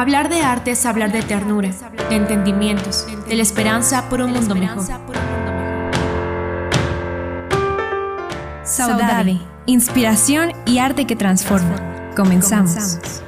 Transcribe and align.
Hablar 0.00 0.30
de 0.30 0.40
arte 0.40 0.70
es 0.70 0.86
hablar 0.86 1.12
de 1.12 1.20
ternura, 1.20 1.72
de 2.08 2.16
entendimientos, 2.16 3.06
de 3.28 3.36
la 3.36 3.42
esperanza 3.42 4.08
por 4.08 4.22
un 4.22 4.32
mundo 4.32 4.54
mejor. 4.54 4.82
Saudade, 8.64 9.38
inspiración 9.66 10.52
y 10.64 10.78
arte 10.78 11.06
que 11.06 11.16
transforma. 11.16 11.76
Comenzamos. 12.16 13.20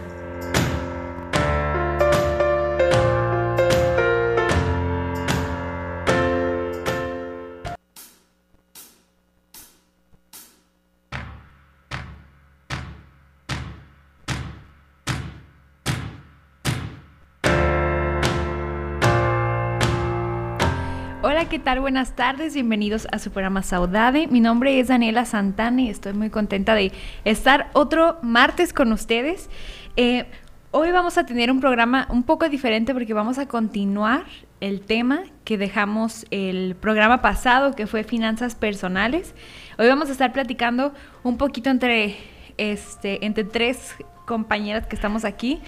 ¿Qué 21.53 21.59
tal? 21.59 21.81
Buenas 21.81 22.17
tardes, 22.17 22.55
bienvenidos 22.55 23.07
a 23.13 23.19
su 23.19 23.31
programa 23.31 23.63
Saudade. 23.63 24.27
Mi 24.27 24.41
nombre 24.41 24.81
es 24.81 24.89
Daniela 24.89 25.27
Santana 25.27 25.83
y 25.83 25.91
estoy 25.91 26.15
muy 26.15 26.31
contenta 26.31 26.75
de 26.75 26.93
estar 27.27 27.69
otro 27.75 28.19
martes 28.23 28.73
con 28.73 28.91
ustedes. 28.91 29.51
Eh, 29.97 30.25
hoy 30.71 30.93
vamos 30.93 31.19
a 31.19 31.27
tener 31.27 31.51
un 31.51 31.61
programa 31.61 32.06
un 32.09 32.23
poco 32.23 32.48
diferente 32.48 32.95
porque 32.95 33.12
vamos 33.12 33.37
a 33.37 33.48
continuar 33.48 34.25
el 34.61 34.81
tema 34.81 35.25
que 35.45 35.59
dejamos 35.59 36.25
el 36.31 36.75
programa 36.75 37.20
pasado, 37.20 37.75
que 37.75 37.87
fue 37.87 38.03
finanzas 38.03 38.55
personales. 38.55 39.34
Hoy 39.77 39.89
vamos 39.89 40.09
a 40.09 40.12
estar 40.12 40.33
platicando 40.33 40.95
un 41.23 41.37
poquito 41.37 41.69
entre, 41.69 42.17
este, 42.56 43.27
entre 43.27 43.44
tres 43.44 43.94
compañeras 44.25 44.87
que 44.87 44.97
estamos 44.97 45.27
aquí. 45.27 45.61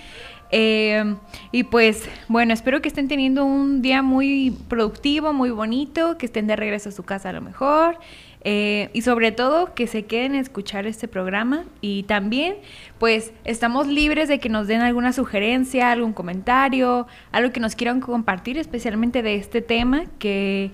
Eh, 0.56 1.16
y 1.50 1.64
pues 1.64 2.08
bueno, 2.28 2.54
espero 2.54 2.80
que 2.80 2.86
estén 2.86 3.08
teniendo 3.08 3.44
un 3.44 3.82
día 3.82 4.02
muy 4.02 4.56
productivo, 4.68 5.32
muy 5.32 5.50
bonito, 5.50 6.16
que 6.16 6.26
estén 6.26 6.46
de 6.46 6.54
regreso 6.54 6.90
a 6.90 6.92
su 6.92 7.02
casa 7.02 7.30
a 7.30 7.32
lo 7.32 7.40
mejor. 7.40 7.98
Eh, 8.44 8.88
y 8.92 9.02
sobre 9.02 9.32
todo 9.32 9.74
que 9.74 9.88
se 9.88 10.04
queden 10.04 10.36
a 10.36 10.40
escuchar 10.40 10.86
este 10.86 11.08
programa 11.08 11.64
y 11.80 12.04
también 12.04 12.56
pues 12.98 13.32
estamos 13.44 13.88
libres 13.88 14.28
de 14.28 14.38
que 14.38 14.48
nos 14.48 14.68
den 14.68 14.82
alguna 14.82 15.12
sugerencia, 15.12 15.90
algún 15.90 16.12
comentario, 16.12 17.08
algo 17.32 17.52
que 17.52 17.58
nos 17.58 17.74
quieran 17.74 18.00
compartir 18.00 18.56
especialmente 18.56 19.22
de 19.22 19.34
este 19.34 19.60
tema 19.60 20.04
que, 20.20 20.70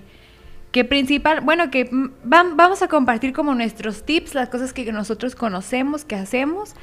que 0.71 0.85
principal, 0.85 1.41
bueno, 1.41 1.71
que 1.71 1.89
vamos 2.23 2.83
a 2.83 2.87
compartir 2.87 3.33
como 3.33 3.55
nuestros 3.55 4.05
tips, 4.05 4.35
las 4.35 4.49
cosas 4.49 4.73
que 4.73 4.91
nosotros 4.91 5.33
conocemos, 5.33 6.05
que 6.05 6.15
hacemos, 6.15 6.75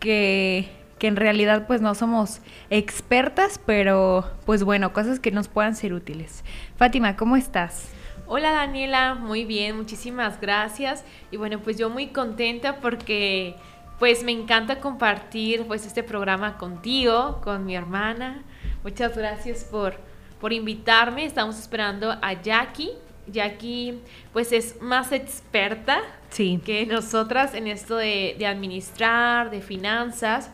que 0.00 0.79
que 1.00 1.06
en 1.06 1.16
realidad 1.16 1.66
pues 1.66 1.80
no 1.80 1.94
somos 1.94 2.40
expertas, 2.68 3.58
pero 3.64 4.30
pues 4.44 4.62
bueno, 4.62 4.92
cosas 4.92 5.18
que 5.18 5.32
nos 5.32 5.48
puedan 5.48 5.74
ser 5.74 5.94
útiles. 5.94 6.44
Fátima, 6.76 7.16
¿cómo 7.16 7.36
estás? 7.36 7.88
Hola 8.26 8.52
Daniela, 8.52 9.14
muy 9.14 9.46
bien, 9.46 9.78
muchísimas 9.78 10.40
gracias. 10.40 11.02
Y 11.30 11.38
bueno, 11.38 11.58
pues 11.60 11.78
yo 11.78 11.88
muy 11.88 12.08
contenta 12.08 12.76
porque 12.76 13.56
pues 13.98 14.22
me 14.22 14.32
encanta 14.32 14.78
compartir 14.78 15.64
pues 15.66 15.86
este 15.86 16.02
programa 16.02 16.58
contigo, 16.58 17.40
con 17.42 17.64
mi 17.64 17.74
hermana. 17.74 18.44
Muchas 18.84 19.16
gracias 19.16 19.64
por, 19.64 19.94
por 20.38 20.52
invitarme. 20.52 21.24
Estamos 21.24 21.58
esperando 21.58 22.10
a 22.10 22.42
Jackie. 22.42 22.90
Jackie 23.26 24.00
pues 24.34 24.52
es 24.52 24.82
más 24.82 25.12
experta 25.12 26.02
sí. 26.28 26.60
que 26.62 26.84
nosotras 26.84 27.54
en 27.54 27.68
esto 27.68 27.96
de, 27.96 28.36
de 28.38 28.46
administrar, 28.46 29.50
de 29.50 29.62
finanzas. 29.62 30.50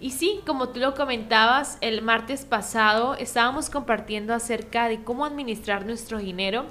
Y 0.00 0.12
sí, 0.12 0.40
como 0.46 0.70
tú 0.70 0.80
lo 0.80 0.94
comentabas, 0.94 1.76
el 1.82 2.00
martes 2.00 2.46
pasado 2.46 3.14
estábamos 3.16 3.68
compartiendo 3.68 4.32
acerca 4.32 4.88
de 4.88 5.04
cómo 5.04 5.26
administrar 5.26 5.84
nuestro 5.84 6.18
dinero 6.18 6.64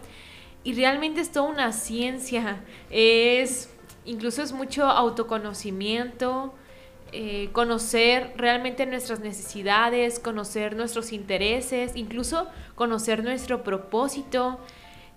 y 0.64 0.74
realmente 0.74 1.22
es 1.22 1.32
toda 1.32 1.48
una 1.48 1.72
ciencia, 1.72 2.62
es 2.90 3.70
incluso 4.04 4.42
es 4.42 4.52
mucho 4.52 4.86
autoconocimiento, 4.86 6.54
eh, 7.12 7.50
conocer 7.54 8.34
realmente 8.36 8.86
nuestras 8.86 9.20
necesidades, 9.20 10.20
conocer 10.20 10.76
nuestros 10.76 11.12
intereses, 11.12 11.92
incluso 11.96 12.48
conocer 12.76 13.24
nuestro 13.24 13.64
propósito. 13.64 14.60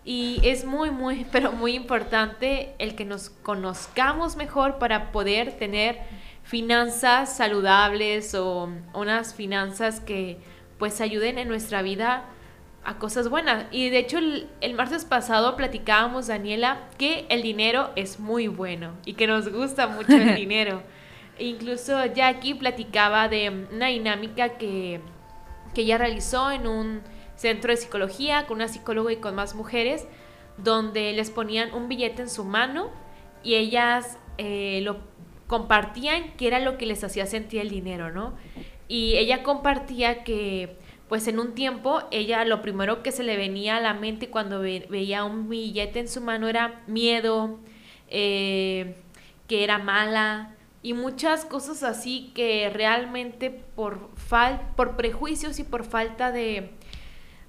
Y 0.05 0.41
es 0.43 0.65
muy, 0.65 0.91
muy, 0.91 1.27
pero 1.33 1.53
muy 1.53 1.75
importante 1.75 2.75
el 2.78 2.95
que 2.95 3.05
nos 3.05 3.31
conozcamos 3.31 4.37
mejor 4.37 4.78
para 4.78 5.12
poder 5.12 5.59
tener 5.59 5.99
finanzas 6.53 7.35
saludables 7.35 8.35
o 8.35 8.69
unas 8.93 9.33
finanzas 9.33 10.01
que 10.01 10.37
pues 10.79 11.01
ayuden 11.01 11.39
en 11.39 11.49
nuestra 11.49 11.81
vida 11.81 12.27
a 12.85 12.99
cosas 12.99 13.31
buenas. 13.31 13.65
Y 13.71 13.89
de 13.89 14.01
hecho 14.01 14.19
el, 14.19 14.75
martes 14.75 15.07
pasado 15.07 15.57
platicábamos, 15.57 16.27
Daniela, 16.27 16.91
que 16.99 17.25
el 17.31 17.41
dinero 17.41 17.89
es 17.97 18.21
muy 18.21 18.49
bueno 18.49 18.93
y 19.07 19.15
que 19.15 19.27
nos 19.27 19.49
gusta 19.51 19.87
mucho 19.87 20.13
el 20.13 20.35
dinero. 20.37 20.83
incluso 21.39 22.05
Jackie 22.05 22.53
platicaba 22.53 23.29
de 23.29 23.49
una 23.73 23.87
dinámica 23.87 24.59
que, 24.59 25.01
que 25.75 25.81
ella 25.81 25.97
realizó 25.97 26.51
en 26.51 26.67
un 26.67 27.01
centro 27.34 27.71
de 27.71 27.79
psicología 27.79 28.47
con 28.47 28.57
una 28.57 28.69
psicóloga 28.69 29.11
y 29.11 29.17
con 29.17 29.34
más 29.34 29.55
mujeres, 29.55 30.07
donde 30.59 31.15
les 31.15 31.31
ponían 31.31 31.73
un 31.73 31.89
billete 31.89 32.21
en 32.21 32.29
su 32.29 32.45
mano 32.45 32.91
y 33.43 33.55
ellas 33.55 34.19
eh, 34.37 34.81
lo 34.83 35.12
compartían 35.53 36.33
qué 36.39 36.47
era 36.47 36.61
lo 36.61 36.79
que 36.79 36.87
les 36.87 37.05
hacía 37.05 37.27
sentir 37.27 37.61
el 37.61 37.69
dinero, 37.69 38.11
¿no? 38.11 38.33
Y 38.89 39.19
ella 39.19 39.43
compartía 39.43 40.25
que, 40.25 40.79
pues 41.11 41.29
en 41.29 41.39
un 41.39 41.55
tiempo, 41.55 42.01
ella 42.11 42.47
lo 42.47 42.63
primero 42.63 43.03
que 43.03 43.13
se 43.13 43.23
le 43.23 43.37
venía 43.37 43.77
a 43.77 43.81
la 43.83 43.93
mente 43.93 44.31
cuando 44.31 44.61
veía 44.61 45.25
un 45.25 45.51
billete 45.51 46.01
en 46.01 46.09
su 46.09 46.23
mano 46.23 46.49
era 46.49 46.81
miedo, 46.87 47.59
eh, 48.09 48.97
que 49.47 49.63
era 49.63 49.77
mala 49.77 50.57
y 50.81 50.95
muchas 50.95 51.45
cosas 51.45 51.83
así 51.83 52.33
que 52.34 52.71
realmente 52.71 53.51
por, 53.51 54.09
fal 54.17 54.71
por 54.75 54.97
prejuicios 54.97 55.59
y 55.59 55.65
por 55.65 55.84
falta 55.84 56.33
de, 56.33 56.71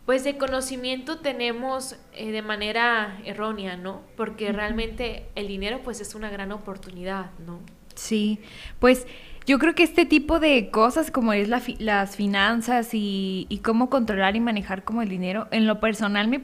pues 0.06 0.26
de 0.26 0.38
conocimiento 0.38 1.20
tenemos 1.20 1.96
eh, 2.12 2.32
de 2.34 2.42
manera 2.42 3.22
errónea, 3.24 3.78
¿no? 3.78 4.02
Porque 4.18 4.52
realmente 4.52 5.26
el 5.36 5.48
dinero 5.48 5.80
pues 5.86 6.02
es 6.02 6.16
una 6.16 6.30
gran 6.30 6.52
oportunidad, 6.52 7.32
¿no? 7.40 7.62
Sí, 7.96 8.40
pues 8.80 9.08
yo 9.46 9.60
creo 9.60 9.76
que 9.76 9.84
este 9.84 10.06
tipo 10.06 10.40
de 10.40 10.70
cosas 10.70 11.12
como 11.12 11.34
es 11.34 11.50
las 11.50 12.16
finanzas 12.16 12.90
y, 12.94 13.62
cómo 13.64 13.90
controlar 13.90 14.36
y 14.36 14.40
manejar 14.40 14.84
como 14.84 15.02
el 15.02 15.10
dinero, 15.10 15.48
en 15.52 15.68
lo 15.68 15.80
personal 15.80 16.28
me, 16.28 16.44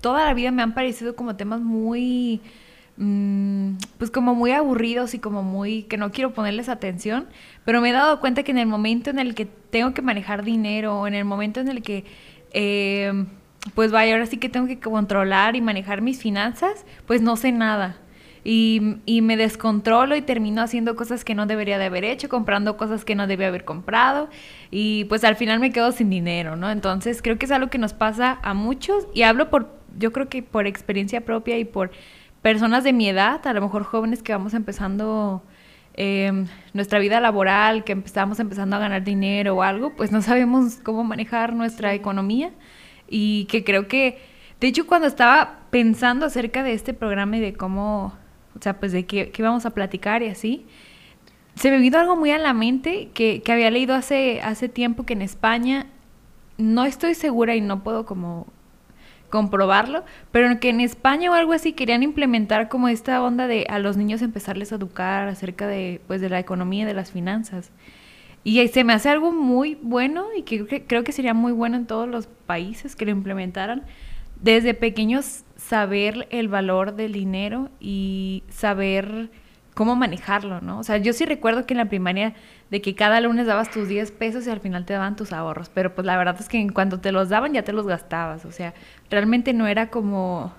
toda 0.00 0.24
la 0.24 0.34
vida 0.34 0.50
me 0.52 0.62
han 0.62 0.74
parecido 0.74 1.16
como 1.16 1.36
temas 1.36 1.60
muy, 1.60 2.40
mm, 2.98 3.72
pues 3.98 4.10
como 4.10 4.34
muy 4.34 4.52
aburridos 4.52 5.14
y 5.14 5.18
como 5.18 5.42
muy 5.42 5.84
que 5.84 5.96
no 5.96 6.12
quiero 6.12 6.32
ponerles 6.34 6.68
atención, 6.68 7.26
pero 7.64 7.80
me 7.80 7.90
he 7.90 7.92
dado 7.92 8.20
cuenta 8.20 8.42
que 8.44 8.52
en 8.52 8.58
el 8.58 8.66
momento 8.66 9.10
en 9.10 9.18
el 9.18 9.34
que 9.34 9.46
tengo 9.46 9.92
que 9.92 10.02
manejar 10.02 10.44
dinero 10.44 11.00
o 11.00 11.06
en 11.06 11.14
el 11.14 11.24
momento 11.24 11.60
en 11.60 11.68
el 11.68 11.82
que... 11.82 12.04
Eh, 12.52 13.26
pues 13.74 13.90
vaya, 13.90 14.12
ahora 14.12 14.26
sí 14.26 14.36
que 14.36 14.48
tengo 14.48 14.68
que 14.68 14.78
controlar 14.78 15.56
y 15.56 15.60
manejar 15.60 16.00
mis 16.00 16.20
finanzas, 16.20 16.86
pues 17.04 17.20
no 17.20 17.34
sé 17.36 17.50
nada 17.50 17.96
y, 18.48 19.20
me 19.22 19.36
descontrolo 19.36 20.14
y 20.14 20.22
termino 20.22 20.62
haciendo 20.62 20.94
cosas 20.94 21.24
que 21.24 21.34
no 21.34 21.46
debería 21.46 21.78
de 21.78 21.86
haber 21.86 22.04
hecho, 22.04 22.28
comprando 22.28 22.76
cosas 22.76 23.04
que 23.04 23.16
no 23.16 23.26
debía 23.26 23.48
haber 23.48 23.64
comprado 23.64 24.28
y 24.70 25.04
pues 25.06 25.24
al 25.24 25.34
final 25.34 25.58
me 25.58 25.72
quedo 25.72 25.90
sin 25.90 26.10
dinero, 26.10 26.54
¿no? 26.54 26.70
Entonces 26.70 27.22
creo 27.22 27.38
que 27.38 27.46
es 27.46 27.50
algo 27.50 27.70
que 27.70 27.78
nos 27.78 27.92
pasa 27.92 28.38
a 28.42 28.54
muchos 28.54 29.08
y 29.14 29.22
hablo 29.22 29.50
por, 29.50 29.74
yo 29.98 30.12
creo 30.12 30.28
que 30.28 30.44
por 30.44 30.68
experiencia 30.68 31.22
propia 31.22 31.58
y 31.58 31.64
por 31.64 31.90
personas 32.40 32.84
de 32.84 32.92
mi 32.92 33.08
edad, 33.08 33.44
a 33.44 33.52
lo 33.52 33.62
mejor 33.62 33.82
jóvenes 33.82 34.22
que 34.22 34.30
vamos 34.30 34.54
empezando 34.54 35.42
em, 35.94 36.46
nuestra 36.72 37.00
vida 37.00 37.18
laboral, 37.18 37.82
que 37.82 37.92
empezamos 37.92 38.38
empezando 38.38 38.76
a 38.76 38.78
ganar 38.78 39.02
dinero 39.02 39.56
o 39.56 39.62
algo, 39.62 39.96
pues 39.96 40.12
no 40.12 40.22
sabemos 40.22 40.76
cómo 40.84 41.02
manejar 41.02 41.52
nuestra 41.52 41.94
economía 41.94 42.52
y 43.08 43.46
que 43.46 43.64
creo 43.64 43.88
que, 43.88 44.18
de 44.60 44.68
hecho, 44.68 44.86
cuando 44.86 45.08
estaba 45.08 45.62
pensando 45.70 46.26
acerca 46.26 46.62
de 46.62 46.74
este 46.74 46.94
programa 46.94 47.38
y 47.38 47.40
de 47.40 47.52
cómo 47.54 48.12
o 48.58 48.62
sea, 48.62 48.78
pues 48.78 48.92
de 48.92 49.06
qué, 49.06 49.30
qué 49.30 49.42
vamos 49.42 49.66
a 49.66 49.70
platicar 49.70 50.22
y 50.22 50.28
así. 50.28 50.66
Se 51.54 51.70
me 51.70 51.78
vino 51.78 51.98
algo 51.98 52.16
muy 52.16 52.30
a 52.30 52.38
la 52.38 52.52
mente 52.52 53.10
que, 53.14 53.42
que 53.42 53.52
había 53.52 53.70
leído 53.70 53.94
hace, 53.94 54.40
hace 54.42 54.68
tiempo 54.68 55.06
que 55.06 55.14
en 55.14 55.22
España, 55.22 55.86
no 56.58 56.84
estoy 56.84 57.14
segura 57.14 57.54
y 57.54 57.60
no 57.60 57.82
puedo 57.82 58.06
como 58.06 58.46
comprobarlo, 59.30 60.04
pero 60.32 60.60
que 60.60 60.68
en 60.68 60.80
España 60.80 61.30
o 61.30 61.34
algo 61.34 61.52
así 61.52 61.72
querían 61.72 62.02
implementar 62.02 62.68
como 62.68 62.88
esta 62.88 63.22
onda 63.22 63.46
de 63.46 63.66
a 63.68 63.78
los 63.78 63.96
niños 63.96 64.22
empezarles 64.22 64.72
a 64.72 64.76
educar 64.76 65.28
acerca 65.28 65.66
de 65.66 66.00
pues 66.06 66.20
de 66.20 66.28
la 66.28 66.38
economía 66.38 66.84
y 66.84 66.86
de 66.86 66.94
las 66.94 67.10
finanzas. 67.10 67.70
Y 68.44 68.66
se 68.68 68.84
me 68.84 68.92
hace 68.92 69.08
algo 69.08 69.32
muy 69.32 69.76
bueno 69.82 70.26
y 70.36 70.42
que 70.42 70.84
creo 70.86 71.02
que 71.02 71.10
sería 71.10 71.34
muy 71.34 71.50
bueno 71.50 71.76
en 71.76 71.86
todos 71.86 72.08
los 72.08 72.28
países 72.28 72.94
que 72.94 73.04
lo 73.04 73.10
implementaran. 73.10 73.82
Desde 74.40 74.74
pequeños 74.74 75.44
saber 75.56 76.28
el 76.30 76.48
valor 76.48 76.94
del 76.94 77.12
dinero 77.12 77.70
y 77.80 78.44
saber 78.48 79.30
cómo 79.74 79.94
manejarlo, 79.94 80.60
¿no? 80.60 80.78
O 80.78 80.84
sea, 80.84 80.96
yo 80.96 81.12
sí 81.12 81.26
recuerdo 81.26 81.66
que 81.66 81.74
en 81.74 81.78
la 81.78 81.88
primaria 81.88 82.34
de 82.70 82.80
que 82.80 82.94
cada 82.94 83.20
lunes 83.20 83.46
dabas 83.46 83.70
tus 83.70 83.88
10 83.88 84.10
pesos 84.12 84.46
y 84.46 84.50
al 84.50 84.60
final 84.60 84.86
te 84.86 84.94
daban 84.94 85.16
tus 85.16 85.32
ahorros, 85.32 85.68
pero 85.68 85.94
pues 85.94 86.06
la 86.06 86.16
verdad 86.16 86.36
es 86.40 86.48
que 86.48 86.58
en 86.58 86.70
cuanto 86.70 87.00
te 87.00 87.12
los 87.12 87.28
daban 87.28 87.52
ya 87.52 87.62
te 87.62 87.72
los 87.72 87.86
gastabas, 87.86 88.46
o 88.46 88.52
sea, 88.52 88.72
realmente 89.10 89.52
no 89.52 89.66
era 89.66 89.90
como 89.90 90.54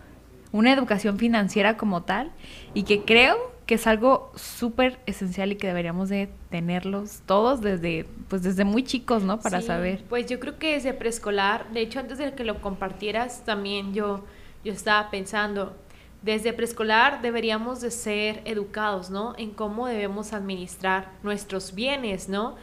una 0.52 0.72
educación 0.72 1.18
financiera 1.18 1.78
como 1.78 2.04
tal 2.04 2.32
y 2.76 2.84
que 2.84 3.04
creo 3.06 3.57
que 3.68 3.76
es 3.76 3.86
algo 3.86 4.32
súper 4.36 4.98
esencial 5.06 5.52
y 5.52 5.58
que 5.58 5.68
deberíamos 5.68 6.08
de 6.08 6.30
tenerlos 6.50 7.22
todos 7.26 7.62
desde 7.62 8.06
pues 8.30 8.42
desde 8.42 8.64
muy 8.64 8.84
chicos, 8.84 9.24
¿no? 9.24 9.40
Para 9.42 9.62
saber. 9.62 10.04
Pues 10.10 10.26
yo 10.26 10.40
creo 10.40 10.58
que 10.58 10.74
desde 10.74 10.94
preescolar, 10.94 11.70
de 11.72 11.82
hecho 11.82 12.00
antes 12.00 12.18
de 12.18 12.34
que 12.34 12.46
lo 12.46 12.62
compartieras 12.62 13.44
también 13.44 13.94
yo 13.94 14.24
yo 14.64 14.74
estaba 14.74 15.12
pensando 15.12 15.76
desde 16.22 16.54
preescolar 16.54 17.22
deberíamos 17.22 17.82
de 17.82 17.92
ser 17.92 18.42
educados, 18.46 19.10
¿no? 19.10 19.36
En 19.38 19.52
cómo 19.52 19.88
debemos 19.88 20.34
administrar 20.34 21.12
nuestros 21.22 21.76
bienes, 21.76 22.30
¿no? 22.30 22.56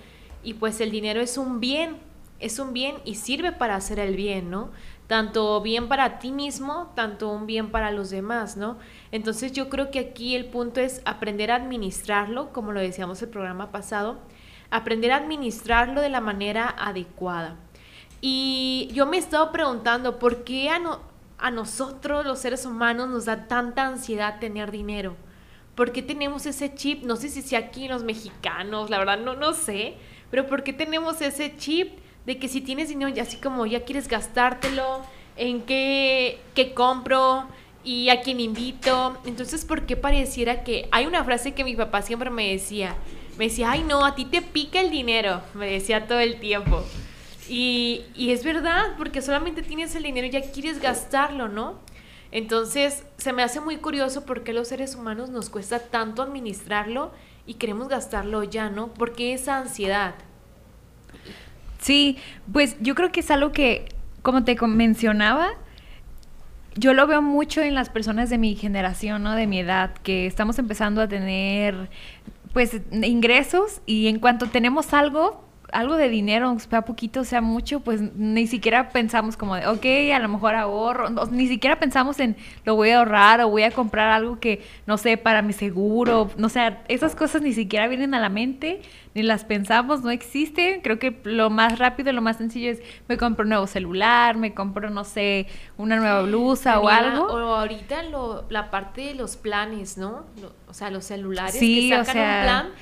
Y 0.43 0.55
pues 0.55 0.81
el 0.81 0.91
dinero 0.91 1.21
es 1.21 1.39
un 1.39 1.61
bien, 1.61 1.97
es 2.41 2.59
un 2.59 2.73
bien 2.73 2.97
y 3.05 3.17
sirve 3.17 3.53
para 3.53 3.77
hacer 3.77 3.99
el 3.99 4.17
bien, 4.17 4.51
¿no? 4.51 4.71
Tanto 5.07 5.61
bien 5.61 5.89
para 5.89 6.19
ti 6.19 6.33
mismo, 6.33 6.93
tanto 6.95 7.31
un 7.31 7.47
bien 7.47 7.71
para 7.71 7.91
los 7.91 8.09
demás, 8.09 8.57
¿no? 8.57 8.79
Entonces 9.13 9.53
yo 9.53 9.69
creo 9.69 9.91
que 9.91 9.99
aquí 9.99 10.35
el 10.35 10.47
punto 10.47 10.81
es 10.81 11.03
aprender 11.05 11.51
a 11.51 11.57
administrarlo, 11.57 12.53
como 12.53 12.73
lo 12.73 12.81
decíamos 12.81 13.21
el 13.21 13.29
programa 13.29 13.71
pasado, 13.71 14.19
aprender 14.71 15.13
a 15.13 15.17
administrarlo 15.17 16.01
de 16.01 16.09
la 16.09 16.21
manera 16.21 16.75
adecuada. 16.79 17.57
Y 18.23 18.89
yo 18.95 19.05
me 19.05 19.17
he 19.19 19.21
estado 19.21 19.53
preguntando, 19.53 20.19
¿por 20.19 20.45
qué 20.45 20.71
a 20.71 20.79
no, 20.79 21.01
a 21.37 21.51
nosotros 21.51 22.25
los 22.25 22.39
seres 22.39 22.65
humanos 22.65 23.11
nos 23.11 23.27
da 23.27 23.47
tanta 23.47 23.87
ansiedad 23.87 24.41
tener 24.41 24.71
dinero? 24.71 25.17
¿Por 25.75 25.93
qué 25.93 26.01
tenemos 26.01 26.47
ese 26.47 26.75
chip? 26.75 27.05
No 27.05 27.17
sé 27.17 27.29
si 27.29 27.43
sea 27.43 27.59
aquí 27.59 27.89
los 27.89 28.05
mexicanos, 28.05 28.89
la 28.89 28.99
verdad 28.99 29.19
no, 29.19 29.35
no 29.35 29.53
sé, 29.53 29.97
pero 30.31 30.47
¿por 30.47 30.63
qué 30.63 30.73
tenemos 30.73 31.21
ese 31.21 31.57
chip 31.57 31.99
de 32.27 32.39
que 32.39 32.49
si 32.49 32.61
tienes 32.61 32.89
dinero 32.89 33.13
así 33.21 33.37
como 33.37 33.67
ya 33.67 33.85
quieres 33.85 34.09
gastártelo, 34.09 35.03
en 35.37 35.63
qué, 35.63 36.41
qué 36.55 36.75
compro 36.75 37.45
y 37.83 38.09
a 38.09 38.23
quién 38.23 38.41
invito? 38.41 39.17
Entonces, 39.25 39.65
¿por 39.65 39.83
qué 39.83 39.97
pareciera 39.97 40.65
que 40.65 40.89
hay 40.91 41.07
una 41.07 41.25
frase 41.25 41.53
que 41.53 41.65
mi 41.65 41.77
papá 41.77 42.03
siempre 42.03 42.31
me 42.31 42.51
decía? 42.51 42.97
Me 43.37 43.47
decía, 43.47 43.73
ay 43.73 43.83
no, 43.83 44.05
a 44.05 44.15
ti 44.15 44.25
te 44.25 44.43
pica 44.43 44.81
el 44.81 44.91
dinero, 44.91 45.43
me 45.55 45.71
decía 45.71 46.07
todo 46.07 46.21
el 46.21 46.41
tiempo. 46.41 46.83
Y, 47.49 48.03
y 48.15 48.31
es 48.31 48.45
verdad, 48.45 48.95
porque 48.97 49.21
solamente 49.21 49.63
tienes 49.63 49.95
el 49.95 50.05
dinero 50.05 50.27
y 50.27 50.31
ya 50.31 50.41
quieres 50.41 50.81
gastarlo, 50.81 51.49
¿no? 51.49 51.79
Entonces, 52.31 53.05
se 53.19 53.33
me 53.33 53.43
hace 53.43 53.61
muy 53.61 53.77
curioso 53.77 54.25
por 54.25 54.45
qué 54.45 54.53
los 54.53 54.69
seres 54.69 54.95
humanos 54.95 55.29
nos 55.29 55.51
cuesta 55.51 55.79
tanto 55.79 56.23
administrarlo 56.23 57.13
y 57.47 57.55
queremos 57.55 57.89
gastarlo 57.89 58.43
ya, 58.43 58.71
¿no? 58.71 58.89
Porque 58.95 59.35
esa 59.35 59.59
ansiedad. 59.59 60.15
Sí, 61.85 62.17
pues 62.51 62.79
yo 62.81 62.95
creo 62.95 63.13
que 63.13 63.21
es 63.21 63.31
algo 63.31 63.53
que, 63.53 63.91
como 64.23 64.43
te 64.43 64.57
mencionaba, 64.67 65.51
yo 66.77 66.95
lo 66.95 67.07
veo 67.07 67.21
mucho 67.21 67.61
en 67.61 67.75
las 67.75 67.91
personas 67.91 68.31
de 68.31 68.39
mi 68.39 68.55
generación, 68.55 69.23
¿no? 69.23 69.35
De 69.35 69.47
mi 69.47 69.59
edad, 69.59 69.93
que 70.03 70.27
estamos 70.27 70.59
empezando 70.59 71.03
a 71.03 71.09
tener, 71.09 71.91
pues, 72.55 72.81
ingresos 72.91 73.83
y 73.85 74.09
en 74.09 74.19
cuanto 74.19 74.47
tenemos 74.47 74.95
algo, 74.95 75.44
algo 75.73 75.97
de 75.97 76.09
dinero, 76.09 76.57
sea 76.59 76.83
poquito, 76.83 77.25
sea 77.25 77.41
mucho, 77.41 77.81
pues 77.81 78.01
ni 78.17 78.47
siquiera 78.47 78.91
pensamos 78.91 79.37
como 79.37 79.57
de, 79.57 79.67
ok, 79.67 80.15
a 80.15 80.19
lo 80.19 80.29
mejor 80.29 80.55
ahorro, 80.55 81.09
ni 81.31 81.49
siquiera 81.49 81.79
pensamos 81.79 82.21
en 82.21 82.37
lo 82.65 82.77
voy 82.77 82.91
a 82.91 82.99
ahorrar 82.99 83.41
o 83.41 83.49
voy 83.49 83.63
a 83.63 83.71
comprar 83.71 84.11
algo 84.11 84.39
que, 84.39 84.63
no 84.87 84.99
sé, 84.99 85.17
para 85.17 85.43
mi 85.43 85.53
seguro, 85.53 86.31
no 86.37 86.49
sé, 86.49 86.77
esas 86.89 87.17
cosas 87.17 87.43
ni 87.43 87.53
siquiera 87.53 87.89
vienen 87.89 88.15
a 88.15 88.21
la 88.21 88.29
mente, 88.29 88.83
ni 89.15 89.23
las 89.23 89.45
pensamos, 89.45 90.03
no 90.03 90.11
existen. 90.11 90.81
Creo 90.81 90.99
que 90.99 91.21
lo 91.25 91.49
más 91.49 91.79
rápido, 91.79 92.13
lo 92.13 92.21
más 92.21 92.37
sencillo 92.37 92.71
es 92.71 92.83
me 93.09 93.17
compro 93.17 93.45
un 93.45 93.51
nuevo 93.51 93.67
celular, 93.67 94.37
me 94.37 94.55
compro, 94.55 94.91
no 94.91 95.05
sé, 95.05 95.47
una 95.77 95.97
nueva 95.97 96.23
blusa 96.23 96.81
o 96.81 96.89
algo. 96.89 97.27
O 97.27 97.55
ahorita 97.55 98.03
lo, 98.05 98.45
la 98.51 98.71
parte 98.71 99.03
de 99.03 99.15
los 99.15 99.37
planes, 99.37 99.99
¿no? 99.99 100.25
o 100.69 100.75
sea, 100.75 100.91
los 100.91 101.05
celulares 101.05 101.55
que 101.55 101.91
sacan 101.91 102.01
o 102.01 102.05
sea, 102.13 102.37
un 102.37 102.43
plan 102.43 102.73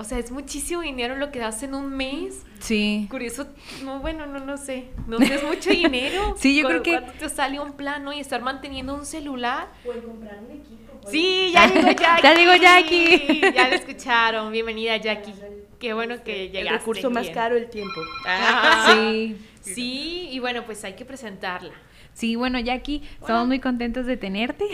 o 0.00 0.04
sea, 0.04 0.18
es 0.18 0.30
muchísimo 0.30 0.80
dinero 0.80 1.14
lo 1.16 1.30
que 1.30 1.38
das 1.38 1.62
en 1.62 1.74
un 1.74 1.94
mes. 1.94 2.46
Sí. 2.58 3.06
Curioso, 3.10 3.46
no, 3.84 4.00
bueno, 4.00 4.24
no, 4.26 4.40
no 4.40 4.56
sé. 4.56 4.86
No 5.06 5.18
es 5.18 5.44
mucho 5.44 5.68
dinero. 5.68 6.34
sí, 6.38 6.56
yo 6.58 6.66
creo 6.66 6.82
que. 6.82 6.92
Cuando 6.92 7.12
te 7.12 7.28
sale 7.28 7.60
un 7.60 7.72
plano 7.72 8.10
y 8.14 8.18
estar 8.18 8.40
manteniendo 8.40 8.94
un 8.94 9.04
celular. 9.04 9.68
O 9.84 9.92
el 9.92 10.02
comprar 10.02 10.38
un 10.38 10.52
equipo. 10.52 11.10
Sí, 11.10 11.50
ya 11.52 11.66
llegó 11.66 11.90
Jackie. 12.00 12.22
ya 12.22 12.34
llegó 12.34 12.54
Jackie. 12.56 13.40
ya 13.54 13.68
lo 13.68 13.74
escucharon. 13.74 14.50
Bienvenida, 14.50 14.96
Jackie. 14.96 15.34
Qué 15.78 15.92
bueno 15.92 16.24
que 16.24 16.48
llegaste. 16.48 16.60
El 16.60 16.78
recurso 16.78 17.10
más 17.10 17.28
caro, 17.28 17.56
el 17.58 17.68
tiempo. 17.68 18.00
Ah, 18.24 18.94
sí. 18.94 19.36
Sí, 19.60 20.28
y 20.32 20.38
bueno, 20.38 20.64
pues 20.64 20.82
hay 20.84 20.94
que 20.94 21.04
presentarla. 21.04 21.74
Sí, 22.12 22.36
bueno, 22.36 22.58
Jackie, 22.58 23.02
estamos 23.20 23.46
muy 23.46 23.60
contentos 23.60 24.06
de 24.06 24.16
tenerte. 24.16 24.64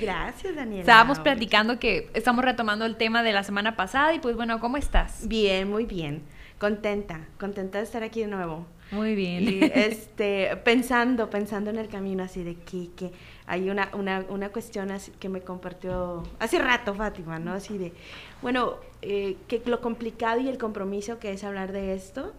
Gracias, 0.00 0.54
Daniela. 0.54 0.80
Estábamos 0.80 1.20
platicando 1.20 1.78
que 1.78 2.10
estamos 2.14 2.44
retomando 2.44 2.84
el 2.84 2.96
tema 2.96 3.22
de 3.22 3.32
la 3.32 3.42
semana 3.44 3.76
pasada 3.76 4.14
y 4.14 4.18
pues 4.18 4.36
bueno, 4.36 4.60
¿cómo 4.60 4.76
estás? 4.76 5.26
Bien, 5.26 5.70
muy 5.70 5.86
bien. 5.86 6.22
Contenta, 6.58 7.26
contenta 7.40 7.78
de 7.78 7.84
estar 7.84 8.02
aquí 8.02 8.20
de 8.20 8.28
nuevo. 8.28 8.66
Muy 8.92 9.14
bien. 9.14 9.42
Y 9.44 9.60
este, 9.74 10.56
pensando, 10.64 11.30
pensando 11.30 11.70
en 11.70 11.78
el 11.78 11.88
camino 11.88 12.22
así 12.22 12.44
de 12.44 12.56
que, 12.56 12.90
que 12.94 13.10
hay 13.46 13.70
una, 13.70 13.90
una, 13.94 14.24
una 14.28 14.50
cuestión 14.50 14.90
así 14.90 15.10
que 15.18 15.28
me 15.28 15.40
compartió 15.40 16.22
hace 16.38 16.58
rato 16.58 16.94
Fátima, 16.94 17.38
¿no? 17.38 17.52
Así 17.52 17.76
de, 17.76 17.92
bueno, 18.40 18.76
eh, 19.02 19.36
que 19.48 19.62
lo 19.66 19.80
complicado 19.80 20.40
y 20.40 20.48
el 20.48 20.58
compromiso 20.58 21.18
que 21.18 21.32
es 21.32 21.42
hablar 21.44 21.72
de 21.72 21.94
esto 21.94 22.32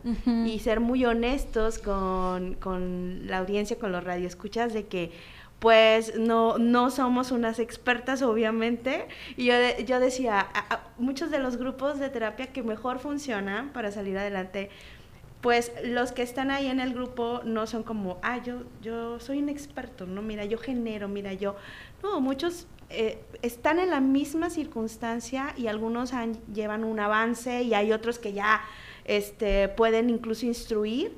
y 0.45 0.59
ser 0.59 0.79
muy 0.79 1.05
honestos 1.05 1.77
con, 1.77 2.55
con 2.55 3.27
la 3.27 3.39
audiencia, 3.39 3.77
con 3.77 3.91
los 3.91 4.03
radioescuchas, 4.03 4.73
de 4.73 4.85
que 4.85 5.11
pues 5.59 6.17
no, 6.19 6.57
no 6.57 6.91
somos 6.91 7.31
unas 7.31 7.57
expertas, 7.57 8.21
obviamente. 8.21 9.07
Y 9.37 9.45
yo, 9.45 9.53
yo 9.85 10.01
decía, 10.01 10.47
muchos 10.97 11.31
de 11.31 11.39
los 11.39 11.55
grupos 11.55 11.99
de 11.99 12.09
terapia 12.09 12.47
que 12.47 12.63
mejor 12.63 12.99
funcionan 12.99 13.69
para 13.69 13.89
salir 13.91 14.17
adelante 14.17 14.69
pues 15.43 15.73
los 15.83 16.13
que 16.13 16.21
están 16.21 16.51
ahí 16.51 16.67
en 16.67 16.79
el 16.79 16.93
grupo 16.93 17.41
no 17.43 17.67
son 17.67 17.83
como, 17.83 18.17
ah, 18.21 18.41
yo, 18.41 18.63
yo 18.81 19.19
soy 19.19 19.39
un 19.39 19.49
experto, 19.49 20.07
no, 20.07 20.21
mira, 20.21 20.45
yo 20.45 20.57
genero, 20.57 21.09
mira, 21.09 21.33
yo, 21.33 21.57
no, 22.01 22.21
muchos 22.21 22.65
eh, 22.89 23.21
están 23.41 23.77
en 23.79 23.89
la 23.89 23.99
misma 23.99 24.49
circunstancia 24.49 25.53
y 25.57 25.67
algunos 25.67 26.13
han, 26.13 26.37
llevan 26.53 26.85
un 26.85 26.97
avance 26.97 27.61
y 27.61 27.73
hay 27.73 27.91
otros 27.91 28.19
que 28.19 28.31
ya 28.31 28.61
este, 29.03 29.67
pueden 29.67 30.09
incluso 30.09 30.45
instruir, 30.45 31.13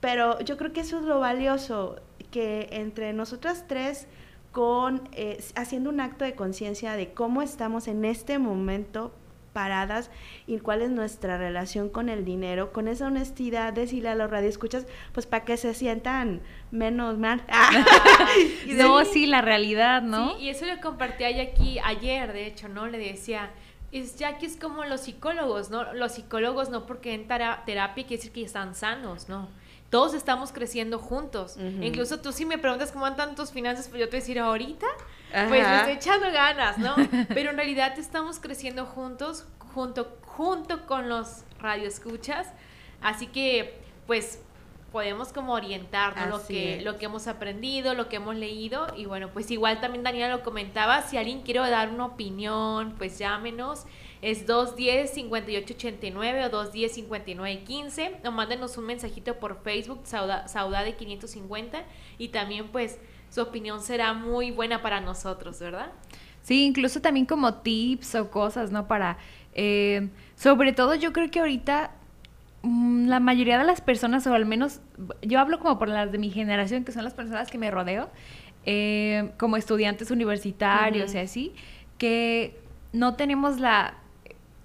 pero 0.00 0.40
yo 0.40 0.56
creo 0.56 0.72
que 0.72 0.80
eso 0.80 0.98
es 1.00 1.04
lo 1.04 1.20
valioso, 1.20 1.96
que 2.30 2.68
entre 2.72 3.12
nosotras 3.12 3.66
tres, 3.68 4.06
con, 4.50 5.06
eh, 5.12 5.44
haciendo 5.56 5.90
un 5.90 6.00
acto 6.00 6.24
de 6.24 6.34
conciencia 6.34 6.94
de 6.94 7.12
cómo 7.12 7.42
estamos 7.42 7.86
en 7.86 8.06
este 8.06 8.38
momento 8.38 9.12
paradas 9.52 10.10
y 10.46 10.58
cuál 10.58 10.82
es 10.82 10.90
nuestra 10.90 11.38
relación 11.38 11.88
con 11.88 12.08
el 12.08 12.24
dinero, 12.24 12.72
con 12.72 12.88
esa 12.88 13.06
honestidad, 13.06 13.72
decirle 13.72 14.10
a 14.10 14.14
los 14.14 14.30
radioescuchas, 14.30 14.86
pues 15.12 15.26
para 15.26 15.44
que 15.44 15.56
se 15.56 15.74
sientan 15.74 16.40
menos 16.70 17.18
mal. 17.18 17.42
no, 18.68 19.04
sí, 19.04 19.26
la 19.26 19.42
realidad, 19.42 20.02
¿no? 20.02 20.36
Sí, 20.36 20.44
y 20.44 20.48
eso 20.50 20.66
lo 20.66 20.80
compartí 20.80 21.24
aquí 21.24 21.78
ayer, 21.84 22.32
de 22.32 22.46
hecho, 22.46 22.68
¿no? 22.68 22.86
Le 22.86 22.98
decía, 22.98 23.50
es 23.92 24.16
Jackie 24.16 24.46
es 24.46 24.56
como 24.56 24.84
los 24.84 25.02
psicólogos, 25.02 25.70
¿no? 25.70 25.92
Los 25.94 26.12
psicólogos 26.12 26.68
no 26.68 26.86
porque 26.86 27.14
en 27.14 27.26
terapia 27.26 27.94
quiere 27.94 28.16
decir 28.16 28.32
que 28.32 28.42
están 28.42 28.74
sanos, 28.74 29.28
¿no? 29.28 29.48
Todos 29.90 30.12
estamos 30.12 30.52
creciendo 30.52 30.98
juntos. 30.98 31.56
Incluso 31.80 32.20
tú 32.20 32.32
si 32.32 32.44
me 32.44 32.58
preguntas 32.58 32.92
cómo 32.92 33.04
van 33.04 33.16
tantos 33.16 33.52
finanzas, 33.52 33.88
pues 33.88 34.00
yo 34.00 34.06
te 34.06 34.16
voy 34.16 34.18
a 34.18 34.20
decir 34.20 34.38
ahorita, 34.38 34.86
pues 35.30 35.50
me 35.50 35.76
estoy 35.76 35.92
echando 35.92 36.30
ganas, 36.32 36.78
¿no? 36.78 36.94
Pero 37.28 37.50
en 37.50 37.56
realidad 37.56 37.98
estamos 37.98 38.40
creciendo 38.40 38.86
juntos, 38.86 39.46
junto, 39.74 40.16
junto 40.24 40.86
con 40.86 41.08
los 41.08 41.44
radioescuchas. 41.60 42.48
Así 43.00 43.26
que, 43.26 43.78
pues, 44.06 44.40
podemos 44.92 45.32
como 45.32 45.52
orientarnos 45.52 46.28
lo 46.28 46.46
que, 46.46 46.80
lo 46.82 46.96
que 46.96 47.06
hemos 47.06 47.26
aprendido, 47.26 47.94
lo 47.94 48.08
que 48.08 48.16
hemos 48.16 48.36
leído. 48.36 48.86
Y 48.96 49.06
bueno, 49.06 49.30
pues 49.32 49.50
igual 49.50 49.80
también 49.80 50.02
Daniela 50.02 50.34
lo 50.34 50.42
comentaba, 50.42 51.02
si 51.02 51.16
alguien 51.16 51.42
quiere 51.42 51.60
dar 51.60 51.90
una 51.90 52.06
opinión, 52.06 52.94
pues 52.96 53.18
llámenos 53.18 53.84
es 54.22 54.46
210-5889 54.46 56.46
o 56.46 56.50
210-5915 56.50 58.26
o 58.26 58.30
mándenos 58.32 58.76
un 58.76 58.86
mensajito 58.86 59.38
por 59.38 59.62
Facebook, 59.62 60.00
Saudade 60.04 60.96
550 60.96 61.84
y 62.18 62.28
también 62.28 62.68
pues 62.68 62.98
su 63.30 63.42
opinión 63.42 63.80
será 63.80 64.12
muy 64.12 64.50
buena 64.50 64.82
para 64.82 65.00
nosotros, 65.00 65.58
¿verdad? 65.60 65.92
Sí, 66.42 66.64
incluso 66.64 67.00
también 67.00 67.26
como 67.26 67.54
tips 67.54 68.14
o 68.14 68.30
cosas, 68.30 68.70
¿no? 68.72 68.88
Para, 68.88 69.18
eh, 69.54 70.08
sobre 70.34 70.72
todo 70.72 70.94
yo 70.94 71.12
creo 71.12 71.30
que 71.30 71.40
ahorita 71.40 71.90
mm, 72.62 73.08
la 73.08 73.20
mayoría 73.20 73.58
de 73.58 73.64
las 73.64 73.80
personas, 73.80 74.26
o 74.26 74.34
al 74.34 74.46
menos 74.46 74.80
yo 75.22 75.40
hablo 75.40 75.58
como 75.58 75.78
por 75.78 75.88
las 75.88 76.10
de 76.10 76.18
mi 76.18 76.30
generación, 76.30 76.84
que 76.84 76.92
son 76.92 77.04
las 77.04 77.14
personas 77.14 77.50
que 77.50 77.58
me 77.58 77.70
rodeo, 77.70 78.08
eh, 78.64 79.30
como 79.38 79.56
estudiantes 79.56 80.10
universitarios 80.10 81.14
y 81.14 81.18
así, 81.18 81.54
que 81.98 82.58
no 82.92 83.14
tenemos 83.14 83.60
la, 83.60 83.94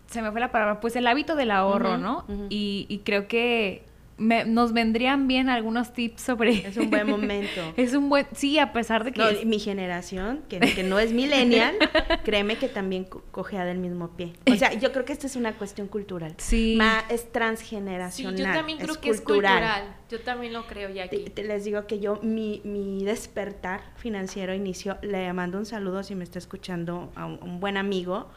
se 0.07 0.21
me 0.21 0.31
fue 0.31 0.39
la 0.39 0.51
palabra, 0.51 0.79
pues 0.79 0.95
el 0.95 1.07
hábito 1.07 1.35
del 1.35 1.51
ahorro, 1.51 1.97
¿no? 1.97 2.25
y, 2.49 2.85
y 2.87 2.99
creo 2.99 3.27
que 3.27 3.83
me- 4.17 4.45
nos 4.45 4.73
vendrían 4.73 5.27
bien 5.27 5.49
algunos 5.49 5.93
tips 5.93 6.21
sobre... 6.21 6.67
Es 6.67 6.77
un 6.77 6.89
buen 6.89 7.09
momento. 7.09 7.73
es 7.77 7.93
un 7.93 8.09
buen, 8.09 8.27
sí, 8.33 8.59
a 8.59 8.71
pesar 8.73 9.03
de 9.03 9.11
que... 9.11 9.19
No, 9.21 9.27
es- 9.29 9.45
mi 9.45 9.59
generación, 9.59 10.41
que, 10.49 10.59
que 10.59 10.83
no 10.83 10.99
es 10.99 11.11
millennial, 11.13 11.75
créeme 12.23 12.57
que 12.57 12.67
también 12.69 13.03
co- 13.05 13.23
cojea 13.31 13.65
del 13.65 13.77
mismo 13.79 14.09
pie. 14.15 14.33
O 14.51 14.55
sea, 14.55 14.73
yo 14.73 14.91
creo 14.91 15.05
que 15.05 15.13
esta 15.13 15.27
es 15.27 15.35
una 15.35 15.53
cuestión 15.53 15.87
cultural. 15.87 16.33
Sí. 16.37 16.75
Ma- 16.77 17.03
es 17.09 17.21
Sí, 17.21 17.27
transgeneracional. 17.31 18.35
yo 18.37 18.43
también 18.45 18.77
creo 18.77 18.91
es 18.93 18.97
que 18.97 19.09
es 19.09 19.21
cultural. 19.21 19.95
Yo 20.09 20.19
también 20.21 20.53
lo 20.53 20.65
creo, 20.67 20.89
Te, 20.89 20.93
Jackie. 20.95 21.29
te 21.29 21.43
les 21.43 21.63
digo 21.65 21.87
que 21.87 21.99
yo, 21.99 22.19
mi, 22.21 22.61
mi 22.63 23.03
despertar 23.03 23.81
financiero 23.95 24.53
inició, 24.53 24.97
le 25.01 25.31
mando 25.33 25.57
un 25.57 25.65
saludo 25.65 26.03
si 26.03 26.13
me 26.15 26.23
está 26.23 26.37
escuchando 26.39 27.11
a 27.15 27.25
un, 27.25 27.39
un 27.41 27.59
buen 27.59 27.77
amigo, 27.77 28.29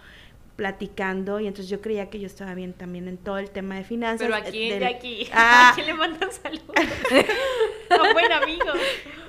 platicando, 0.56 1.38
y 1.40 1.46
entonces 1.46 1.68
yo 1.70 1.80
creía 1.80 2.08
que 2.10 2.18
yo 2.18 2.26
estaba 2.26 2.54
bien 2.54 2.72
también 2.72 3.06
en 3.08 3.18
todo 3.18 3.38
el 3.38 3.50
tema 3.50 3.76
de 3.76 3.84
finanzas. 3.84 4.26
Pero 4.26 4.34
aquí, 4.34 4.70
del- 4.70 4.80
Jackie, 4.80 5.28
Ah, 5.32 5.68
¿a 5.70 5.74
quién 5.74 5.86
le 5.86 5.94
mandan 5.94 6.30
saludos? 6.32 6.74
A 7.90 8.02
un 8.02 8.12
buen 8.14 8.32
amigo. 8.32 8.64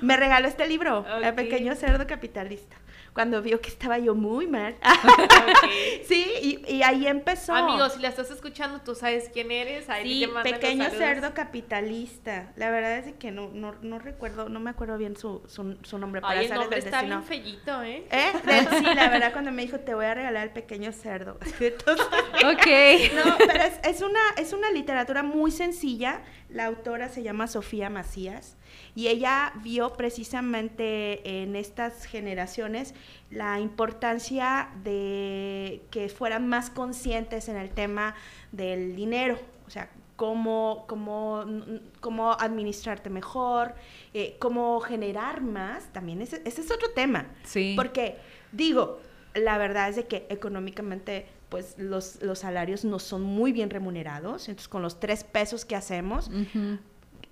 me 0.00 0.16
regaló 0.16 0.48
este 0.48 0.66
libro, 0.66 1.04
El 1.22 1.34
pequeño 1.34 1.74
cerdo 1.76 2.06
capitalista, 2.06 2.76
cuando 3.18 3.42
vio 3.42 3.60
que 3.60 3.68
estaba 3.68 3.98
yo 3.98 4.14
muy 4.14 4.46
mal. 4.46 4.76
Sí, 6.06 6.24
y, 6.40 6.72
y 6.76 6.82
ahí 6.84 7.06
empezó. 7.06 7.52
Amigos, 7.52 7.94
si 7.94 8.00
la 8.00 8.08
estás 8.08 8.30
escuchando, 8.30 8.80
tú 8.80 8.94
sabes 8.94 9.28
quién 9.32 9.50
eres. 9.50 9.90
Ahí 9.90 10.08
Sí, 10.08 10.20
te 10.20 10.26
los 10.32 10.42
pequeño 10.44 10.88
cerdo 10.90 11.34
capitalista. 11.34 12.52
La 12.54 12.70
verdad 12.70 12.98
es 12.98 13.14
que 13.16 13.32
no, 13.32 13.50
no, 13.52 13.74
no 13.82 13.98
recuerdo, 13.98 14.48
no 14.48 14.60
me 14.60 14.70
acuerdo 14.70 14.96
bien 14.98 15.16
su, 15.16 15.42
su, 15.48 15.76
su 15.82 15.98
nombre 15.98 16.20
para 16.20 16.38
Ay, 16.38 16.46
el 16.46 16.54
nombre 16.54 16.78
está 16.78 17.02
destino. 17.02 17.16
bien 17.18 17.28
fellito, 17.28 17.82
¿eh? 17.82 18.06
¿Eh? 18.10 18.32
Sí, 18.78 18.84
la 18.94 19.08
verdad 19.08 19.32
cuando 19.32 19.50
me 19.50 19.62
dijo 19.62 19.80
te 19.80 19.94
voy 19.94 20.04
a 20.04 20.14
regalar 20.14 20.44
el 20.44 20.52
pequeño 20.52 20.92
cerdo. 20.92 21.38
Entonces, 21.60 22.06
Ok. 22.44 22.66
no, 23.26 23.36
pero 23.38 23.64
es, 23.64 23.80
es 23.82 24.00
una, 24.00 24.20
es 24.36 24.52
una 24.52 24.70
literatura 24.70 25.24
muy 25.24 25.50
sencilla. 25.50 26.22
La 26.48 26.66
autora 26.66 27.08
se 27.08 27.22
llama 27.22 27.46
Sofía 27.48 27.90
Macías 27.90 28.56
y 28.94 29.08
ella 29.08 29.52
vio 29.62 29.92
precisamente 29.94 31.42
en 31.42 31.56
estas 31.56 32.04
generaciones 32.06 32.94
la 33.30 33.60
importancia 33.60 34.70
de 34.82 35.82
que 35.90 36.08
fueran 36.08 36.48
más 36.48 36.70
conscientes 36.70 37.48
en 37.48 37.56
el 37.56 37.70
tema 37.70 38.14
del 38.52 38.96
dinero. 38.96 39.38
O 39.66 39.70
sea, 39.70 39.90
cómo, 40.16 40.84
cómo, 40.88 41.44
cómo 42.00 42.32
administrarte 42.32 43.08
mejor, 43.10 43.74
eh, 44.14 44.36
cómo 44.40 44.80
generar 44.80 45.42
más. 45.42 45.92
También 45.92 46.22
ese, 46.22 46.42
ese 46.44 46.62
es 46.62 46.70
otro 46.70 46.90
tema. 46.90 47.26
Sí. 47.44 47.74
Porque, 47.76 48.16
digo, 48.50 49.00
la 49.34 49.58
verdad 49.58 49.88
es 49.90 49.96
de 49.96 50.06
que 50.06 50.26
económicamente, 50.28 51.26
pues 51.48 51.76
los, 51.78 52.20
los 52.22 52.40
salarios 52.40 52.84
no 52.84 52.98
son 52.98 53.22
muy 53.22 53.52
bien 53.52 53.70
remunerados. 53.70 54.48
Entonces, 54.48 54.68
con 54.68 54.82
los 54.82 54.98
tres 54.98 55.22
pesos 55.22 55.64
que 55.64 55.76
hacemos. 55.76 56.30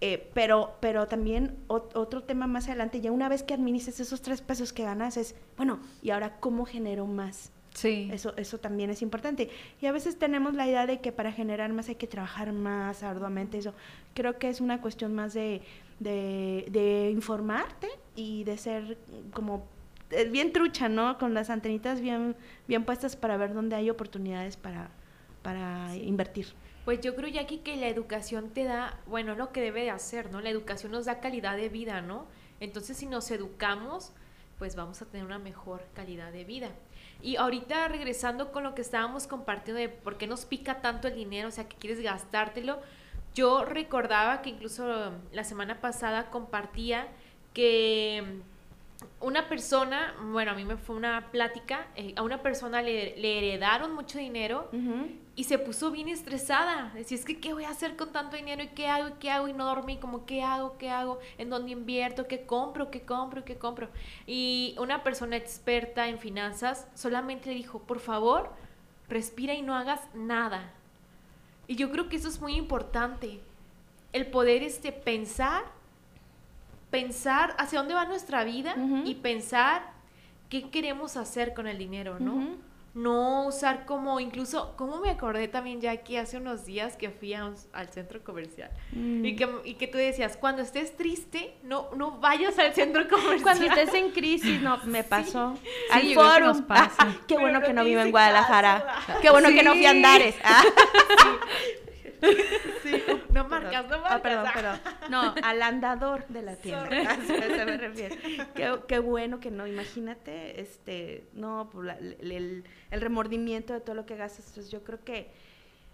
Eh, 0.00 0.31
pero, 0.35 0.75
pero 0.81 1.07
también 1.09 1.57
ot- 1.69 1.91
otro 1.95 2.23
tema 2.23 2.47
más 2.47 2.67
adelante, 2.69 3.00
ya 3.00 3.12
una 3.12 3.29
vez 3.29 3.43
que 3.43 3.55
administres 3.55 4.00
esos 4.00 4.21
tres 4.23 4.41
pesos 4.43 4.73
que 4.73 4.83
ganas, 4.85 5.17
es, 5.17 5.35
bueno, 5.57 5.81
¿y 6.03 6.11
ahora 6.11 6.37
cómo 6.41 6.67
genero 6.67 7.07
más? 7.07 7.50
Sí. 7.75 8.09
Eso, 8.11 8.35
eso 8.38 8.59
también 8.59 8.88
es 8.88 9.03
importante. 9.03 9.50
Y 9.83 9.87
a 9.87 9.93
veces 9.93 10.19
tenemos 10.19 10.55
la 10.55 10.67
idea 10.67 10.87
de 10.87 11.00
que 11.00 11.12
para 11.12 11.31
generar 11.31 11.71
más 11.75 11.91
hay 11.91 11.97
que 11.97 12.07
trabajar 12.07 12.53
más 12.55 13.03
arduamente. 13.03 13.59
Eso 13.59 13.75
creo 14.15 14.38
que 14.38 14.49
es 14.49 14.62
una 14.62 14.81
cuestión 14.81 15.15
más 15.15 15.35
de, 15.35 15.61
de, 16.00 16.67
de 16.71 17.11
informarte 17.11 17.88
y 18.15 18.45
de 18.45 18.57
ser 18.57 18.97
como 19.35 19.67
eh, 20.11 20.25
bien 20.25 20.55
trucha, 20.55 20.88
¿no? 20.88 21.19
Con 21.19 21.35
las 21.35 21.50
antenitas 21.50 22.00
bien, 22.00 22.35
bien 22.67 22.85
puestas 22.85 23.15
para 23.15 23.37
ver 23.37 23.53
dónde 23.53 23.76
hay 23.76 23.91
oportunidades 23.91 24.57
para, 24.57 24.88
para 25.43 25.95
invertir. 25.97 26.47
Pues 26.87 27.00
yo 27.00 27.16
creo, 27.16 27.28
Jackie, 27.28 27.59
que 27.59 27.75
la 27.75 27.88
educación 27.88 28.50
te 28.50 28.62
da, 28.62 29.00
bueno, 29.09 29.35
lo 29.35 29.50
que 29.50 29.61
debe 29.61 29.83
de 29.83 29.90
hacer, 29.90 30.31
¿no? 30.31 30.40
La 30.40 30.50
educación 30.50 30.93
nos 30.93 31.07
da 31.07 31.19
calidad 31.19 31.57
de 31.57 31.69
vida, 31.69 32.00
¿no? 32.00 32.28
Entonces, 32.61 32.97
si 32.97 33.07
nos 33.07 33.28
educamos, 33.33 34.12
pues 34.57 34.76
vamos 34.76 35.02
a 35.02 35.07
tener 35.07 35.26
una 35.26 35.40
mejor 35.40 35.83
calidad 35.95 36.31
de 36.31 36.45
vida. 36.45 36.69
Y 37.21 37.38
ahorita 37.38 37.88
regresando 37.88 38.52
con 38.52 38.62
lo 38.62 38.76
que 38.76 38.83
estábamos 38.83 39.26
compartiendo 39.26 39.81
de 39.81 39.88
por 39.88 40.16
qué 40.16 40.28
nos 40.28 40.45
pica 40.45 40.81
tanto 40.81 41.09
el 41.09 41.16
dinero, 41.16 41.49
o 41.49 41.50
sea, 41.50 41.69
que 41.69 41.75
quieres 41.75 42.00
gastártelo, 42.00 42.78
yo 43.35 43.64
recordaba 43.64 44.40
que 44.40 44.50
incluso 44.50 45.11
la 45.33 45.43
semana 45.43 45.81
pasada 45.81 46.31
compartía 46.31 47.09
que 47.52 48.43
una 49.21 49.49
persona, 49.49 50.14
bueno, 50.31 50.52
a 50.52 50.55
mí 50.55 50.64
me 50.64 50.76
fue 50.76 50.95
una 50.95 51.33
plática, 51.33 51.88
eh, 51.97 52.14
a 52.14 52.23
una 52.23 52.43
persona 52.43 52.81
le, 52.81 53.16
le 53.16 53.38
heredaron 53.38 53.93
mucho 53.93 54.19
dinero 54.19 54.71
y 55.37 55.45
se 55.45 55.59
puso 55.59 55.90
bien 55.90 56.09
estresada. 56.09 56.90
Decía, 56.95 57.19
es 57.19 57.26
que, 57.26 57.38
¿qué 57.38 57.52
voy 57.52 57.64
a 57.64 57.71
hacer 57.71 57.95
con 57.95 58.11
tanto 58.11 58.37
dinero? 58.37 58.62
¿Y 58.62 58.69
qué 58.69 58.88
hago? 58.88 59.09
¿Y 59.09 59.12
qué 59.12 59.31
hago? 59.31 59.49
Y 59.49 59.52
no 59.52 59.66
dormí, 59.66 59.99
como, 59.99 60.25
¿qué 60.25 60.43
hago? 60.43 60.78
¿Qué 60.78 60.88
hago? 60.88 61.19
¿En 61.37 61.50
dónde 61.50 61.73
invierto? 61.73 62.26
¿Qué 62.26 62.47
compro? 62.47 62.90
¿Qué 62.90 63.02
compro? 63.02 63.45
¿Qué 63.45 63.57
compro? 63.57 63.90
Y 64.26 64.75
una 64.78 65.02
persona 65.02 65.37
experta 65.37 66.09
en 66.09 66.19
finanzas 66.19 66.88
solamente 66.95 67.50
le 67.50 67.57
dijo, 67.57 67.81
por 67.81 68.00
favor, 68.00 68.50
respira 69.11 69.52
y 69.52 69.61
no 69.61 69.76
hagas 69.76 70.00
nada. 70.14 70.73
Y 71.69 71.76
yo 71.76 71.90
creo 71.90 72.09
que 72.09 72.16
eso 72.16 72.28
es 72.28 72.40
muy 72.40 72.55
importante. 72.57 73.40
El 74.14 74.28
poder 74.28 74.62
este, 74.62 74.90
pensar, 74.90 75.64
pensar 76.90 77.55
hacia 77.59 77.81
dónde 77.81 77.93
va 77.93 78.07
nuestra 78.07 78.43
vida 78.45 78.75
y 79.05 79.16
pensar 79.16 79.93
qué 80.49 80.71
queremos 80.71 81.19
hacer 81.19 81.52
con 81.52 81.66
el 81.66 81.76
dinero, 81.76 82.19
¿no? 82.19 82.57
No 82.97 83.47
usar 83.47 83.85
como, 83.85 84.21
incluso, 84.21 84.75
como 84.79 85.00
me 85.00 85.11
acordé 85.11 85.49
también 85.49 85.83
ya 85.83 85.99
que 85.99 86.19
hace 86.19 86.38
unos 86.38 86.65
días 86.65 86.97
que 86.97 87.11
fui 87.11 87.35
un- 87.35 87.55
al 87.75 87.88
centro 87.91 88.25
comercial 88.25 88.71
Mm. 88.93 89.23
y, 89.23 89.37
que, 89.37 89.49
y 89.67 89.75
que 89.75 89.87
tú 89.87 89.99
decías, 89.99 90.38
cuando 90.38 90.62
estés 90.62 90.97
triste, 90.97 91.59
no, 91.62 91.91
no 91.95 92.12
vayas 92.21 92.59
al 92.59 92.73
centro 92.73 93.07
comercial. 93.07 93.43
Cuando 93.43 93.67
estés 93.67 93.93
en 93.93 94.12
crisis, 94.12 94.62
no, 94.62 94.79
me 94.85 95.05
pasó. 95.15 95.59
Sí, 95.62 95.69
Al 95.93 96.15
foro. 96.15 96.47
nos 96.47 96.62
pasa. 96.62 97.15
qué 97.29 97.37
bueno 97.37 97.61
que 97.61 97.75
no 97.75 97.85
vivo 97.85 98.00
en 98.00 98.11
Guadalajara. 98.11 98.87
Qué 99.21 99.29
bueno 99.29 99.50
que 99.50 99.62
no 99.62 99.73
fui 99.73 99.85
a 99.85 99.91
Sí. 99.91 99.97
Andares. 99.97 100.35
Ah. 100.43 100.62
No 103.32 103.49
marcas, 103.49 103.85
no 103.88 103.99
marcas. 104.00 104.12
Ah, 104.12 104.23
perdón, 104.23 104.46
perdón. 104.54 104.80
No, 105.11 105.35
al 105.42 105.62
andador 105.62 106.26
de 106.28 106.42
la 106.42 106.56
tienda. 106.56 106.85
A 107.11 107.14
eso 107.14 107.66
me 107.66 107.76
refiero. 107.76 108.16
Qué, 108.54 108.78
qué 108.88 108.99
bueno 108.99 109.40
que 109.40 109.50
no, 109.50 109.66
imagínate, 109.66 110.61
este, 110.61 111.26
no, 111.35 111.68
pues, 111.73 111.96
el, 111.99 112.16
el- 112.32 112.64
el 112.90 113.00
remordimiento 113.00 113.73
de 113.73 113.80
todo 113.80 113.94
lo 113.94 114.06
que 114.06 114.16
gastas. 114.16 114.46
Entonces, 114.49 114.70
yo 114.73 114.82
creo 114.85 115.02
que 115.04 115.30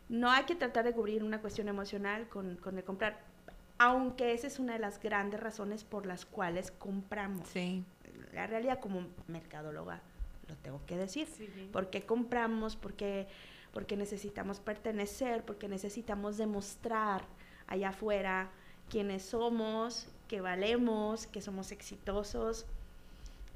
no 0.09 0.31
hay 0.31 0.45
que 0.45 0.55
tratar 0.55 0.85
de 0.85 0.93
cubrir 0.93 1.25
una 1.25 1.41
cuestión 1.41 1.69
emocional 1.69 2.29
con, 2.29 2.57
con 2.57 2.77
el 2.79 2.85
comprar, 2.85 3.21
aunque 3.79 4.33
esa 4.35 4.47
es 4.47 4.59
una 4.59 4.75
de 4.75 4.79
las 4.79 5.01
grandes 5.01 5.41
razones 5.41 5.85
por 5.85 6.07
las 6.07 6.25
cuales 6.27 6.71
compramos. 6.71 7.49
Sí. 7.49 7.85
La 8.33 8.47
realidad 8.47 8.79
como 8.81 9.07
mercadóloga, 9.27 10.01
lo 10.49 10.57
tengo 10.57 10.81
que 10.87 10.97
decir. 10.97 11.27
Sí. 11.27 11.49
¿Por 11.73 11.91
qué 11.91 12.03
compramos? 12.03 12.77
¿Por 12.77 12.95
qué, 12.95 13.27
porque 13.73 13.97
necesitamos 13.97 14.61
pertenecer? 14.61 15.45
Porque 15.45 15.69
necesitamos 15.69 16.37
demostrar 16.37 17.23
allá 17.67 17.91
afuera 17.91 18.51
quiénes 18.91 19.23
somos, 19.23 20.09
que 20.29 20.41
valemos, 20.41 21.27
que 21.27 21.41
somos 21.41 21.73
exitosos. 21.73 22.67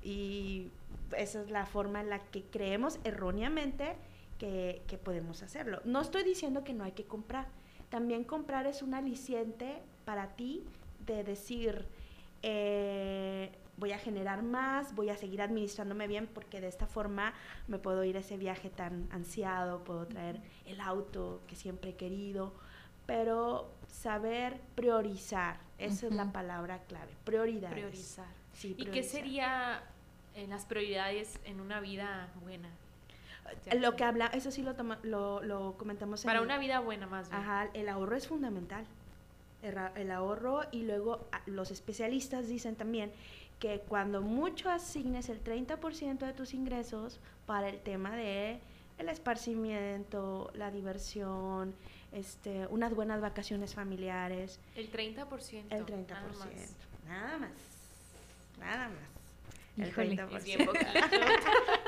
Y 0.02 0.70
esa 1.16 1.42
es 1.42 1.50
la 1.50 1.66
forma 1.66 2.00
en 2.00 2.10
la 2.10 2.18
que 2.18 2.42
creemos 2.44 2.98
erróneamente 3.04 3.96
que, 4.38 4.82
que 4.86 4.98
podemos 4.98 5.42
hacerlo. 5.42 5.80
No 5.84 6.00
estoy 6.00 6.24
diciendo 6.24 6.64
que 6.64 6.72
no 6.72 6.84
hay 6.84 6.92
que 6.92 7.04
comprar. 7.04 7.48
También 7.90 8.24
comprar 8.24 8.66
es 8.66 8.82
un 8.82 8.94
aliciente 8.94 9.82
para 10.04 10.34
ti 10.36 10.64
de 11.06 11.24
decir, 11.24 11.86
eh, 12.42 13.50
voy 13.76 13.92
a 13.92 13.98
generar 13.98 14.42
más, 14.42 14.94
voy 14.94 15.10
a 15.10 15.16
seguir 15.16 15.42
administrándome 15.42 16.06
bien 16.08 16.26
porque 16.32 16.60
de 16.60 16.68
esta 16.68 16.86
forma 16.86 17.34
me 17.68 17.78
puedo 17.78 18.04
ir 18.04 18.16
a 18.16 18.20
ese 18.20 18.36
viaje 18.36 18.70
tan 18.70 19.06
ansiado, 19.10 19.84
puedo 19.84 20.06
traer 20.06 20.40
el 20.64 20.80
auto 20.80 21.42
que 21.46 21.56
siempre 21.56 21.90
he 21.90 21.94
querido, 21.96 22.54
pero 23.06 23.70
saber 23.88 24.60
priorizar, 24.74 25.58
esa 25.78 26.06
es 26.06 26.12
la 26.14 26.32
palabra 26.32 26.78
clave, 26.88 27.12
prioridades. 27.24 27.74
Priorizar. 27.74 28.26
Sí, 28.52 28.68
¿Y 28.70 28.74
qué 28.76 28.90
priorizar. 28.90 29.10
sería 29.20 29.82
en 30.34 30.50
las 30.50 30.64
prioridades 30.64 31.38
en 31.44 31.60
una 31.60 31.80
vida 31.80 32.28
buena? 32.42 32.70
Lo 33.78 33.94
que 33.94 34.02
habla, 34.04 34.26
eso 34.28 34.50
sí 34.50 34.62
lo, 34.62 34.74
toma- 34.74 34.98
lo, 35.02 35.40
lo 35.42 35.76
comentamos 35.78 36.24
en 36.24 36.26
Para 36.28 36.40
el- 36.40 36.44
una 36.46 36.58
vida 36.58 36.80
buena 36.80 37.06
más 37.06 37.28
bien. 37.28 37.40
Ajá, 37.40 37.68
el 37.74 37.88
ahorro 37.88 38.16
es 38.16 38.26
fundamental. 38.26 38.84
El, 39.62 39.76
el 39.96 40.10
ahorro 40.10 40.62
y 40.72 40.82
luego 40.82 41.26
a- 41.32 41.40
los 41.46 41.70
especialistas 41.70 42.48
dicen 42.48 42.74
también 42.76 43.12
que 43.58 43.80
cuando 43.88 44.20
mucho 44.20 44.70
asignes 44.70 45.28
el 45.28 45.42
30% 45.42 46.18
de 46.18 46.32
tus 46.32 46.52
ingresos 46.54 47.18
para 47.46 47.68
el 47.68 47.78
tema 47.80 48.14
de 48.16 48.60
el 48.98 49.08
esparcimiento, 49.08 50.50
la 50.54 50.70
diversión, 50.70 51.74
este, 52.12 52.66
unas 52.68 52.94
buenas 52.94 53.20
vacaciones 53.20 53.74
familiares, 53.74 54.58
El 54.74 54.90
30%. 54.90 55.64
el 55.70 55.84
30%. 55.86 56.06
nada 56.06 56.28
más. 56.28 56.74
Nada 57.06 57.38
más. 57.38 57.50
Nada 58.58 58.88
más. 58.88 58.98
El 59.78 59.88
Híjole. 59.88 60.16
30%. 60.16 60.36
Es 60.36 60.44
bien 60.44 60.64
poquito. 60.66 60.86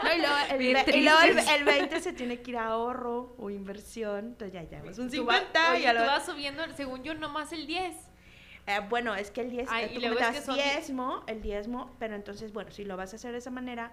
No, 0.05 0.15
y 0.15 0.19
luego, 0.19 0.35
el, 0.51 0.59
Bien 0.59 0.79
ve- 0.87 0.97
y 0.99 1.03
luego 1.03 1.21
el- 1.23 1.39
el 1.39 1.65
20 1.65 2.01
se 2.01 2.13
tiene 2.13 2.41
que 2.41 2.53
ir 2.53 2.57
a 2.59 2.67
ahorro 2.67 3.35
o 3.39 3.51
inversión. 3.51 4.27
Entonces 4.27 4.53
ya 4.53 4.63
llevas 4.63 4.99
un 4.99 5.11
Tú 5.11 5.25
vas- 5.25 5.39
50 5.41 5.73
oye, 5.73 5.81
y 5.83 5.87
a 5.87 5.93
tú 5.93 5.99
lo- 6.01 6.07
vas 6.07 6.25
subiendo, 6.27 6.63
según 6.77 7.03
yo, 7.03 7.15
nomás 7.15 7.53
el 7.53 7.67
10. 7.67 7.97
Eh, 8.69 8.81
bueno, 8.91 9.15
es 9.15 9.31
que 9.31 9.41
el 9.41 9.51
10, 9.51 9.67
Ay, 9.71 9.85
eh, 9.87 9.89
y 9.91 9.95
tú 9.95 10.01
luego 10.01 10.19
es 10.19 10.27
comentabas 10.27 10.41
que 10.41 10.45
son 10.47 10.55
die- 10.57 10.63
diezmo, 10.75 11.23
el 11.27 11.41
diezmo, 11.41 11.91
pero 11.99 12.15
entonces, 12.15 12.53
bueno, 12.53 12.71
si 12.71 12.85
lo 12.85 12.99
vas 12.99 13.15
a 13.15 13.17
hacer 13.17 13.33
de 13.33 13.39
esa 13.39 13.51
manera, 13.51 13.93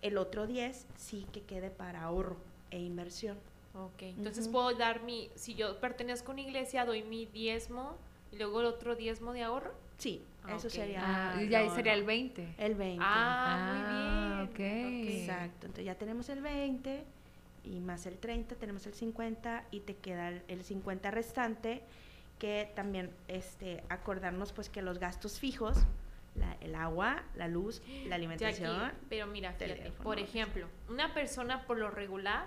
el 0.00 0.16
otro 0.16 0.46
10 0.46 0.86
sí 0.96 1.26
que 1.32 1.42
quede 1.42 1.68
para 1.70 2.02
ahorro 2.04 2.36
e 2.70 2.78
inversión. 2.78 3.36
Ok, 3.74 4.02
entonces 4.02 4.44
Ujú. 4.46 4.52
puedo 4.52 4.72
dar 4.74 5.02
mi, 5.02 5.28
si 5.34 5.54
yo 5.54 5.78
pertenezco 5.80 6.30
a 6.30 6.32
una 6.32 6.40
iglesia, 6.42 6.86
doy 6.86 7.02
mi 7.02 7.26
diezmo 7.26 7.94
y 8.32 8.36
luego 8.36 8.60
el 8.60 8.66
otro 8.66 8.96
diezmo 8.96 9.34
de 9.34 9.42
ahorro. 9.42 9.74
Sí, 9.98 10.22
Ah, 10.44 10.54
eso 10.56 10.70
sería. 10.70 11.02
Ah, 11.04 11.42
ya 11.42 11.58
ahí 11.58 11.66
lo- 11.68 11.74
sería 11.74 11.92
el 11.92 12.04
20. 12.04 12.54
El 12.56 12.74
20. 12.74 13.04
Ah, 13.04 14.46
muy 14.48 14.62
bien. 14.62 15.02
ok. 15.04 15.08
Exacto, 15.20 15.66
entonces 15.66 15.84
ya 15.84 15.94
tenemos 15.96 16.28
el 16.30 16.40
20 16.40 17.04
y 17.64 17.80
más 17.80 18.06
el 18.06 18.16
30, 18.16 18.54
tenemos 18.54 18.86
el 18.86 18.94
50 18.94 19.64
y 19.72 19.80
te 19.80 19.94
queda 19.96 20.28
el, 20.28 20.42
el 20.48 20.62
50 20.64 21.10
restante 21.10 21.82
que 22.38 22.70
también 22.74 23.10
este 23.28 23.82
acordarnos 23.88 24.52
pues 24.52 24.68
que 24.68 24.82
los 24.82 24.98
gastos 24.98 25.38
fijos, 25.40 25.78
la- 26.34 26.56
el 26.60 26.74
agua, 26.74 27.22
la 27.34 27.48
luz, 27.48 27.82
la 28.06 28.16
alimentación, 28.16 28.92
pero 29.08 29.26
mira, 29.26 29.52
fíjate, 29.52 29.74
teléfono, 29.74 30.02
por 30.04 30.18
ejemplo, 30.18 30.66
una 30.88 31.14
persona 31.14 31.66
por 31.66 31.78
lo 31.78 31.90
regular, 31.90 32.46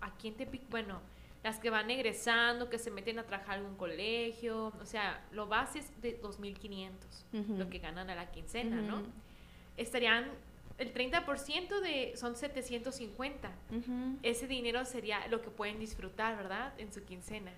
aquí 0.00 0.28
en 0.28 0.34
Tepic, 0.34 0.68
bueno, 0.68 1.00
las 1.44 1.58
que 1.58 1.70
van 1.70 1.90
egresando, 1.90 2.68
que 2.68 2.78
se 2.78 2.90
meten 2.90 3.18
a 3.18 3.22
trabajar 3.22 3.60
en 3.60 3.66
un 3.66 3.76
colegio, 3.76 4.72
o 4.80 4.84
sea, 4.84 5.24
lo 5.32 5.46
base 5.46 5.78
es 5.78 6.02
de 6.02 6.20
2.500, 6.20 6.90
Ujú. 7.32 7.56
lo 7.56 7.70
que 7.70 7.78
ganan 7.78 8.10
a 8.10 8.14
la 8.14 8.30
quincena, 8.30 8.76
¿no? 8.82 9.02
Estarían, 9.76 10.26
el 10.78 10.92
30% 10.92 11.80
de, 11.80 12.14
son 12.16 12.34
750. 12.36 13.50
Ujú. 13.70 14.18
Ese 14.22 14.46
dinero 14.46 14.84
sería 14.84 15.26
lo 15.28 15.40
que 15.40 15.50
pueden 15.50 15.78
disfrutar, 15.78 16.36
¿verdad? 16.36 16.72
En 16.78 16.92
su 16.92 17.04
quincena. 17.04 17.52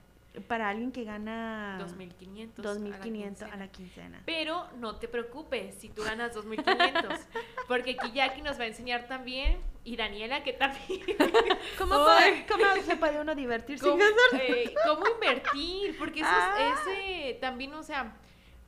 Para 0.49 0.71
alguien 0.71 0.93
que 0.93 1.05
gana 1.05 1.79
2.500. 1.81 2.59
a 2.59 2.63
la 2.63 2.75
2500 2.75 3.43
a 3.43 3.47
quincena. 3.47 3.57
la 3.57 3.69
quincena. 3.73 4.23
Pero 4.25 4.67
no 4.79 4.97
te 4.97 5.07
preocupes 5.09 5.75
si 5.75 5.89
tú 5.91 6.03
ganas 6.03 6.35
2.500, 6.35 7.19
porque 7.69 7.97
aquí 7.99 8.13
Jackie 8.13 8.43
nos 8.43 8.59
va 8.59 8.65
a 8.65 8.67
enseñar 8.69 9.07
también, 9.09 9.61
y 9.85 9.97
Daniela 9.97 10.43
que 10.43 10.53
también, 10.53 11.03
¿Cómo, 11.79 11.95
puede- 12.05 12.47
cómo 12.47 12.83
se 12.85 12.97
puede 12.97 13.21
uno 13.21 13.35
divertir 13.35 13.79
sin 13.79 13.91
cómo, 13.91 14.03
gastar? 14.03 14.41
eh, 14.51 14.75
cómo 14.87 15.05
invertir, 15.09 15.99
porque 15.99 16.21
eso 16.21 16.29
Ah. 16.31 16.57
es 16.59 16.81
ese 16.99 17.35
también, 17.41 17.75
o 17.75 17.83
sea, 17.83 18.15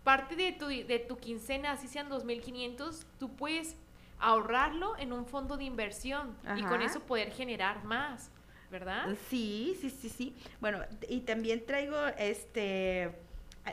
parte 0.02 0.37
de 0.37 0.52
tu, 0.52 0.66
de 0.66 0.99
tu 1.09 1.16
quincena, 1.16 1.73
así 1.73 1.88
sean 1.88 2.11
2.500, 2.11 3.06
tú 3.18 3.35
puedes 3.37 3.76
ahorrarlo 4.18 4.97
en 4.99 5.12
un 5.12 5.25
fondo 5.26 5.56
de 5.56 5.64
inversión 5.64 6.37
y 6.56 6.62
con 6.62 6.83
eso 6.83 7.00
poder 7.00 7.30
generar 7.33 7.85
más, 7.85 8.30
¿verdad? 8.71 9.16
Sí, 9.28 9.76
sí, 9.80 9.90
sí, 9.90 10.09
sí. 10.09 10.37
Bueno, 10.61 10.80
y 11.09 11.21
también 11.21 11.64
traigo 11.64 11.97
este 12.18 13.12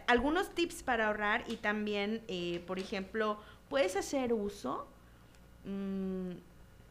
algunos 0.08 0.56
tips 0.56 0.84
para 0.84 1.08
ahorrar 1.08 1.44
y 1.48 1.58
también, 1.58 2.24
eh, 2.28 2.64
por 2.66 2.80
ejemplo, 2.80 3.40
puedes 3.70 3.96
hacer 3.96 4.34
uso 4.34 4.88
mm, 5.66 6.32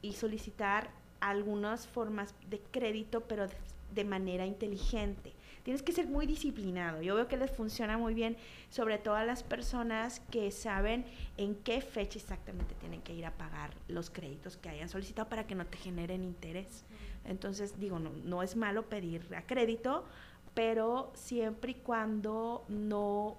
y 0.02 0.12
solicitar 0.12 0.90
algunas 1.20 1.86
formas 1.86 2.34
de 2.48 2.60
crédito, 2.70 3.22
pero 3.22 3.46
de 3.94 4.04
manera 4.04 4.46
inteligente. 4.46 5.32
Tienes 5.62 5.82
que 5.82 5.92
ser 5.92 6.06
muy 6.06 6.26
disciplinado. 6.26 7.02
Yo 7.02 7.14
veo 7.14 7.28
que 7.28 7.36
les 7.36 7.50
funciona 7.50 7.98
muy 7.98 8.14
bien, 8.14 8.36
sobre 8.70 8.98
todo 8.98 9.16
a 9.16 9.24
las 9.24 9.42
personas 9.42 10.20
que 10.30 10.50
saben 10.50 11.04
en 11.36 11.54
qué 11.54 11.80
fecha 11.82 12.18
exactamente 12.18 12.74
tienen 12.76 13.02
que 13.02 13.14
ir 13.14 13.26
a 13.26 13.32
pagar 13.32 13.70
los 13.88 14.08
créditos 14.08 14.56
que 14.56 14.70
hayan 14.70 14.88
solicitado 14.88 15.28
para 15.28 15.46
que 15.46 15.54
no 15.54 15.66
te 15.66 15.76
generen 15.76 16.24
interés. 16.24 16.84
Entonces, 17.24 17.78
digo, 17.78 17.98
no, 17.98 18.10
no 18.24 18.42
es 18.42 18.56
malo 18.56 18.84
pedir 18.86 19.34
a 19.34 19.42
crédito, 19.42 20.04
pero 20.54 21.10
siempre 21.14 21.72
y 21.72 21.74
cuando 21.74 22.64
no 22.68 23.36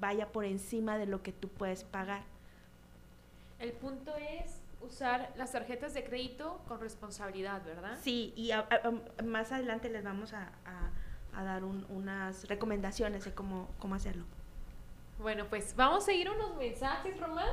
vaya 0.00 0.26
por 0.28 0.44
encima 0.44 0.98
de 0.98 1.06
lo 1.06 1.22
que 1.22 1.32
tú 1.32 1.48
puedes 1.48 1.84
pagar. 1.84 2.22
El 3.58 3.72
punto 3.72 4.14
es 4.16 4.60
usar 4.80 5.32
las 5.36 5.52
tarjetas 5.52 5.92
de 5.92 6.02
crédito 6.02 6.60
con 6.66 6.80
responsabilidad, 6.80 7.62
¿verdad? 7.64 7.98
Sí, 8.02 8.32
y 8.34 8.50
a- 8.52 8.60
a- 8.60 8.88
a- 9.18 9.22
más 9.22 9.52
adelante 9.52 9.90
les 9.90 10.02
vamos 10.02 10.32
a, 10.32 10.50
a- 10.64 10.90
dar 11.44 11.62
un- 11.64 11.86
unas 11.90 12.48
recomendaciones 12.48 13.24
de 13.24 13.32
cómo, 13.32 13.68
cómo 13.78 13.94
hacerlo. 13.94 14.24
Bueno, 15.18 15.44
pues 15.48 15.74
vamos 15.76 16.08
a 16.08 16.12
ir 16.12 16.26
a 16.28 16.32
unos 16.32 16.56
mensajes, 16.56 17.18
Román. 17.20 17.50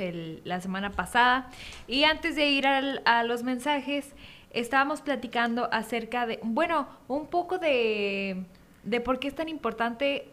la 0.45 0.61
semana 0.61 0.91
pasada. 0.91 1.51
Y 1.89 2.05
antes 2.05 2.37
de 2.37 2.49
ir 2.49 2.65
a 2.65 3.23
los 3.25 3.43
mensajes, 3.43 4.13
estábamos 4.51 5.01
platicando 5.01 5.67
acerca 5.73 6.25
de, 6.25 6.39
bueno, 6.41 6.87
un 7.09 7.27
poco 7.27 7.57
de, 7.57 8.45
de 8.85 9.01
por 9.01 9.19
qué 9.19 9.27
es 9.27 9.35
tan 9.35 9.49
importante 9.49 10.29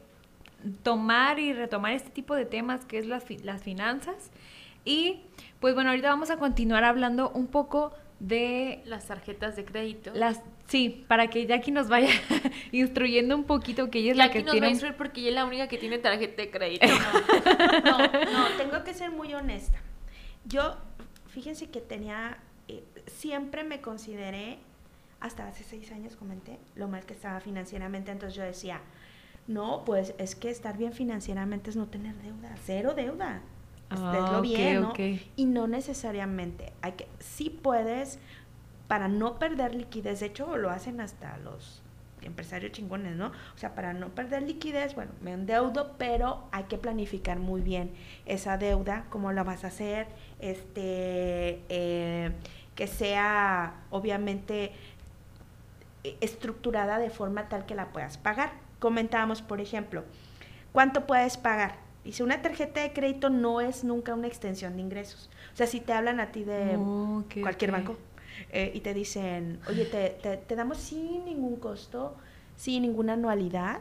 tomar 0.85 1.41
y 1.41 1.53
retomar 1.53 1.95
este 1.95 2.11
tipo 2.11 2.37
de 2.37 2.45
temas 2.45 2.85
que 2.85 2.99
es 2.99 3.07
las, 3.07 3.25
las 3.43 3.61
finanzas. 3.61 4.31
Y 4.85 5.19
pues 5.59 5.75
bueno, 5.75 5.91
ahorita 5.91 6.11
vamos 6.11 6.31
a 6.31 6.37
continuar 6.37 6.85
hablando 6.85 7.31
un 7.31 7.49
poco 7.49 7.93
de 8.21 8.83
Las 8.87 9.07
tarjetas 9.07 9.57
de 9.57 9.65
crédito. 9.65 10.11
las, 10.15 10.41
sí, 10.67 11.05
para 11.09 11.29
que 11.29 11.47
Jackie 11.47 11.71
nos 11.73 11.89
vaya 11.89 12.09
instruyendo 12.73 13.35
un 13.37 13.45
poquito, 13.45 13.91
que 13.91 13.99
ella 13.99 14.13
es 14.13 14.17
la 14.17 14.31
que 14.31 14.43
nos 14.43 14.53
tiene... 14.53 14.61
va 14.61 14.67
a 14.67 14.71
un- 14.71 14.75
instruir 14.75 14.97
porque 14.97 15.21
ella 15.21 15.29
es 15.31 15.35
la 15.35 15.45
única 15.45 15.69
que 15.69 15.79
tiene 15.79 15.99
tarjeta 15.99 16.43
de 16.43 16.51
crédito. 16.51 16.87
No, 17.85 17.99
no, 18.33 18.49
tengo 18.57 18.83
que 18.85 18.95
ser 18.95 19.11
muy 19.11 19.33
honesta. 19.35 19.79
Yo, 20.47 20.77
fíjense 21.29 21.69
que 21.71 21.81
tenía, 21.81 22.39
eh, 22.69 22.83
siempre 23.07 23.65
me 23.65 23.81
consideré, 23.81 24.59
hasta 25.21 25.47
hace 25.49 25.65
seis 25.65 25.91
años 25.93 26.17
comenté, 26.17 26.59
lo 26.75 26.89
mal 26.89 27.05
que 27.05 27.15
estaba 27.15 27.41
financieramente, 27.41 28.11
entonces 28.13 28.37
yo 28.37 28.43
decía, 28.43 28.81
no, 29.47 29.85
pues 29.85 30.15
es 30.19 30.35
que 30.35 30.51
estar 30.51 30.77
bien 30.77 30.93
financieramente 30.93 31.71
es 31.71 31.77
no 31.77 31.87
tener 31.87 32.15
deuda, 32.17 32.55
cero 32.65 32.95
deuda. 32.97 33.43
Es- 33.91 33.99
Ah, 34.01 34.41
bien. 34.43 34.81
Y 35.37 35.47
no 35.47 35.67
necesariamente. 35.67 36.73
Hay 36.83 36.93
que, 36.93 37.09
sí 37.19 37.51
puedes, 37.51 38.19
para 38.89 39.09
no 39.09 39.39
perder 39.39 39.75
liquidez, 39.75 40.21
de 40.21 40.27
hecho 40.27 40.57
lo 40.57 40.71
hacen 40.71 41.01
hasta 41.01 41.37
los 41.39 41.83
empresarios 42.23 42.73
chingones, 42.73 43.15
¿no? 43.15 43.27
O 43.29 43.59
sea, 43.59 43.75
para 43.77 43.93
no 43.93 44.09
perder 44.09 44.43
liquidez, 44.43 44.95
bueno, 44.97 45.13
me 45.21 45.33
endeudo, 45.33 45.93
pero 45.99 46.49
hay 46.51 46.65
que 46.65 46.77
planificar 46.79 47.39
muy 47.39 47.61
bien 47.61 47.93
esa 48.25 48.59
deuda, 48.59 49.05
cómo 49.11 49.31
la 49.33 49.45
vas 49.45 49.63
a 49.65 49.69
hacer, 49.69 50.09
este, 50.41 51.61
eh, 51.69 52.33
que 52.75 52.87
sea 52.89 53.75
obviamente 53.91 54.73
eh, 56.05 56.17
estructurada 56.21 56.99
de 56.99 57.11
forma 57.11 57.49
tal 57.49 57.65
que 57.67 57.75
la 57.75 57.87
puedas 57.93 58.19
pagar. 58.19 58.51
Comentábamos, 58.81 59.43
por 59.43 59.61
ejemplo, 59.61 60.05
¿cuánto 60.73 61.07
puedes 61.07 61.37
pagar? 61.37 61.77
Dice, 62.07 62.23
una 62.23 62.41
tarjeta 62.43 62.81
de 62.81 62.93
crédito 62.93 63.29
no 63.31 63.61
es 63.61 63.85
nunca 63.85 64.15
una 64.15 64.27
extensión 64.29 64.77
de 64.77 64.83
ingresos. 64.83 65.29
O 65.53 65.57
sea, 65.57 65.67
si 65.67 65.81
te 65.81 65.93
hablan 65.93 66.21
a 66.21 66.33
ti 66.33 66.45
de 66.45 66.77
Oh, 66.79 67.25
cualquier 67.43 67.73
banco 67.73 67.97
eh, 68.51 68.71
y 68.75 68.81
te 68.81 68.95
dicen, 68.95 69.61
oye, 69.69 69.85
te, 69.87 70.11
te- 70.23 70.37
te 70.37 70.57
damos 70.57 70.79
sin 70.79 71.25
ningún 71.25 71.57
costo 71.57 72.17
sin 72.57 72.83
ninguna 72.83 73.13
anualidad 73.15 73.81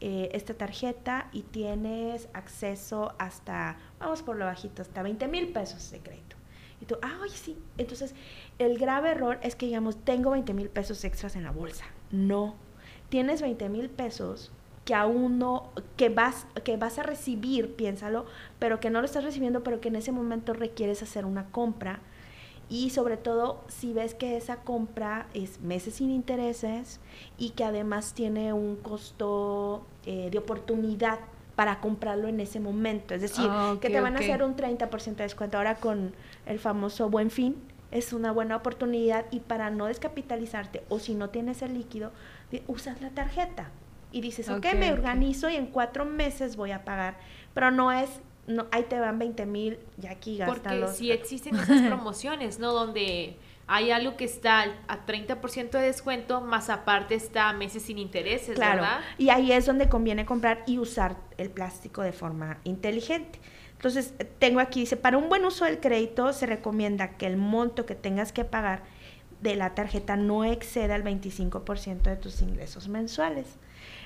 eh, 0.00 0.30
esta 0.32 0.54
tarjeta 0.54 1.28
y 1.32 1.42
tienes 1.42 2.28
acceso 2.32 3.14
hasta, 3.18 3.76
vamos 3.98 4.22
por 4.22 4.36
lo 4.36 4.44
bajito, 4.46 4.80
hasta 4.82 5.02
20 5.02 5.28
mil 5.28 5.48
pesos 5.52 5.90
de 5.90 5.98
crédito. 6.00 6.36
Y 6.80 6.86
tú, 6.86 6.96
ah, 7.02 7.18
oye, 7.22 7.34
sí. 7.36 7.56
Entonces, 7.78 8.14
el 8.58 8.78
grave 8.78 9.10
error 9.10 9.38
es 9.42 9.56
que, 9.56 9.66
digamos, 9.66 9.96
tengo 10.04 10.30
20 10.30 10.52
mil 10.54 10.68
pesos 10.68 11.04
extras 11.04 11.36
en 11.36 11.44
la 11.44 11.50
bolsa. 11.52 11.84
No. 12.10 12.54
Tienes 13.08 13.40
20 13.42 13.68
mil 13.68 13.88
pesos 13.90 14.50
que 14.84 14.94
aún 14.94 15.38
no, 15.38 15.70
que 15.96 16.10
vas, 16.10 16.46
que 16.62 16.76
vas 16.76 16.98
a 16.98 17.02
recibir, 17.02 17.74
piénsalo, 17.74 18.26
pero 18.58 18.80
que 18.80 18.90
no 18.90 19.00
lo 19.00 19.06
estás 19.06 19.24
recibiendo, 19.24 19.62
pero 19.62 19.80
que 19.80 19.88
en 19.88 19.96
ese 19.96 20.12
momento 20.12 20.52
requieres 20.52 21.02
hacer 21.02 21.24
una 21.24 21.46
compra. 21.46 22.00
Y 22.68 22.90
sobre 22.90 23.16
todo, 23.16 23.62
si 23.68 23.92
ves 23.92 24.14
que 24.14 24.36
esa 24.36 24.56
compra 24.56 25.26
es 25.34 25.60
meses 25.60 25.94
sin 25.94 26.10
intereses 26.10 27.00
y 27.38 27.50
que 27.50 27.64
además 27.64 28.14
tiene 28.14 28.52
un 28.52 28.76
costo 28.76 29.86
eh, 30.06 30.28
de 30.30 30.38
oportunidad 30.38 31.18
para 31.56 31.80
comprarlo 31.80 32.26
en 32.28 32.40
ese 32.40 32.60
momento. 32.60 33.14
Es 33.14 33.20
decir, 33.20 33.46
Ah, 33.48 33.76
que 33.80 33.90
te 33.90 34.00
van 34.00 34.16
a 34.16 34.20
hacer 34.20 34.42
un 34.42 34.56
30% 34.56 35.16
de 35.16 35.24
descuento. 35.24 35.56
Ahora 35.56 35.76
con 35.76 36.14
el 36.46 36.58
famoso 36.58 37.08
buen 37.08 37.30
fin, 37.30 37.56
es 37.90 38.12
una 38.12 38.32
buena 38.32 38.56
oportunidad 38.56 39.26
y 39.30 39.40
para 39.40 39.70
no 39.70 39.86
descapitalizarte 39.86 40.82
o 40.88 40.98
si 40.98 41.14
no 41.14 41.30
tienes 41.30 41.62
el 41.62 41.74
líquido, 41.74 42.10
usas 42.66 43.00
la 43.00 43.10
tarjeta 43.10 43.70
y 44.14 44.20
dices, 44.20 44.48
ok, 44.48 44.58
Ok, 44.58 44.74
me 44.78 44.92
organizo 44.92 45.50
y 45.50 45.56
en 45.56 45.66
cuatro 45.66 46.04
meses 46.04 46.56
voy 46.56 46.70
a 46.70 46.84
pagar, 46.84 47.16
pero 47.52 47.70
no 47.70 47.90
es, 47.92 48.08
no, 48.46 48.66
ahí 48.70 48.84
te 48.84 48.98
van 49.00 49.18
20 49.18 49.44
mil 49.46 49.78
y 50.00 50.06
aquí 50.06 50.38
Porque 50.38 50.60
gástalos. 50.62 50.96
si 50.96 51.10
existen 51.10 51.56
esas 51.56 51.82
promociones, 51.88 52.58
¿no? 52.60 52.72
Donde 52.72 53.36
hay 53.66 53.90
algo 53.90 54.16
que 54.16 54.24
está 54.24 54.66
a 54.88 55.06
30% 55.06 55.70
de 55.70 55.80
descuento, 55.80 56.40
más 56.42 56.70
aparte 56.70 57.14
está 57.14 57.52
meses 57.54 57.82
sin 57.82 57.98
intereses, 57.98 58.54
Claro, 58.54 58.82
¿verdad? 58.82 59.00
y 59.18 59.30
ahí 59.30 59.50
es 59.52 59.66
donde 59.66 59.88
conviene 59.88 60.24
comprar 60.26 60.62
y 60.66 60.78
usar 60.78 61.16
el 61.38 61.50
plástico 61.50 62.02
de 62.02 62.12
forma 62.12 62.58
inteligente. 62.64 63.40
Entonces, 63.72 64.14
tengo 64.38 64.60
aquí, 64.60 64.80
dice, 64.80 64.96
para 64.96 65.18
un 65.18 65.28
buen 65.28 65.44
uso 65.44 65.64
del 65.64 65.80
crédito 65.80 66.32
se 66.32 66.46
recomienda 66.46 67.16
que 67.16 67.26
el 67.26 67.36
monto 67.36 67.84
que 67.84 67.94
tengas 67.94 68.32
que 68.32 68.44
pagar 68.44 68.82
de 69.40 69.56
la 69.56 69.74
tarjeta 69.74 70.16
no 70.16 70.44
exceda 70.44 70.94
el 70.96 71.02
25% 71.04 72.02
de 72.02 72.16
tus 72.16 72.40
ingresos 72.40 72.88
mensuales. 72.88 73.58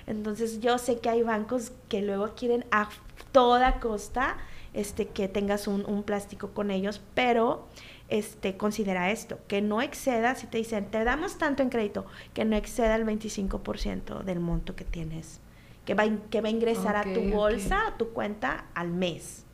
Entonces, 0.08 0.60
yo 0.60 0.78
sé 0.78 0.98
que 1.00 1.10
hay 1.10 1.22
bancos 1.22 1.72
que 1.88 2.00
luego 2.00 2.34
quieren 2.34 2.64
a 2.70 2.88
toda 3.30 3.78
costa 3.78 4.38
este, 4.72 5.08
que 5.08 5.28
tengas 5.28 5.68
un, 5.68 5.84
un 5.86 6.02
plástico 6.02 6.52
con 6.52 6.70
ellos, 6.70 7.02
pero 7.14 7.68
este, 8.08 8.56
considera 8.56 9.10
esto, 9.10 9.38
que 9.48 9.60
no 9.60 9.82
exceda, 9.82 10.34
si 10.34 10.46
te 10.46 10.56
dicen, 10.56 10.86
te 10.86 11.04
damos 11.04 11.36
tanto 11.36 11.62
en 11.62 11.68
crédito, 11.68 12.06
que 12.32 12.46
no 12.46 12.56
exceda 12.56 12.96
el 12.96 13.04
25% 13.04 14.22
del 14.22 14.40
monto 14.40 14.74
que 14.74 14.84
tienes, 14.84 15.40
que 15.84 15.92
va, 15.92 16.04
que 16.30 16.40
va 16.40 16.48
a 16.48 16.52
ingresar 16.52 16.96
a 16.96 17.02
tu 17.02 17.20
bolsa, 17.30 17.88
a 17.88 17.98
tu 17.98 18.08
cuenta 18.10 18.64
al 18.74 18.88
mes. 18.88 19.44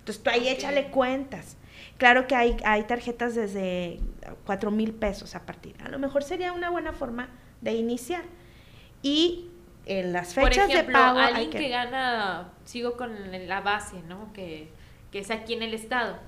Entonces 0.00 0.22
tú 0.22 0.30
ahí 0.30 0.48
échale 0.48 0.90
cuentas. 0.90 1.56
Claro 1.98 2.28
que 2.28 2.36
hay, 2.36 2.56
hay 2.64 2.84
tarjetas 2.84 3.34
desde 3.34 3.98
4 4.46 4.70
mil 4.70 4.92
pesos 4.92 5.34
a 5.34 5.44
partir. 5.44 5.74
A 5.84 5.88
lo 5.88 5.98
mejor 5.98 6.22
sería 6.22 6.52
una 6.52 6.70
buena 6.70 6.92
forma 6.92 7.28
de 7.60 7.72
iniciar. 7.72 8.22
Y 9.02 9.49
en 9.86 10.12
las 10.12 10.34
Por 10.34 10.44
fechas 10.50 10.68
ejemplo, 10.68 10.98
de 10.98 11.04
pago 11.04 11.18
hay 11.18 11.28
alguien 11.32 11.50
que... 11.50 11.58
que... 11.58 11.68
gana, 11.68 12.52
sigo 12.64 12.96
con 12.96 13.12
la 13.48 13.60
base, 13.60 14.02
¿no? 14.08 14.32
Que, 14.32 14.70
que 15.10 15.18
es 15.20 15.30
aquí 15.30 15.54
en 15.54 15.62
el 15.62 15.74
estado. 15.74 16.18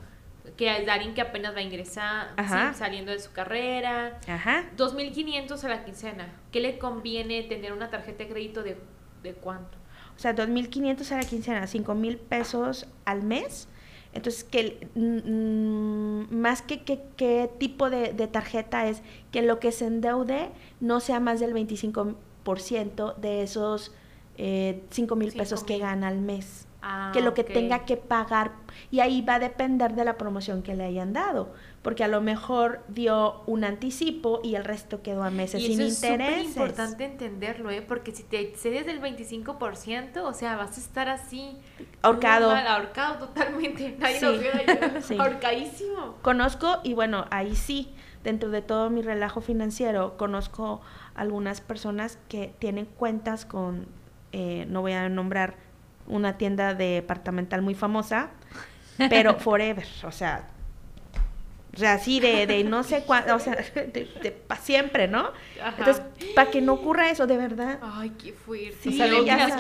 Que 0.57 0.77
es 0.77 0.89
alguien 0.89 1.15
que 1.15 1.21
apenas 1.21 1.55
va 1.55 1.59
a 1.59 1.63
ingresar, 1.63 2.33
Ajá. 2.37 2.73
sí, 2.73 2.79
saliendo 2.81 3.13
de 3.13 3.21
su 3.21 3.31
carrera. 3.33 4.19
Ajá. 4.27 4.65
2.500 4.77 5.63
a 5.65 5.69
la 5.69 5.85
quincena. 5.85 6.29
¿Qué 6.51 6.61
le 6.61 6.79
conviene 6.79 7.43
tener 7.45 7.73
una 7.73 7.91
tarjeta 7.91 8.25
de 8.25 8.31
crédito 8.31 8.63
de, 8.65 8.77
de 9.23 9.35
cuánto? 9.35 9.79
O 10.17 10.19
sea, 10.19 10.35
2.500 10.35 11.13
a 11.13 11.17
la 11.19 11.25
quincena, 11.25 11.63
5.000 11.67 12.19
pesos 12.19 12.89
al 13.05 13.23
mes. 13.23 13.69
Entonces, 14.15 14.45
que 14.45 14.89
mm, 14.95 16.27
mm, 16.27 16.35
más 16.37 16.61
que 16.61 16.83
que- 16.83 17.01
qué 17.17 17.49
tipo 17.59 17.89
de, 17.89 18.13
de 18.13 18.27
tarjeta 18.27 18.87
es 18.89 19.01
que 19.31 19.43
lo 19.43 19.59
que 19.61 19.73
se 19.73 19.87
endeude 19.87 20.51
no 20.81 21.01
sea 21.01 21.21
más 21.21 21.39
del 21.41 21.55
25% 21.55 22.17
de 23.21 23.43
esos 23.43 23.93
eh, 24.39 24.83
5 24.91 25.17
mil 25.17 25.33
pesos 25.33 25.63
que 25.65 25.75
5,000. 25.75 25.81
gana 25.81 26.09
al 26.09 26.19
mes. 26.19 26.67
Ah, 26.85 27.11
que 27.13 27.21
lo 27.21 27.33
que 27.33 27.45
tenga 27.45 27.85
que 27.85 27.97
pagar. 27.97 28.51
Y 28.91 28.99
ahí 28.99 29.23
va 29.23 29.37
a 29.37 29.39
depender 29.39 29.95
de 29.95 30.05
la 30.05 30.19
promoción 30.19 30.63
que 30.65 30.75
le 30.75 30.83
hayan 30.85 31.13
dado. 31.13 31.53
Porque 31.83 32.03
a 32.03 32.09
lo 32.09 32.21
mejor 32.21 32.81
dio 32.89 33.43
un 33.47 33.63
anticipo 33.63 34.41
y 34.43 34.57
el 34.57 34.65
resto 34.65 35.01
quedó 35.01 35.23
a 35.23 35.31
meses 35.31 35.61
Y 35.63 35.67
sin 35.77 35.81
eso 35.81 35.83
es 35.85 36.03
intereses. 36.03 36.45
importante 36.47 37.05
entenderlo, 37.05 37.71
¿eh? 37.71 37.83
Porque 37.83 38.11
si 38.13 38.25
te 38.25 38.41
excedes 38.41 38.85
del 38.85 39.01
25%, 39.01 40.23
o 40.25 40.33
sea, 40.33 40.57
vas 40.57 40.77
a 40.77 40.81
estar 40.81 41.09
así... 41.09 41.57
Ahorcado. 42.03 42.51
mal, 42.51 42.67
ahorcado 42.67 43.29
totalmente. 43.29 43.95
Nadie 44.01 44.19
Sí. 44.19 44.25
nos 44.25 44.41
vio 44.41 44.51
ayudar. 44.53 45.03
Sí. 45.03 45.17
Ahorcadísimo. 45.19 46.17
Conozco, 46.23 46.79
y 46.83 46.95
bueno, 46.95 47.27
ahí 47.31 47.55
sí, 47.55 47.93
dentro 48.25 48.51
de 48.51 48.61
todo 48.63 48.91
mi 48.91 49.03
relajo 49.03 49.41
financiero, 49.41 50.17
conozco 50.17 50.81
algunas 51.15 51.61
personas 51.61 52.19
que 52.29 52.55
tienen 52.59 52.87
cuentas 52.87 53.45
con, 53.45 53.87
eh, 54.33 54.67
no 54.69 54.81
voy 54.81 54.93
a 54.93 55.09
nombrar 55.09 55.55
una 56.07 56.39
tienda 56.39 56.75
departamental 56.75 57.63
muy 57.63 57.75
famosa, 57.75 58.31
pero 59.11 59.35
forever, 59.39 59.87
o 60.05 60.13
sea, 60.13 60.49
o 61.75 61.79
sea, 61.79 61.95
así 61.95 62.21
de, 62.21 62.47
de 62.47 62.65
no 62.65 62.83
sé 62.83 63.05
cuánto, 63.07 63.35
o 63.35 63.39
sea, 63.39 63.55
de, 63.55 64.37
para 64.47 64.61
siempre, 64.61 65.09
¿no? 65.09 65.31
Ajá. 65.63 65.75
Entonces, 65.79 66.03
para 66.35 66.51
que 66.51 66.61
no 66.61 66.75
ocurra 66.75 67.09
eso, 67.11 67.27
de 67.27 67.39
verdad. 67.39 67.79
Ay, 67.81 68.11
qué 68.11 68.35
fuerte. 68.35 68.77
Sí, 68.83 68.99
ya 69.25 69.57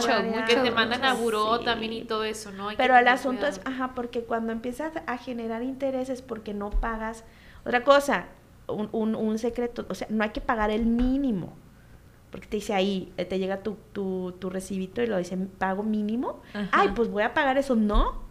que- 0.47 0.57
te 0.57 0.71
mandan 0.71 1.05
a 1.05 1.15
buró 1.15 1.59
Sí. 1.59 1.65
también 1.65 1.93
y 1.95 2.03
todo 2.05 2.25
eso, 2.25 2.51
¿no? 2.53 2.69
Hay 2.69 2.77
Pero 2.77 2.99
el 2.99 3.09
asunto 3.09 3.47
es, 3.47 3.62
ajá, 3.65 3.93
porque 3.95 4.25
cuando 4.25 4.53
empiezas 4.53 4.93
a 5.07 5.17
generar 5.17 5.62
intereses 5.62 6.21
porque 6.21 6.53
no 6.53 6.69
pagas, 6.69 7.25
otra 7.65 7.83
cosa, 7.83 8.27
un, 8.68 8.88
un, 8.92 9.14
un 9.14 9.38
secreto, 9.38 9.87
o 9.88 9.94
sea, 9.94 10.07
no 10.11 10.25
hay 10.25 10.31
que 10.31 10.40
pagar 10.40 10.70
el 10.70 10.87
mínimo. 10.87 11.55
Porque 12.31 12.46
te 12.46 12.57
dice 12.57 12.72
ahí, 12.72 13.12
eh, 13.18 13.27
te 13.27 13.38
llega 13.38 13.62
tu, 13.62 13.77
tu, 13.92 14.33
tu 14.38 14.48
recibito 14.48 15.03
y 15.03 15.07
lo 15.07 15.18
dice, 15.18 15.37
pago 15.37 15.83
mínimo. 15.83 16.40
Ajá. 16.55 16.68
Ay, 16.72 16.88
pues 16.94 17.11
voy 17.11 17.22
a 17.25 17.35
pagar 17.35 17.59
eso. 17.59 17.77
No. 17.77 18.22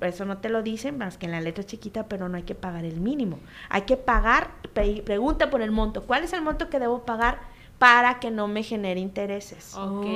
Eso 0.00 0.26
no 0.26 0.36
te 0.38 0.50
lo 0.50 0.62
dicen, 0.62 0.98
más 0.98 1.16
que 1.16 1.24
en 1.24 1.32
la 1.32 1.40
letra 1.40 1.64
chiquita, 1.64 2.06
pero 2.06 2.28
no 2.28 2.36
hay 2.36 2.42
que 2.42 2.54
pagar 2.54 2.84
el 2.84 3.00
mínimo. 3.00 3.38
Hay 3.70 3.82
que 3.82 3.96
pagar, 3.96 4.50
pre- 4.74 5.00
pregunta 5.02 5.48
por 5.48 5.62
el 5.62 5.70
monto. 5.70 6.02
¿Cuál 6.02 6.24
es 6.24 6.34
el 6.34 6.42
monto 6.42 6.68
que 6.68 6.78
debo 6.78 7.04
pagar 7.06 7.38
para 7.84 8.18
que 8.18 8.30
no 8.30 8.48
me 8.48 8.62
genere 8.62 8.98
intereses? 8.98 9.74
Ok. 9.74 10.06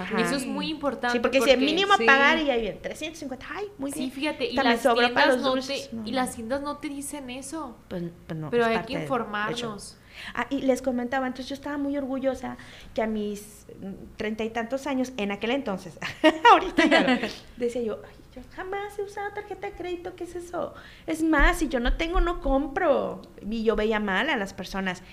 Ajá. 0.00 0.20
Eso 0.20 0.34
es 0.34 0.46
muy 0.46 0.68
importante. 0.68 1.16
Sí, 1.16 1.20
porque, 1.20 1.40
si 1.40 1.50
el 1.50 1.60
mínimo 1.60 1.94
sí. 1.96 2.02
a 2.02 2.06
pagar 2.06 2.40
y 2.40 2.50
ahí 2.50 2.60
viene 2.60 2.78
350, 2.80 3.46
ay, 3.54 3.66
muy 3.78 3.92
Sí, 3.92 4.00
bien. 4.00 4.10
fíjate, 4.10 4.46
y 4.50 4.56
las, 4.56 4.82
sobra 4.82 5.10
para 5.14 5.26
tiendas 5.28 5.42
los 5.42 5.68
no 5.68 5.74
te, 5.74 5.88
No, 5.94 6.08
y 6.08 6.10
las 6.10 6.34
tiendas 6.34 6.62
no 6.62 6.78
te 6.78 6.88
dicen 6.88 7.30
eso. 7.30 7.76
Pues, 7.86 8.02
pues 8.26 8.36
no, 8.36 8.50
pero 8.50 8.66
hay 8.66 8.80
que 8.80 8.94
informarnos. 8.94 9.96
Ah, 10.34 10.48
y 10.50 10.62
les 10.62 10.82
comentaba, 10.82 11.28
entonces 11.28 11.48
yo 11.48 11.54
estaba 11.54 11.78
muy 11.78 11.96
orgullosa 11.96 12.56
que 12.94 13.02
a 13.02 13.06
mis 13.06 13.66
mm, 13.80 14.16
treinta 14.16 14.42
y 14.42 14.50
tantos 14.50 14.88
años, 14.88 15.12
en 15.16 15.30
aquel 15.30 15.52
entonces, 15.52 15.96
ahorita 16.52 16.86
ya 16.86 17.00
no, 17.02 17.18
decía 17.56 17.82
yo, 17.82 18.00
"Ay, 18.04 18.16
yo 18.34 18.42
jamás 18.56 18.98
he 18.98 19.02
usado 19.02 19.32
tarjeta 19.34 19.68
de 19.68 19.74
crédito, 19.74 20.16
¿qué 20.16 20.24
es 20.24 20.34
eso? 20.34 20.74
Es 21.06 21.22
más, 21.22 21.58
si 21.58 21.68
yo 21.68 21.78
no 21.78 21.96
tengo, 21.96 22.20
no 22.20 22.40
compro. 22.40 23.22
Y 23.48 23.62
yo 23.62 23.76
veía 23.76 24.00
mal 24.00 24.30
a 24.30 24.36
las 24.36 24.52
personas. 24.52 25.04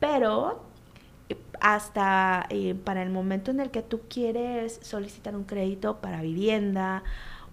Pero 0.00 0.73
hasta 1.60 2.46
eh, 2.50 2.74
para 2.74 3.02
el 3.02 3.10
momento 3.10 3.50
en 3.50 3.60
el 3.60 3.70
que 3.70 3.82
tú 3.82 4.02
quieres 4.08 4.80
solicitar 4.82 5.34
un 5.34 5.44
crédito 5.44 5.98
para 6.00 6.20
vivienda 6.20 7.02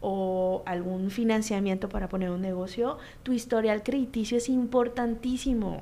o 0.02 0.64
algún 0.66 1.12
financiamiento 1.12 1.88
para 1.88 2.10
poner 2.10 2.32
un 2.32 2.42
negocio, 2.42 2.98
tu 3.24 3.34
historial 3.34 3.84
crediticio 3.84 4.38
es 4.38 4.50
importantísimo. 4.50 5.82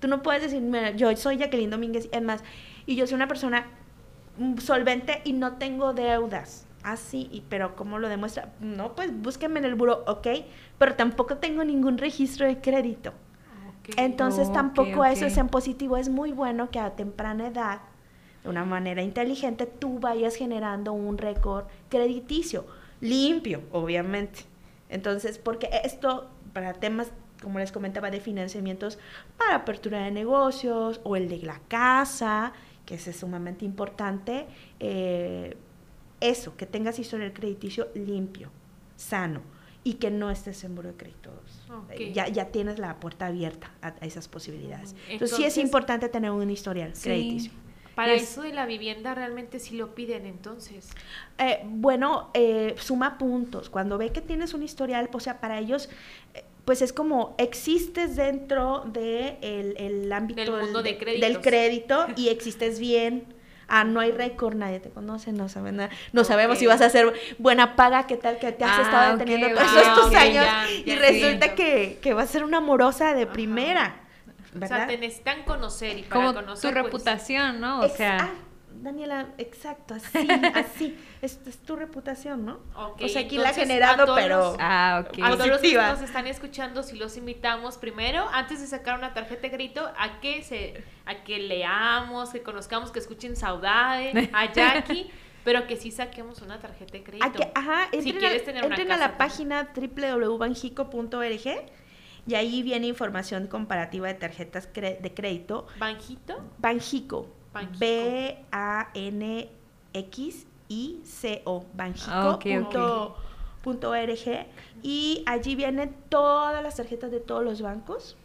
Tú 0.00 0.08
no 0.08 0.22
puedes 0.22 0.42
decir, 0.42 0.60
mira, 0.60 0.90
yo 0.90 1.14
soy 1.16 1.38
Jacqueline 1.38 1.70
Domínguez, 1.70 2.08
es 2.12 2.22
más, 2.22 2.42
y 2.86 2.96
yo 2.96 3.06
soy 3.06 3.16
una 3.16 3.28
persona 3.28 3.66
solvente 4.58 5.20
y 5.24 5.32
no 5.32 5.54
tengo 5.54 5.92
deudas. 5.94 6.66
Así, 6.82 7.28
y 7.30 7.42
pero 7.48 7.76
¿cómo 7.76 7.98
lo 7.98 8.08
demuestra? 8.08 8.52
No, 8.60 8.94
pues 8.94 9.12
búsqueme 9.14 9.58
en 9.58 9.66
el 9.66 9.74
buro, 9.74 10.02
ok, 10.06 10.26
pero 10.78 10.96
tampoco 10.96 11.36
tengo 11.36 11.62
ningún 11.62 11.98
registro 11.98 12.46
de 12.46 12.60
crédito. 12.60 13.12
Entonces 13.96 14.52
tampoco 14.52 15.04
eso 15.04 15.26
es 15.26 15.36
en 15.36 15.48
positivo. 15.48 15.96
Es 15.96 16.08
muy 16.08 16.32
bueno 16.32 16.70
que 16.70 16.78
a 16.78 16.96
temprana 16.96 17.48
edad, 17.48 17.80
de 18.42 18.48
una 18.48 18.64
manera 18.64 19.02
inteligente, 19.02 19.66
tú 19.66 19.98
vayas 19.98 20.36
generando 20.36 20.92
un 20.92 21.18
récord 21.18 21.64
crediticio, 21.88 22.66
limpio, 23.00 23.62
obviamente. 23.72 24.44
Entonces, 24.88 25.38
porque 25.38 25.68
esto, 25.84 26.28
para 26.52 26.72
temas, 26.74 27.12
como 27.42 27.58
les 27.58 27.72
comentaba, 27.72 28.10
de 28.10 28.20
financiamientos 28.20 28.98
para 29.38 29.56
apertura 29.56 30.04
de 30.04 30.10
negocios 30.10 31.00
o 31.04 31.16
el 31.16 31.28
de 31.28 31.38
la 31.38 31.60
casa, 31.68 32.52
que 32.86 32.94
es 32.94 33.16
sumamente 33.16 33.64
importante, 33.64 34.46
eh, 34.80 35.56
eso, 36.20 36.56
que 36.56 36.66
tengas 36.66 36.98
historial 36.98 37.32
crediticio 37.32 37.88
limpio, 37.94 38.50
sano 38.96 39.40
y 39.84 39.94
que 39.94 40.10
no 40.10 40.30
estés 40.30 40.62
en 40.64 40.74
buro 40.74 40.88
de 40.90 40.96
créditos. 40.96 41.32
Ok. 41.70 41.90
Eh, 41.92 42.12
Ya, 42.12 42.28
ya 42.28 42.46
tienes 42.46 42.78
la 42.78 43.00
puerta 43.00 43.26
abierta 43.26 43.72
a, 43.82 43.88
a 44.00 44.06
esas 44.06 44.28
posibilidades. 44.28 44.94
Entonces, 45.08 45.36
sí 45.36 45.44
es 45.44 45.56
importante 45.56 46.08
tener 46.08 46.30
un 46.30 46.50
historial 46.50 46.94
Sí. 46.94 47.02
crediticio. 47.04 47.52
Para 47.94 48.12
Es- 48.14 48.22
eso 48.24 48.42
de 48.42 48.52
la 48.52 48.66
vivienda 48.66 49.14
realmente 49.14 49.58
sí 49.58 49.76
lo 49.76 49.94
piden 49.94 50.26
entonces. 50.26 50.90
Eh, 51.38 51.60
bueno, 51.64 52.30
eh, 52.34 52.74
suma 52.78 53.18
puntos. 53.18 53.68
Cuando 53.70 53.98
ve 53.98 54.10
que 54.10 54.20
tienes 54.20 54.54
un 54.54 54.62
historial, 54.62 55.08
o 55.12 55.20
sea, 55.20 55.40
para 55.40 55.58
ellos, 55.58 55.88
eh, 56.34 56.44
pues 56.64 56.82
es 56.82 56.92
como 56.92 57.34
existes 57.38 58.16
dentro 58.16 58.80
del 58.86 58.92
de 58.92 59.38
el, 59.42 59.74
el 59.78 60.12
ámbito 60.12 60.40
Del 60.40 60.50
mundo 60.62 60.82
de 60.82 60.94
del 61.20 61.40
crédito 61.40 62.06
y 62.16 62.28
existes 62.28 62.78
bien. 62.78 63.24
Ah, 63.70 63.84
no 63.84 64.00
hay 64.00 64.10
récord, 64.10 64.56
nadie 64.56 64.80
te 64.80 64.90
conoce, 64.90 65.32
no 65.32 65.48
saben 65.48 65.76
nada. 65.76 65.90
No 66.12 66.24
sabemos 66.24 66.58
si 66.58 66.66
vas 66.66 66.80
a 66.80 66.86
hacer 66.86 67.12
buena 67.38 67.76
paga, 67.76 68.06
qué 68.08 68.16
tal 68.16 68.38
que 68.38 68.50
te 68.52 68.64
has 68.64 68.78
Ah, 68.78 68.82
estado 68.82 69.16
deteniendo 69.16 69.48
todos 69.48 69.76
estos 69.76 70.14
años 70.14 70.44
ya, 70.44 70.66
y 70.70 70.94
resulta 70.96 71.54
que, 71.54 71.98
que 72.02 72.12
va 72.12 72.22
a 72.22 72.26
ser 72.26 72.42
una 72.44 72.58
amorosa 72.58 73.14
de 73.14 73.22
Ajá. 73.22 73.32
primera. 73.32 73.94
O 74.54 74.58
¿verdad? 74.58 74.76
sea, 74.78 74.86
te 74.88 74.98
necesitan 74.98 75.44
conocer 75.44 75.96
y 75.98 76.02
para 76.02 76.14
Como 76.20 76.34
conocer 76.34 76.70
tu 76.70 76.74
pues, 76.74 76.84
reputación, 76.84 77.60
¿no? 77.60 77.80
O 77.80 77.88
sea, 77.88 78.28
Daniela, 78.72 79.28
exacto, 79.38 79.94
así, 79.94 80.28
así. 80.54 80.98
Es, 81.22 81.40
es 81.46 81.58
tu 81.58 81.76
reputación, 81.76 82.44
¿no? 82.46 82.60
Ok, 82.76 83.02
o 83.02 83.08
sea, 83.08 83.22
aquí 83.22 83.36
la 83.36 83.50
ha 83.50 83.52
generado, 83.52 84.02
a 84.02 84.06
todos 84.06 84.18
pero... 84.20 84.56
ah, 84.58 85.04
ok. 85.06 85.18
A 85.22 85.30
todos 85.32 85.46
los 85.48 85.60
que 85.60 85.74
nos 85.74 86.00
están 86.02 86.26
escuchando, 86.26 86.82
si 86.82 86.96
los 86.96 87.16
invitamos 87.16 87.76
primero, 87.78 88.26
antes 88.32 88.60
de 88.60 88.66
sacar 88.66 88.98
una 88.98 89.12
tarjeta 89.14 89.42
de 89.42 89.50
crédito, 89.50 89.90
a 89.98 90.20
que 90.20 90.42
se, 90.42 90.82
a 91.06 91.16
que 91.24 91.38
leamos, 91.38 92.30
que 92.30 92.42
conozcamos, 92.42 92.90
que 92.90 92.98
escuchen 93.00 93.36
Saudade, 93.36 94.30
a 94.32 94.52
Jackie, 94.52 95.10
pero 95.44 95.66
que 95.66 95.76
sí 95.76 95.90
saquemos 95.90 96.40
una 96.42 96.58
tarjeta 96.60 96.92
de 96.92 97.02
crédito. 97.02 97.26
A 97.26 97.32
que- 97.32 97.50
ajá, 97.54 97.88
Si 97.90 97.96
entren, 97.98 98.18
quieres 98.18 98.42
a, 98.42 98.44
tener 98.44 98.64
una 98.64 98.74
entren 98.76 98.92
a 98.92 98.96
casa 98.98 99.08
la 99.08 99.16
también. 99.18 99.68
página 99.74 100.18
www.banjico.org 100.18 101.70
y 102.26 102.34
ahí 102.34 102.62
viene 102.62 102.86
información 102.86 103.46
comparativa 103.46 104.06
de 104.08 104.14
tarjetas 104.14 104.68
de 104.72 105.12
crédito. 105.14 105.66
Banjito. 105.78 106.40
Banjico. 106.58 107.28
B-A-N-X-I-C-O. 110.30 111.64
Banjico. 111.74 112.10
Ah, 112.12 112.30
ok, 112.30 112.42
punto- 112.44 113.16
punto 113.62 113.90
.org 113.90 114.46
y 114.82 115.22
allí 115.26 115.54
vienen 115.54 115.94
todas 116.08 116.62
las 116.62 116.76
tarjetas 116.76 117.10
de 117.10 117.20
todos 117.20 117.44
los 117.44 117.60
bancos. 117.60 118.16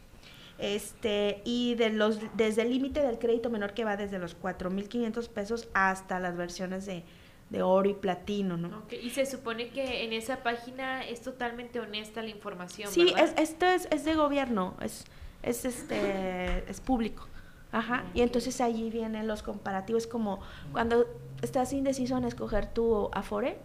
Este, 0.58 1.42
y 1.44 1.76
de 1.76 1.90
los 1.90 2.18
desde 2.38 2.62
el 2.62 2.70
límite 2.70 3.02
del 3.02 3.20
crédito 3.20 3.50
menor 3.50 3.74
que 3.74 3.84
va 3.84 3.98
desde 3.98 4.20
los 4.20 4.38
4.500 4.42 5.28
pesos 5.28 5.68
hasta 5.74 6.18
las 6.22 6.38
versiones 6.38 6.86
de, 6.86 7.04
de 7.50 7.62
oro 7.62 7.90
y 7.90 7.94
platino, 7.94 8.56
¿no? 8.56 8.70
Ok, 8.78 8.94
Y 8.94 9.10
se 9.10 9.26
supone 9.26 9.68
que 9.72 10.06
en 10.06 10.14
esa 10.14 10.44
página 10.44 11.04
es 11.06 11.20
totalmente 11.22 11.82
honesta 11.82 12.22
la 12.22 12.30
información, 12.30 12.90
Sí, 12.90 13.04
¿verdad? 13.14 13.34
es, 13.38 13.50
esto 13.50 13.66
es, 13.66 13.90
es 13.92 14.06
de 14.06 14.16
gobierno, 14.16 14.76
es, 14.82 15.04
es 15.44 15.66
este 15.66 16.64
es 16.72 16.80
público. 16.80 17.28
Ajá. 17.76 18.06
Y 18.14 18.22
entonces 18.22 18.62
allí 18.62 18.90
vienen 18.90 19.28
los 19.28 19.44
comparativos 19.44 20.08
como 20.08 20.40
cuando 20.72 21.06
estás 21.42 21.74
indeciso 21.74 22.18
en 22.18 22.24
escoger 22.24 22.68
tu 22.68 23.10
Afore, 23.12 23.58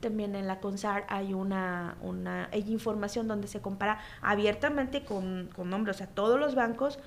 también 0.00 0.34
en 0.34 0.48
la 0.48 0.58
CONSAR 0.58 1.06
hay 1.08 1.32
una, 1.32 1.96
una 2.02 2.48
hay 2.52 2.68
información 2.72 3.28
donde 3.28 3.46
se 3.46 3.60
compara 3.60 4.00
abiertamente 4.20 5.04
con, 5.04 5.48
con 5.54 5.70
nombres, 5.70 5.96
o 5.96 5.98
sea, 5.98 6.08
todos 6.08 6.40
los 6.40 6.56
bancos, 6.56 6.98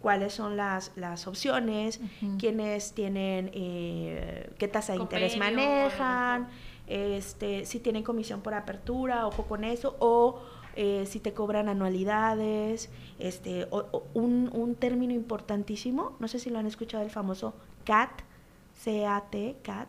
cuáles 0.00 0.32
son 0.32 0.56
las, 0.56 0.92
las 0.94 1.26
opciones, 1.26 1.98
quiénes 2.38 2.92
tienen, 2.92 3.50
eh, 3.52 4.48
qué 4.58 4.68
tasa 4.68 4.92
de 4.92 5.00
interés 5.00 5.36
manejan, 5.36 6.46
este, 6.86 7.66
si 7.66 7.80
tienen 7.80 8.04
comisión 8.04 8.42
por 8.42 8.54
apertura, 8.54 9.26
ojo 9.26 9.46
con 9.46 9.64
eso, 9.64 9.96
o 9.98 10.40
eh, 10.76 11.04
si 11.06 11.20
te 11.20 11.32
cobran 11.32 11.68
anualidades, 11.68 12.90
este, 13.18 13.64
o- 13.70 13.86
o 13.92 14.06
un, 14.14 14.50
un 14.52 14.74
término 14.76 15.12
importantísimo, 15.14 16.16
no 16.20 16.28
sé 16.28 16.38
si 16.38 16.50
lo 16.50 16.58
han 16.58 16.66
escuchado, 16.66 17.02
el 17.02 17.10
famoso 17.10 17.54
CAT, 17.84 18.10
C-A-T, 18.74 19.56
CAT, 19.62 19.88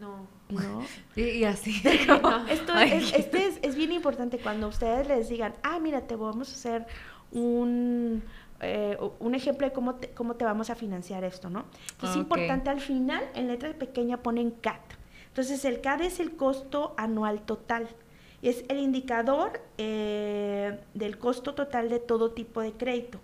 No. 0.00 0.26
¿no? 0.50 0.80
Y, 1.16 1.22
y 1.22 1.44
así. 1.44 1.72
Esto 2.50 2.76
es, 2.78 3.12
este 3.14 3.46
es, 3.46 3.58
es 3.62 3.74
bien 3.76 3.92
importante 3.92 4.38
cuando 4.38 4.68
ustedes 4.68 5.06
les 5.08 5.28
digan, 5.28 5.54
ah, 5.62 5.78
mira, 5.80 6.02
te 6.02 6.16
vamos 6.16 6.50
a 6.50 6.54
hacer 6.54 6.86
un, 7.32 8.22
eh, 8.60 8.96
un 9.20 9.34
ejemplo 9.34 9.66
de 9.66 9.72
cómo 9.72 9.94
te, 9.96 10.10
cómo 10.10 10.34
te 10.34 10.44
vamos 10.44 10.70
a 10.70 10.74
financiar 10.74 11.24
esto, 11.24 11.50
¿no? 11.50 11.64
Es 12.02 12.10
Ok. 12.10 12.16
importante 12.16 12.70
al 12.70 12.80
final, 12.80 13.22
en 13.34 13.48
letra 13.48 13.72
pequeña 13.74 14.18
ponen 14.18 14.50
CAT. 14.50 14.80
Entonces, 15.28 15.64
el 15.64 15.80
CAT 15.80 16.00
es 16.02 16.20
el 16.20 16.36
costo 16.36 16.94
anual 16.96 17.42
total. 17.42 17.88
Es 18.48 18.64
el 18.68 18.78
indicador 18.78 19.60
eh, 19.76 20.78
del 20.94 21.18
costo 21.18 21.54
total 21.54 21.88
de 21.88 21.98
todo 21.98 22.30
tipo 22.30 22.60
de 22.60 22.72
crédito 22.72 23.20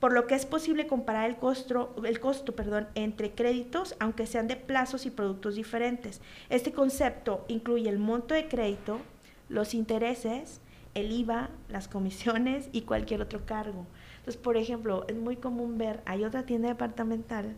por 0.00 0.12
lo 0.12 0.26
que 0.26 0.34
es 0.34 0.46
posible 0.46 0.86
comparar 0.86 1.28
el 1.28 1.36
costo, 1.36 1.94
el 2.04 2.20
costo 2.20 2.54
perdón, 2.54 2.88
entre 2.94 3.32
créditos, 3.32 3.96
aunque 3.98 4.26
sean 4.26 4.46
de 4.46 4.56
plazos 4.56 5.06
y 5.06 5.10
productos 5.10 5.56
diferentes. 5.56 6.20
Este 6.50 6.72
concepto 6.72 7.44
incluye 7.48 7.88
el 7.88 7.98
monto 7.98 8.34
de 8.34 8.48
crédito, 8.48 9.00
los 9.48 9.74
intereses, 9.74 10.60
el 10.94 11.10
IVA, 11.10 11.50
las 11.68 11.88
comisiones 11.88 12.68
y 12.72 12.82
cualquier 12.82 13.22
otro 13.22 13.44
cargo. 13.44 13.86
Entonces, 14.18 14.40
por 14.40 14.56
ejemplo, 14.56 15.04
es 15.08 15.16
muy 15.16 15.36
común 15.36 15.78
ver, 15.78 16.00
hay 16.06 16.24
otra 16.24 16.44
tienda 16.44 16.68
departamental 16.68 17.56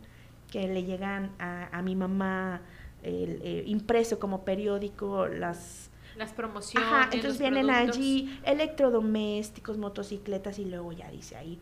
que 0.51 0.67
le 0.67 0.85
llegan 0.85 1.33
a, 1.39 1.77
a 1.77 1.83
mi 1.83 1.95
mamá 1.95 2.63
eh, 3.03 3.65
impreso 3.67 4.19
como 4.19 4.45
periódico 4.45 5.27
las 5.27 5.90
Las 6.21 6.33
promociones. 6.33 6.89
Ajá, 6.89 7.09
entonces 7.13 7.41
vienen 7.41 7.67
productos. 7.67 7.97
allí 7.97 8.41
electrodomésticos, 8.45 9.79
motocicletas 9.79 10.59
y 10.59 10.67
luego 10.67 10.93
ya 10.93 11.11
dice 11.11 11.37
ahí 11.37 11.59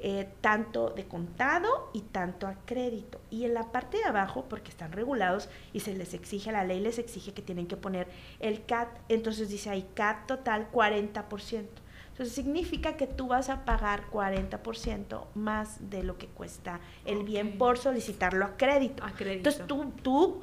eh, 0.00 0.28
tanto 0.42 0.90
de 0.90 1.04
contado 1.06 1.88
y 1.94 2.00
tanto 2.00 2.46
a 2.46 2.56
crédito. 2.66 3.20
Y 3.30 3.44
en 3.46 3.54
la 3.54 3.72
parte 3.72 3.96
de 3.96 4.04
abajo, 4.04 4.44
porque 4.50 4.70
están 4.70 4.92
regulados 4.92 5.48
y 5.72 5.80
se 5.80 5.94
les 5.94 6.12
exige, 6.12 6.52
la 6.52 6.62
ley 6.64 6.80
les 6.80 6.98
exige 6.98 7.32
que 7.32 7.40
tienen 7.40 7.66
que 7.66 7.76
poner 7.78 8.08
el 8.40 8.66
CAT, 8.66 8.88
entonces 9.08 9.48
dice 9.48 9.70
ahí 9.70 9.88
CAT 9.94 10.26
total 10.26 10.70
40%. 10.70 11.64
Entonces 12.10 12.34
significa 12.34 12.96
que 12.98 13.06
tú 13.06 13.28
vas 13.28 13.48
a 13.48 13.64
pagar 13.64 14.04
40% 14.12 15.24
más 15.34 15.90
de 15.90 16.02
lo 16.02 16.18
que 16.18 16.26
cuesta 16.26 16.80
el 17.06 17.24
bien 17.24 17.56
por 17.56 17.78
solicitarlo 17.78 18.44
a 18.44 18.56
crédito. 18.58 19.02
A 19.04 19.12
crédito. 19.12 19.48
Entonces 19.48 19.66
tú, 19.66 19.90
tú, 20.02 20.42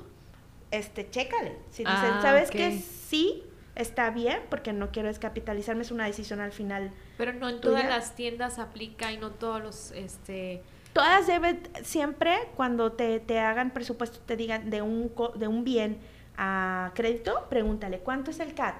este, 0.72 1.10
chécale. 1.10 1.58
Si 1.70 1.84
dicen, 1.84 2.14
Ah, 2.14 2.20
¿sabes 2.22 2.50
ok. 2.50 2.56
que 2.56 2.80
sí 2.80 3.44
está 3.76 4.10
bien? 4.10 4.40
Porque 4.50 4.74
no 4.74 4.92
quiero 4.92 5.08
descapitalizarme, 5.08 5.82
es 5.84 5.92
una 5.92 6.06
decisión 6.06 6.42
al 6.42 6.52
final. 6.52 6.92
Pero 7.18 7.34
no 7.34 7.50
en 7.50 7.62
tuya. 7.62 7.76
todas 7.78 7.86
las 7.90 8.16
tiendas 8.16 8.60
aplica 8.60 9.12
y 9.12 9.18
no 9.18 9.32
todos 9.32 9.62
los, 9.62 9.92
este... 9.92 10.62
Todas 10.94 11.26
deben, 11.26 11.62
siempre 11.84 12.38
cuando 12.56 12.92
te, 12.92 13.20
te 13.22 13.40
hagan 13.40 13.72
presupuesto, 13.72 14.20
te 14.26 14.36
digan 14.36 14.70
de 14.70 14.82
un, 14.82 15.08
co- 15.08 15.30
de 15.30 15.48
un 15.48 15.64
bien 15.64 16.00
a 16.38 16.92
crédito, 16.96 17.48
pregúntale, 17.50 18.00
¿cuánto 18.00 18.32
es 18.32 18.40
el 18.42 18.54
CAT? 18.54 18.76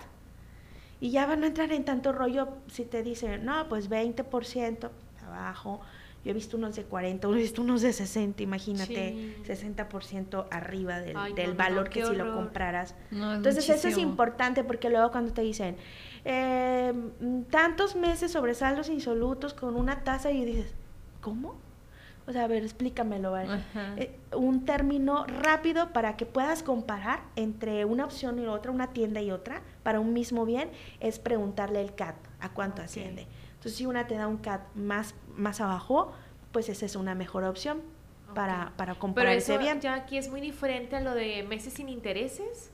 Y 1.00 1.12
ya 1.12 1.26
van 1.26 1.44
a 1.44 1.48
entrar 1.48 1.72
en 1.72 1.86
tanto 1.86 2.12
rollo 2.12 2.50
si 2.68 2.84
te 2.86 3.02
dicen, 3.02 3.46
no, 3.46 3.68
pues 3.70 3.90
20% 3.90 4.90
abajo. 5.26 5.80
Yo 6.24 6.32
he 6.32 6.34
visto 6.34 6.56
unos 6.58 6.76
de 6.76 6.84
40, 6.84 7.28
he 7.28 7.32
visto 7.32 7.62
unos 7.62 7.82
de 7.82 7.92
60, 7.94 8.44
imagínate, 8.44 9.34
Sí. 9.44 9.52
60% 9.52 10.46
arriba 10.52 11.00
del, 11.00 11.18
Ay, 11.18 11.34
del 11.34 11.48
no, 11.48 11.54
no, 11.54 11.58
valor 11.58 11.84
no, 11.86 11.90
que 11.90 12.06
si 12.06 12.16
lo 12.16 12.34
compraras. 12.36 12.96
No, 13.10 13.32
es 13.32 13.38
Entonces 13.38 13.70
eso 13.70 13.88
es 13.88 13.98
importante 13.98 14.64
porque 14.64 14.90
luego 14.90 15.10
cuando 15.12 15.34
te 15.34 15.42
dicen 15.42 15.78
eh, 16.26 16.94
tantos 17.50 17.96
meses 17.96 18.32
sobresaldos 18.32 18.90
insolutos 18.90 19.54
con 19.56 19.76
una 19.76 20.04
tasa 20.04 20.32
y 20.32 20.46
dices, 20.46 20.76
¿cómo? 21.22 21.56
O 22.28 22.32
sea, 22.32 22.44
a 22.44 22.48
ver, 22.48 22.64
explícamelo. 22.64 23.36
Ajá. 23.36 23.96
Eh, 23.98 24.16
un 24.36 24.64
término 24.64 25.26
rápido 25.26 25.92
para 25.92 26.18
que 26.18 26.28
puedas 26.28 26.62
comparar 26.62 27.24
entre 27.36 27.84
una 27.86 28.06
opción 28.06 28.38
y 28.38 28.46
otra, 28.46 28.72
una 28.72 28.94
tienda 28.94 29.22
y 29.22 29.32
otra, 29.32 29.64
para 29.82 30.00
un 30.00 30.14
mismo 30.14 30.46
bien, 30.46 30.70
es 31.00 31.18
preguntarle 31.18 31.82
el 31.82 31.96
CAT, 31.96 32.16
a 32.40 32.50
cuánto 32.50 32.84
asciende. 32.84 33.26
Entonces, 33.62 33.78
si 33.78 33.86
una 33.86 34.08
te 34.08 34.16
da 34.16 34.26
un 34.28 34.38
CAT 34.38 34.74
más, 34.74 35.14
más 35.36 35.62
abajo, 35.62 36.12
pues 36.52 36.68
esa 36.68 36.84
es 36.88 36.96
una 36.96 37.14
mejor 37.14 37.44
opción 37.44 37.82
para, 38.34 38.70
Ok. 38.70 38.72
para 38.76 38.94
Pero 38.94 39.00
comparar 39.00 39.34
eso 39.36 39.54
ese 39.54 39.58
bien. 39.60 39.80
ya 39.82 39.94
aquí 39.94 40.18
es 40.18 40.30
muy 40.32 40.42
diferente 40.42 40.96
a 40.96 41.00
lo 41.02 41.14
de 41.14 41.44
meses 41.44 41.74
sin 41.74 41.88
intereses. 41.88 42.72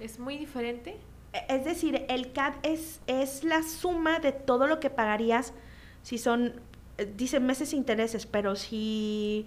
Es 0.00 0.18
muy 0.18 0.38
diferente. 0.38 0.96
E- 1.32 1.44
Es 1.48 1.64
decir, 1.64 2.04
el 2.08 2.32
CAD 2.32 2.54
es, 2.64 3.00
es 3.06 3.44
la 3.44 3.62
suma 3.62 4.18
de 4.18 4.32
todo 4.32 4.66
lo 4.66 4.80
que 4.80 4.90
pagarías 4.90 5.54
si 6.02 6.18
son, 6.18 6.60
eh, 6.98 7.06
dice 7.16 7.38
meses 7.38 7.68
sin 7.68 7.78
intereses, 7.78 8.26
pero 8.26 8.56
si 8.56 9.46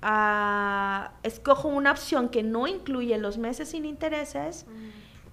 ah, 0.00 1.12
escojo 1.22 1.68
una 1.68 1.90
opción 1.90 2.30
que 2.30 2.42
no 2.42 2.66
incluye 2.66 3.18
los 3.18 3.36
meses 3.36 3.68
sin 3.68 3.84
intereses 3.84 4.64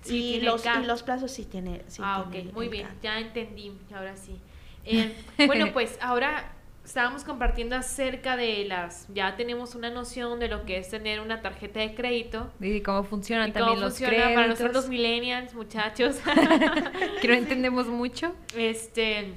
Sí, 0.04 0.36
y, 0.36 0.40
los, 0.42 0.64
y 0.66 0.84
los 0.86 1.04
plazos 1.04 1.32
sí 1.32 1.46
tiene. 1.46 1.84
sí 1.88 2.02
ah, 2.04 2.28
tiene 2.32 2.50
ok, 2.50 2.54
muy 2.54 2.70
bien, 2.70 2.88
CAD. 2.88 2.96
ya 3.02 3.20
entendí, 3.20 3.78
ahora 3.94 4.16
sí. 4.16 4.40
Eh, 4.88 5.14
bueno, 5.46 5.68
pues 5.74 5.98
ahora 6.02 6.54
estábamos 6.88 7.26
compartiendo 7.26 7.76
acerca 7.76 8.38
de 8.38 8.64
las, 8.64 9.08
ya 9.14 9.36
tenemos 9.36 9.76
una 9.76 9.90
noción 9.90 10.40
de 10.40 10.48
lo 10.48 10.64
que 10.66 10.78
es 10.78 10.90
tener 10.90 11.20
una 11.20 11.42
tarjeta 11.42 11.82
de 11.82 11.94
crédito. 11.94 12.50
Y 12.62 12.82
cómo 12.82 13.04
funcionan 13.04 13.50
Y 13.50 13.52
también 13.52 13.76
cómo 13.76 13.82
los 13.82 13.94
funciona 13.94 14.14
créditos. 14.14 14.36
para 14.36 14.48
nosotros 14.48 14.88
millennials, 14.88 15.54
muchachos. 15.54 16.16
que 17.22 17.28
no 17.28 17.34
entendemos 17.34 17.88
mucho. 17.88 18.34
Este, 18.56 19.34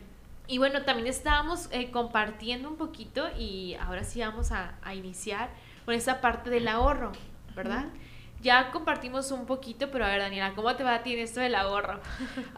y 0.47 0.59
bueno, 0.59 0.83
también 0.83 1.09
estábamos 1.09 1.69
eh, 1.73 1.91
compartiendo 1.91 2.69
un 2.69 2.77
poquito 2.77 3.29
y 3.37 3.75
ahora 3.81 4.05
sí 4.05 4.21
vamos 4.21 4.53
a, 4.53 4.77
a 4.83 4.95
iniciar 4.95 5.51
con 5.85 5.95
esa 5.95 6.21
parte 6.21 6.51
del 6.51 6.69
ahorro, 6.69 7.11
¿verdad? 7.57 7.87
Ya 8.43 8.71
compartimos 8.71 9.33
un 9.33 9.45
poquito, 9.45 9.91
pero 9.91 10.07
a 10.07 10.09
ver, 10.09 10.21
Daniela, 10.21 10.55
¿cómo 10.55 10.75
te 10.75 10.83
va 10.83 10.95
a 10.95 11.03
ti 11.03 11.13
en 11.13 11.19
esto 11.19 11.41
del 11.41 11.55
ahorro? 11.55 12.01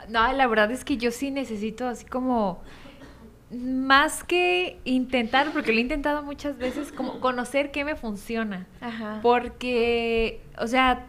No, 0.09 0.33
la 0.33 0.47
verdad 0.47 0.71
es 0.71 0.85
que 0.85 0.97
yo 0.97 1.11
sí 1.11 1.31
necesito 1.31 1.89
así 1.89 2.05
como 2.05 2.63
más 3.53 4.25
que 4.25 4.81
intentar, 4.85 5.53
porque 5.53 5.73
lo 5.73 5.79
he 5.79 5.83
intentado 5.83 6.23
muchas 6.23 6.59
veces, 6.59 6.93
como 6.93 7.21
conocer 7.21 7.71
qué 7.71 7.85
me 7.85 7.97
funciona. 7.97 8.67
Ajá. 8.81 9.21
Porque, 9.23 10.41
o 10.59 10.67
sea, 10.67 11.07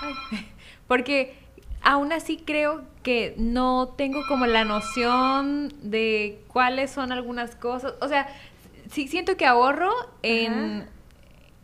porque 0.86 1.34
aún 1.82 2.12
así 2.12 2.36
creo 2.36 2.84
que 3.02 3.34
no 3.38 3.94
tengo 3.96 4.20
como 4.28 4.46
la 4.46 4.64
noción 4.64 5.72
de 5.82 6.42
cuáles 6.48 6.90
son 6.90 7.12
algunas 7.12 7.54
cosas. 7.54 7.94
O 8.00 8.08
sea, 8.08 8.28
sí 8.90 9.08
siento 9.08 9.36
que 9.36 9.46
ahorro 9.46 9.90
en, 10.22 10.86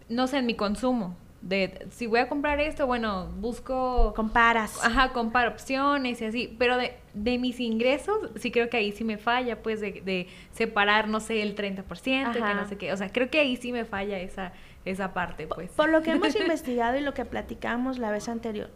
no 0.09 0.27
sé, 0.27 0.39
en 0.39 0.47
mi 0.47 0.55
consumo. 0.55 1.17
De 1.45 1.87
si 1.91 2.07
voy 2.07 2.21
a 2.21 2.29
comprar 2.29 2.59
esto, 2.59 2.87
bueno, 2.87 3.27
busco 3.37 4.15
Comparas. 4.17 4.83
Ajá, 4.83 5.13
comparo 5.13 5.51
opciones 5.51 6.23
y 6.23 6.25
así, 6.25 6.57
pero 6.59 6.79
de, 6.79 6.97
de 7.13 7.37
mis 7.37 7.61
ingresos, 7.61 8.31
sí 8.37 8.51
creo 8.51 8.71
que 8.71 8.79
ahí 8.79 8.93
sí 8.93 9.05
me 9.05 9.19
falla, 9.19 9.63
pues, 9.63 9.79
de, 9.79 10.01
de 10.01 10.27
separar, 10.53 11.07
no 11.07 11.21
sé, 11.21 11.43
el 11.43 11.55
30%, 11.55 12.33
que 12.33 12.39
Ajá. 12.39 12.55
no 12.55 12.67
sé 12.67 12.79
qué, 12.79 12.95
o 12.95 12.97
sea, 12.97 13.13
creo 13.13 13.29
que 13.29 13.41
ahí 13.41 13.57
sí 13.57 13.73
me 13.73 13.85
falla 13.85 14.19
esa, 14.21 14.55
esa 14.87 15.13
parte, 15.13 15.47
pues. 15.47 15.71
Por 15.73 15.91
lo 15.91 16.01
que 16.01 16.13
hemos 16.13 16.35
investigado 16.41 16.97
y 16.97 17.03
lo 17.03 17.13
que 17.13 17.27
platicamos 17.27 17.99
la 17.99 18.11
vez 18.11 18.31
anterior, 18.31 18.71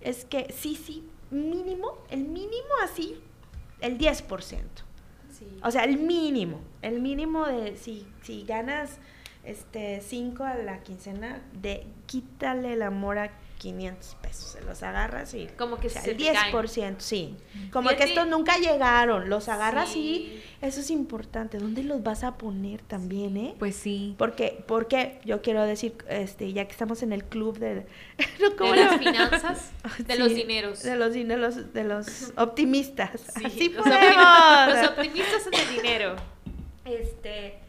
es 0.00 0.24
que 0.24 0.52
sí, 0.52 0.76
sí, 0.76 1.04
mínimo, 1.32 1.98
el 2.08 2.20
mínimo 2.22 2.70
así, 2.84 3.20
el 3.80 3.98
10%. 3.98 4.60
Sí. 5.28 5.58
O 5.64 5.72
sea, 5.72 5.82
el 5.82 5.98
mínimo, 5.98 6.60
el 6.82 7.00
mínimo 7.00 7.46
de 7.46 7.76
si, 7.76 8.06
si 8.22 8.44
ganas 8.44 9.00
este 9.44 10.00
5 10.00 10.44
a 10.44 10.54
la 10.54 10.82
quincena, 10.82 11.40
de 11.52 11.86
quítale 12.06 12.74
el 12.74 12.82
amor 12.82 13.18
a 13.18 13.30
500 13.58 14.16
pesos, 14.20 14.50
se 14.50 14.60
los 14.62 14.82
agarras 14.82 15.34
y 15.34 15.46
Como 15.56 15.78
que 15.78 15.86
o 15.86 15.90
sea, 15.90 16.02
se 16.02 16.10
el 16.12 16.16
te 16.16 16.32
caen. 16.32 16.52
10%, 16.52 16.94
sí. 16.98 17.36
Como 17.72 17.90
que 17.90 18.02
estos 18.02 18.26
nunca 18.26 18.56
llegaron, 18.58 19.28
los 19.30 19.48
agarras 19.48 19.90
Sí. 19.90 20.00
y 20.00 20.42
eso 20.66 20.80
es 20.80 20.90
importante, 20.90 21.58
¿dónde 21.58 21.84
los 21.84 22.02
vas 22.02 22.24
a 22.24 22.38
poner 22.38 22.82
también, 22.82 23.36
eh? 23.36 23.54
Pues 23.60 23.76
sí. 23.76 24.16
Porque, 24.18 24.64
porque 24.66 25.20
yo 25.24 25.42
quiero 25.42 25.62
decir, 25.62 25.94
este, 26.08 26.52
ya 26.52 26.64
que 26.64 26.72
estamos 26.72 27.04
en 27.04 27.12
el 27.12 27.22
club 27.24 27.56
de, 27.58 27.86
no, 28.40 28.56
¿cómo 28.56 28.72
De 28.72 28.84
las 28.84 28.98
finanzas, 28.98 29.70
de 30.06 30.14
Sí, 30.14 30.18
los 30.20 30.34
dineros. 30.34 30.82
de 30.82 30.96
los, 30.96 31.12
din- 31.14 31.28
de 31.28 31.36
los, 31.36 31.72
de 31.72 31.84
los 31.84 32.32
optimistas, 32.36 33.10
Sí, 33.38 33.44
así 33.44 33.68
los, 33.68 33.84
podemos. 33.86 34.16
optimi- 34.16 34.80
los 34.82 34.90
optimistas 34.90 35.46
en 35.46 35.54
el 35.54 35.76
dinero. 35.76 36.16
Este, 36.84 37.60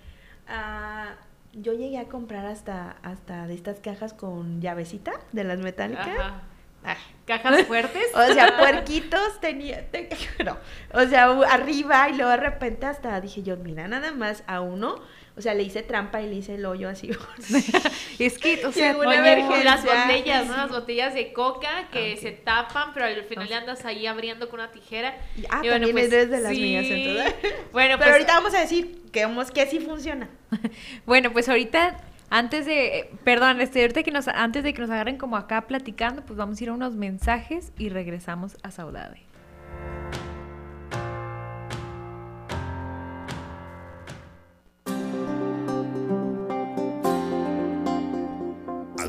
ah, 0.47 1.15
yo 1.53 1.73
llegué 1.73 1.97
a 1.99 2.05
comprar 2.05 2.45
hasta, 2.45 2.97
hasta 3.03 3.47
de 3.47 3.53
estas 3.53 3.79
cajas 3.79 4.13
con 4.13 4.59
llavecita 4.61 5.11
de 5.31 5.43
las 5.43 5.59
metálicas. 5.59 6.07
Ajá. 6.07 6.41
Ah, 6.85 6.97
Cajas 7.25 7.63
fuertes. 7.63 8.03
O 8.15 8.33
sea, 8.33 8.57
puerquitos 8.59 9.39
tenía, 9.39 9.89
te- 9.89 10.09
no, 10.43 10.57
o 10.93 11.07
sea, 11.07 11.25
arriba 11.49 12.09
y 12.09 12.15
luego 12.15 12.31
de 12.31 12.37
repente 12.37 12.85
hasta 12.85 13.19
dije 13.21 13.41
yo, 13.43 13.55
mira, 13.57 13.87
nada 13.87 14.11
más 14.11 14.43
a 14.47 14.59
uno, 14.61 14.95
o 15.35 15.41
sea, 15.41 15.53
le 15.55 15.63
hice 15.63 15.81
trampa 15.83 16.21
y 16.21 16.27
le 16.27 16.35
hice 16.35 16.55
el 16.55 16.65
hoyo 16.65 16.89
así. 16.89 17.09
Es 18.19 18.37
que, 18.37 18.65
o 18.65 18.71
sea, 18.71 18.95
una 18.95 19.21
las 19.63 19.83
botellas, 19.83 20.45
¿no? 20.47 20.55
Las 20.55 20.69
botellas 20.69 21.13
de 21.13 21.33
coca 21.33 21.89
que 21.91 22.13
Ah, 22.17 22.21
se 22.21 22.31
tapan, 22.31 22.93
pero 22.93 23.05
al 23.07 23.23
final 23.23 23.49
le 23.49 23.55
andas 23.55 23.83
ahí 23.85 24.05
abriendo 24.05 24.49
con 24.49 24.59
una 24.59 24.71
tijera. 24.71 25.15
Y- 25.35 25.45
ah, 25.49 25.61
Y 25.63 25.67
bueno, 25.69 25.87
también 25.87 25.93
pues, 25.93 26.13
eres 26.13 26.29
de 26.29 26.39
las 26.39 26.53
sí. 26.53 26.61
mías, 26.61 26.85
entonces. 26.87 27.33
Bueno, 27.71 27.95
Pero 27.95 27.97
pues 27.97 28.11
ahorita 28.11 28.33
vamos 28.35 28.53
a 28.53 28.59
decir 28.61 29.01
que, 29.11 29.25
vamos- 29.25 29.49
que 29.51 29.65
sí 29.65 29.79
funciona. 29.79 30.29
Bueno, 31.05 31.31
pues 31.33 31.49
ahorita, 31.49 31.97
antes 32.29 32.65
de, 32.67 33.09
perdón, 33.23 33.59
este, 33.61 33.81
ahorita 33.81 34.03
que 34.03 34.11
nos, 34.11 34.27
antes 34.27 34.63
de 34.63 34.73
que 34.73 34.81
nos 34.81 34.91
agarren 34.91 35.17
como 35.17 35.35
acá 35.37 35.61
platicando, 35.67 36.23
pues 36.23 36.37
vamos 36.37 36.59
a 36.59 36.63
ir 36.63 36.69
a 36.69 36.73
unos 36.73 36.93
mensajes 36.95 37.71
y 37.77 37.89
regresamos 37.89 38.57
a 38.63 38.69
Saudade. 38.71 39.21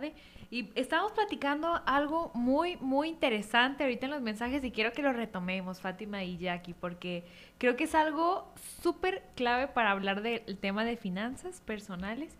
Saudade. 0.00 0.14
Y 0.50 0.70
estamos 0.74 1.12
platicando 1.12 1.80
algo 1.86 2.32
muy, 2.34 2.76
muy 2.78 3.08
interesante 3.08 3.84
ahorita 3.84 4.06
en 4.06 4.12
los 4.12 4.20
mensajes 4.20 4.64
y 4.64 4.72
quiero 4.72 4.92
que 4.92 5.02
lo 5.02 5.12
retomemos, 5.12 5.80
Fátima 5.80 6.24
y 6.24 6.38
Jackie, 6.38 6.74
porque 6.74 7.24
creo 7.58 7.76
que 7.76 7.84
es 7.84 7.94
algo 7.94 8.52
súper 8.82 9.22
clave 9.36 9.68
para 9.68 9.92
hablar 9.92 10.22
del 10.22 10.58
tema 10.58 10.84
de 10.84 10.96
finanzas 10.96 11.60
personales. 11.60 12.34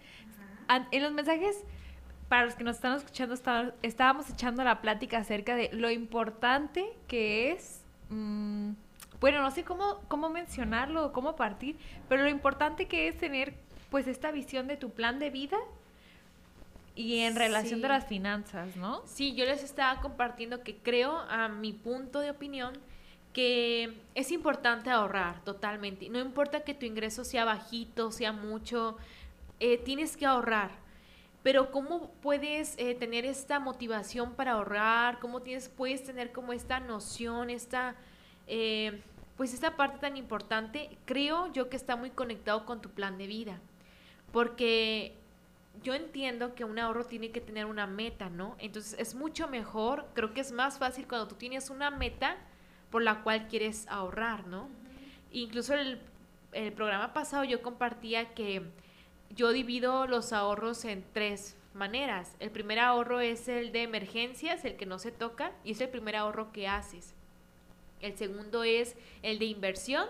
An- 0.66 0.88
En 0.90 1.03
los 1.05 1.12
mensajes, 1.12 1.62
para 2.29 2.44
los 2.46 2.55
que 2.55 2.64
nos 2.64 2.77
están 2.77 2.96
escuchando, 2.96 3.35
está- 3.35 3.75
estábamos 3.83 4.29
echando 4.31 4.64
la 4.64 4.81
plática 4.81 5.18
acerca 5.18 5.55
de 5.55 5.70
lo 5.73 5.88
importante 5.90 6.85
que 7.07 7.53
es, 7.53 7.85
mm, 8.09 8.70
bueno, 9.20 9.40
no 9.42 9.51
sé 9.53 9.62
cómo, 9.62 10.01
cómo 10.09 10.31
mencionarlo 10.31 11.07
o 11.07 11.12
cómo 11.12 11.37
partir, 11.37 11.77
pero 12.09 12.25
lo 12.25 12.29
importante 12.29 12.87
que 12.88 13.07
es 13.07 13.16
tener 13.18 13.55
pues 13.90 14.07
esta 14.07 14.31
visión 14.33 14.66
de 14.68 14.77
tu 14.77 14.90
plan 14.90 15.18
de 15.18 15.31
vida 15.31 15.57
y 17.01 17.21
en 17.21 17.37
relación 17.37 17.79
Sí. 17.79 17.83
de 17.83 17.89
las 17.89 18.07
finanzas, 18.07 18.77
¿no? 18.77 19.03
Sí, 19.07 19.35
yo 19.35 19.45
les 19.45 19.63
estaba 19.63 20.01
compartiendo 20.01 20.63
que 20.63 20.77
creo, 20.77 21.19
a 21.19 21.49
mi 21.49 21.73
punto 21.73 22.21
de 22.21 22.31
opinión, 22.31 22.75
que 23.33 23.97
es 24.15 24.31
importante 24.33 24.91
ahorrar 24.91 25.43
totalmente. 25.45 26.09
No 26.09 26.19
importa 26.19 26.61
que 26.61 26.75
tu 26.75 26.85
ingreso 26.87 27.25
sea 27.25 27.45
bajito, 27.45 28.11
sea 28.13 28.33
mucho, 28.33 28.97
eh, 29.61 29.79
tienes 29.79 30.17
que 30.17 30.27
ahorrar. 30.27 30.71
Pero 31.43 31.71
¿cómo 31.71 32.11
puedes 32.23 32.75
eh, 32.77 32.95
tener 32.95 33.25
esta 33.25 33.59
motivación 33.61 34.35
para 34.35 34.53
ahorrar? 34.53 35.21
¿Cómo 35.21 35.41
tienes, 35.41 35.69
puedes 35.69 36.05
tener 36.05 36.33
como 36.33 36.53
esta 36.53 36.81
noción, 36.81 37.49
esta, 37.51 37.95
eh, 38.47 39.01
pues 39.39 39.55
esta 39.55 39.75
parte 39.77 39.99
tan 39.99 40.17
importante? 40.19 40.91
Creo 41.07 41.51
yo 41.53 41.71
que 41.71 41.77
está 41.77 41.97
muy 41.97 42.11
conectado 42.11 42.67
con 42.67 42.83
tu 42.83 42.91
plan 42.91 43.17
de 43.17 43.27
vida. 43.27 43.59
Porque 44.33 45.15
yo 45.83 45.95
entiendo 45.95 46.55
que 46.55 46.64
un 46.64 46.79
ahorro 46.79 47.05
tiene 47.05 47.31
que 47.31 47.40
tener 47.40 47.66
una 47.66 47.87
meta, 47.87 48.29
¿no? 48.29 48.57
Entonces 48.59 48.99
es 48.99 49.14
mucho 49.14 49.49
mejor, 49.49 50.07
creo 50.14 50.35
que 50.35 50.40
es 50.40 50.53
más 50.53 50.79
fácil 50.79 51.07
cuando 51.07 51.29
tú 51.29 51.35
tienes 51.37 51.71
una 51.71 51.90
meta 51.90 52.37
por 52.90 53.03
la 53.03 53.23
cual 53.23 53.49
quieres 53.49 53.87
ahorrar, 53.88 54.47
¿no? 54.47 54.69
Incluso 55.33 55.75
el, 55.75 56.01
el 56.53 56.73
programa 56.73 57.12
pasado 57.12 57.45
yo 57.45 57.62
compartía 57.62 58.35
que 58.35 58.62
yo 59.35 59.53
divido 59.53 60.07
los 60.07 60.33
ahorros 60.33 60.85
en 60.85 61.05
tres 61.12 61.57
maneras. 61.74 62.37
El 62.41 62.51
primer 62.51 62.78
ahorro 62.78 63.20
es 63.20 63.49
el 63.49 63.72
de 63.72 63.83
emergencias, 63.83 64.64
el 64.64 64.76
que 64.76 64.87
no 64.87 64.99
se 64.99 65.12
toca, 65.12 65.53
y 65.64 65.72
es 65.72 65.81
el 65.81 65.89
primer 65.89 66.16
ahorro 66.16 66.53
que 66.53 66.68
haces. 66.68 67.14
El 68.01 68.16
segundo 68.16 68.64
es 68.64 68.97
el 69.22 69.39
de 69.39 69.45
inversión. 69.47 70.07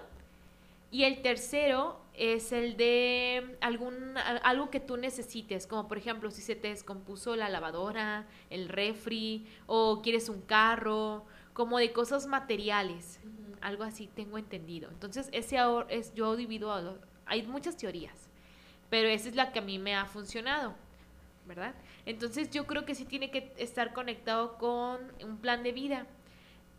Y 0.90 1.04
el 1.04 1.22
tercero 1.22 2.00
es 2.14 2.52
el 2.52 2.76
de 2.76 3.56
algún, 3.60 4.16
algo 4.18 4.70
que 4.70 4.80
tú 4.80 4.96
necesites, 4.96 5.66
como 5.66 5.86
por 5.88 5.98
ejemplo 5.98 6.30
si 6.30 6.42
se 6.42 6.56
te 6.56 6.68
descompuso 6.68 7.36
la 7.36 7.48
lavadora, 7.48 8.26
el 8.50 8.68
refri, 8.68 9.46
o 9.66 10.02
quieres 10.02 10.28
un 10.28 10.42
carro, 10.42 11.24
como 11.52 11.78
de 11.78 11.92
cosas 11.92 12.26
materiales, 12.26 13.20
algo 13.60 13.84
así 13.84 14.08
tengo 14.08 14.36
entendido. 14.36 14.90
Entonces 14.90 15.28
ese 15.32 15.58
ahorro 15.58 15.88
es, 15.88 16.12
yo 16.14 16.36
divido, 16.36 16.72
a 16.72 16.94
hay 17.26 17.42
muchas 17.42 17.76
teorías, 17.76 18.28
pero 18.88 19.08
esa 19.08 19.28
es 19.28 19.36
la 19.36 19.52
que 19.52 19.60
a 19.60 19.62
mí 19.62 19.78
me 19.78 19.94
ha 19.94 20.04
funcionado, 20.06 20.74
¿verdad? 21.46 21.74
Entonces 22.04 22.50
yo 22.50 22.66
creo 22.66 22.84
que 22.84 22.94
sí 22.94 23.04
tiene 23.04 23.30
que 23.30 23.52
estar 23.56 23.92
conectado 23.92 24.58
con 24.58 24.98
un 25.22 25.38
plan 25.38 25.62
de 25.62 25.72
vida. 25.72 26.06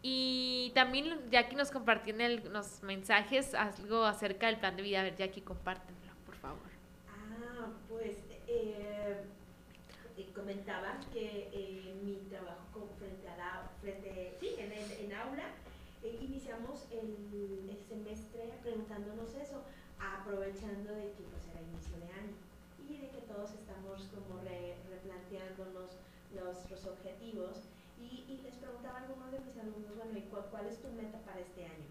Y 0.04 0.72
también 0.74 1.30
Jackie 1.30 1.56
nos 1.56 1.70
compartió 1.70 2.14
en 2.14 2.22
el- 2.22 2.54
los 2.54 2.82
mensajes 2.84 3.54
algo 3.54 4.06
acerca 4.06 4.48
del 4.48 4.58
plan 4.58 4.76
de 4.76 4.82
vida. 4.82 5.02
A 5.02 5.04
ver, 5.04 5.16
Jackie, 5.16 5.42
compártenlo, 5.42 6.14
por 6.26 6.36
favor. 6.36 6.60
Ah, 7.08 7.68
pues, 7.88 8.18
eh, 8.48 9.22
comentaba 10.34 11.00
que 11.14 11.50
eh, 11.54 11.96
mi 12.04 12.16
trabajo 12.30 12.66
con, 12.74 12.90
frente 12.98 13.28
a 13.30 13.38
la, 13.38 13.70
frente, 13.82 14.36
sí, 14.40 14.56
en, 14.58 14.72
el, 14.72 14.92
en 15.06 15.14
aula, 15.14 15.54
eh, 16.04 16.18
iniciamos 16.22 16.88
el, 16.92 17.70
el, 17.70 17.80
semestre 17.88 18.54
preguntándonos 18.64 19.36
eso, 19.36 19.64
aprovechando 20.00 20.94
de 20.94 21.14
que 21.14 21.24
pues 21.30 21.46
era 21.52 21.62
inicio 21.62 22.00
de 22.00 22.10
año 22.14 22.36
y 22.90 22.98
de 22.98 23.10
que 23.10 23.22
todos 23.28 23.54
estamos 23.54 24.10
como 24.16 24.42
re, 24.42 24.78
replanteándonos 24.90 26.00
nuestros 26.34 26.86
objetivos 26.88 27.68
y, 28.00 28.26
y, 28.28 28.42
les 28.42 28.56
preguntaba 28.56 29.00
a 29.00 29.02
algunos 29.04 29.32
de 29.32 29.40
mis 29.42 29.58
alumnos, 29.58 29.96
bueno, 29.96 30.18
¿y 30.18 30.22
cuál, 30.32 30.46
cuál 30.50 30.66
es 30.66 30.82
tu 30.82 30.90
meta 30.90 31.20
para 31.20 31.40
este 31.40 31.66
año? 31.66 31.86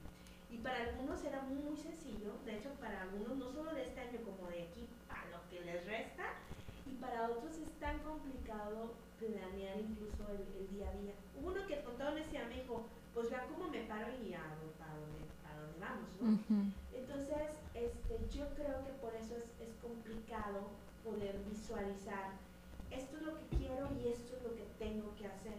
Y 0.50 0.58
para 0.58 0.82
algunos 0.90 1.22
era 1.22 1.39
muy 1.50 1.76
sencillo, 1.76 2.32
de 2.44 2.58
hecho 2.58 2.70
para 2.80 3.02
algunos 3.02 3.36
no 3.36 3.50
solo 3.52 3.74
de 3.74 3.84
este 3.84 4.00
año 4.00 4.20
como 4.24 4.48
de 4.50 4.62
aquí 4.62 4.88
a 5.08 5.26
lo 5.30 5.48
que 5.48 5.60
les 5.64 5.84
resta, 5.86 6.24
y 6.86 6.92
para 6.94 7.30
otros 7.30 7.56
es 7.58 7.70
tan 7.78 7.98
complicado 8.00 8.94
planear 9.18 9.78
incluso 9.78 10.26
el, 10.30 10.42
el 10.58 10.68
día 10.74 10.88
a 10.88 10.94
día. 10.94 11.14
Hubo 11.38 11.50
uno 11.50 11.66
que 11.66 11.82
con 11.82 11.96
toda 11.96 12.10
honestidad 12.12 12.48
me 12.48 12.62
dijo, 12.62 12.86
pues 13.14 13.30
vean 13.30 13.48
cómo 13.52 13.68
me 13.68 13.82
paro 13.84 14.08
y 14.24 14.32
a, 14.34 14.40
a, 14.40 14.96
dónde, 14.96 15.22
a 15.44 15.60
dónde 15.60 15.78
vamos, 15.78 16.08
¿no? 16.20 16.28
Uh 16.30 16.38
-huh. 16.48 16.72
Entonces, 16.94 17.58
este, 17.74 18.18
yo 18.36 18.48
creo 18.54 18.84
que 18.84 18.92
por 19.00 19.14
eso 19.14 19.36
es, 19.36 19.44
es 19.60 19.74
complicado 19.82 20.68
poder 21.04 21.36
visualizar 21.48 22.32
esto 22.90 23.16
es 23.18 23.22
lo 23.22 23.38
que 23.38 23.56
quiero 23.56 23.88
y 24.02 24.08
esto 24.08 24.36
es 24.36 24.42
lo 24.42 24.54
que 24.56 24.66
tengo 24.78 25.14
que 25.16 25.26
hacer. 25.26 25.54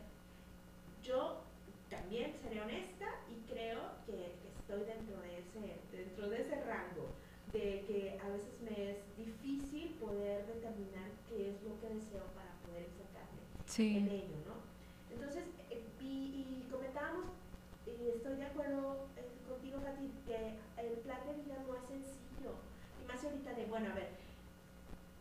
Yo 1.02 1.40
también 1.90 2.34
seré 2.42 2.62
honesta 2.62 3.06
y 3.30 3.52
creo 3.52 3.80
que 4.06 4.36
estoy 4.72 4.88
dentro 4.88 5.20
de, 5.20 5.40
ese, 5.40 5.76
dentro 5.92 6.30
de 6.30 6.42
ese 6.42 6.56
rango 6.64 7.12
de 7.52 7.84
que 7.84 8.18
a 8.24 8.30
veces 8.30 8.56
me 8.64 8.92
es 8.92 9.18
difícil 9.18 9.96
poder 10.00 10.48
determinar 10.48 11.12
qué 11.28 11.52
es 11.52 11.62
lo 11.64 11.76
que 11.82 11.96
deseo 11.96 12.24
para 12.32 12.56
poder 12.64 12.88
enfocarme 12.88 13.44
sí. 13.66 13.98
en 13.98 14.08
ello, 14.08 14.38
¿no? 14.48 14.64
Entonces, 15.12 15.44
eh, 15.70 15.84
y, 16.00 16.64
y, 16.64 16.68
comentábamos, 16.72 17.26
y 17.86 18.16
estoy 18.16 18.38
de 18.38 18.46
acuerdo 18.46 19.08
eh, 19.18 19.28
contigo, 19.44 19.84
Katy, 19.84 20.08
que 20.26 20.56
el 20.80 20.96
plan 21.04 21.20
de 21.28 21.44
vida 21.44 21.60
no 21.68 21.76
es 21.76 21.84
sencillo. 21.84 22.56
Y 23.04 23.06
más 23.12 23.20
ahorita 23.26 23.52
de, 23.52 23.66
bueno, 23.66 23.92
a 23.92 23.96
ver, 23.96 24.16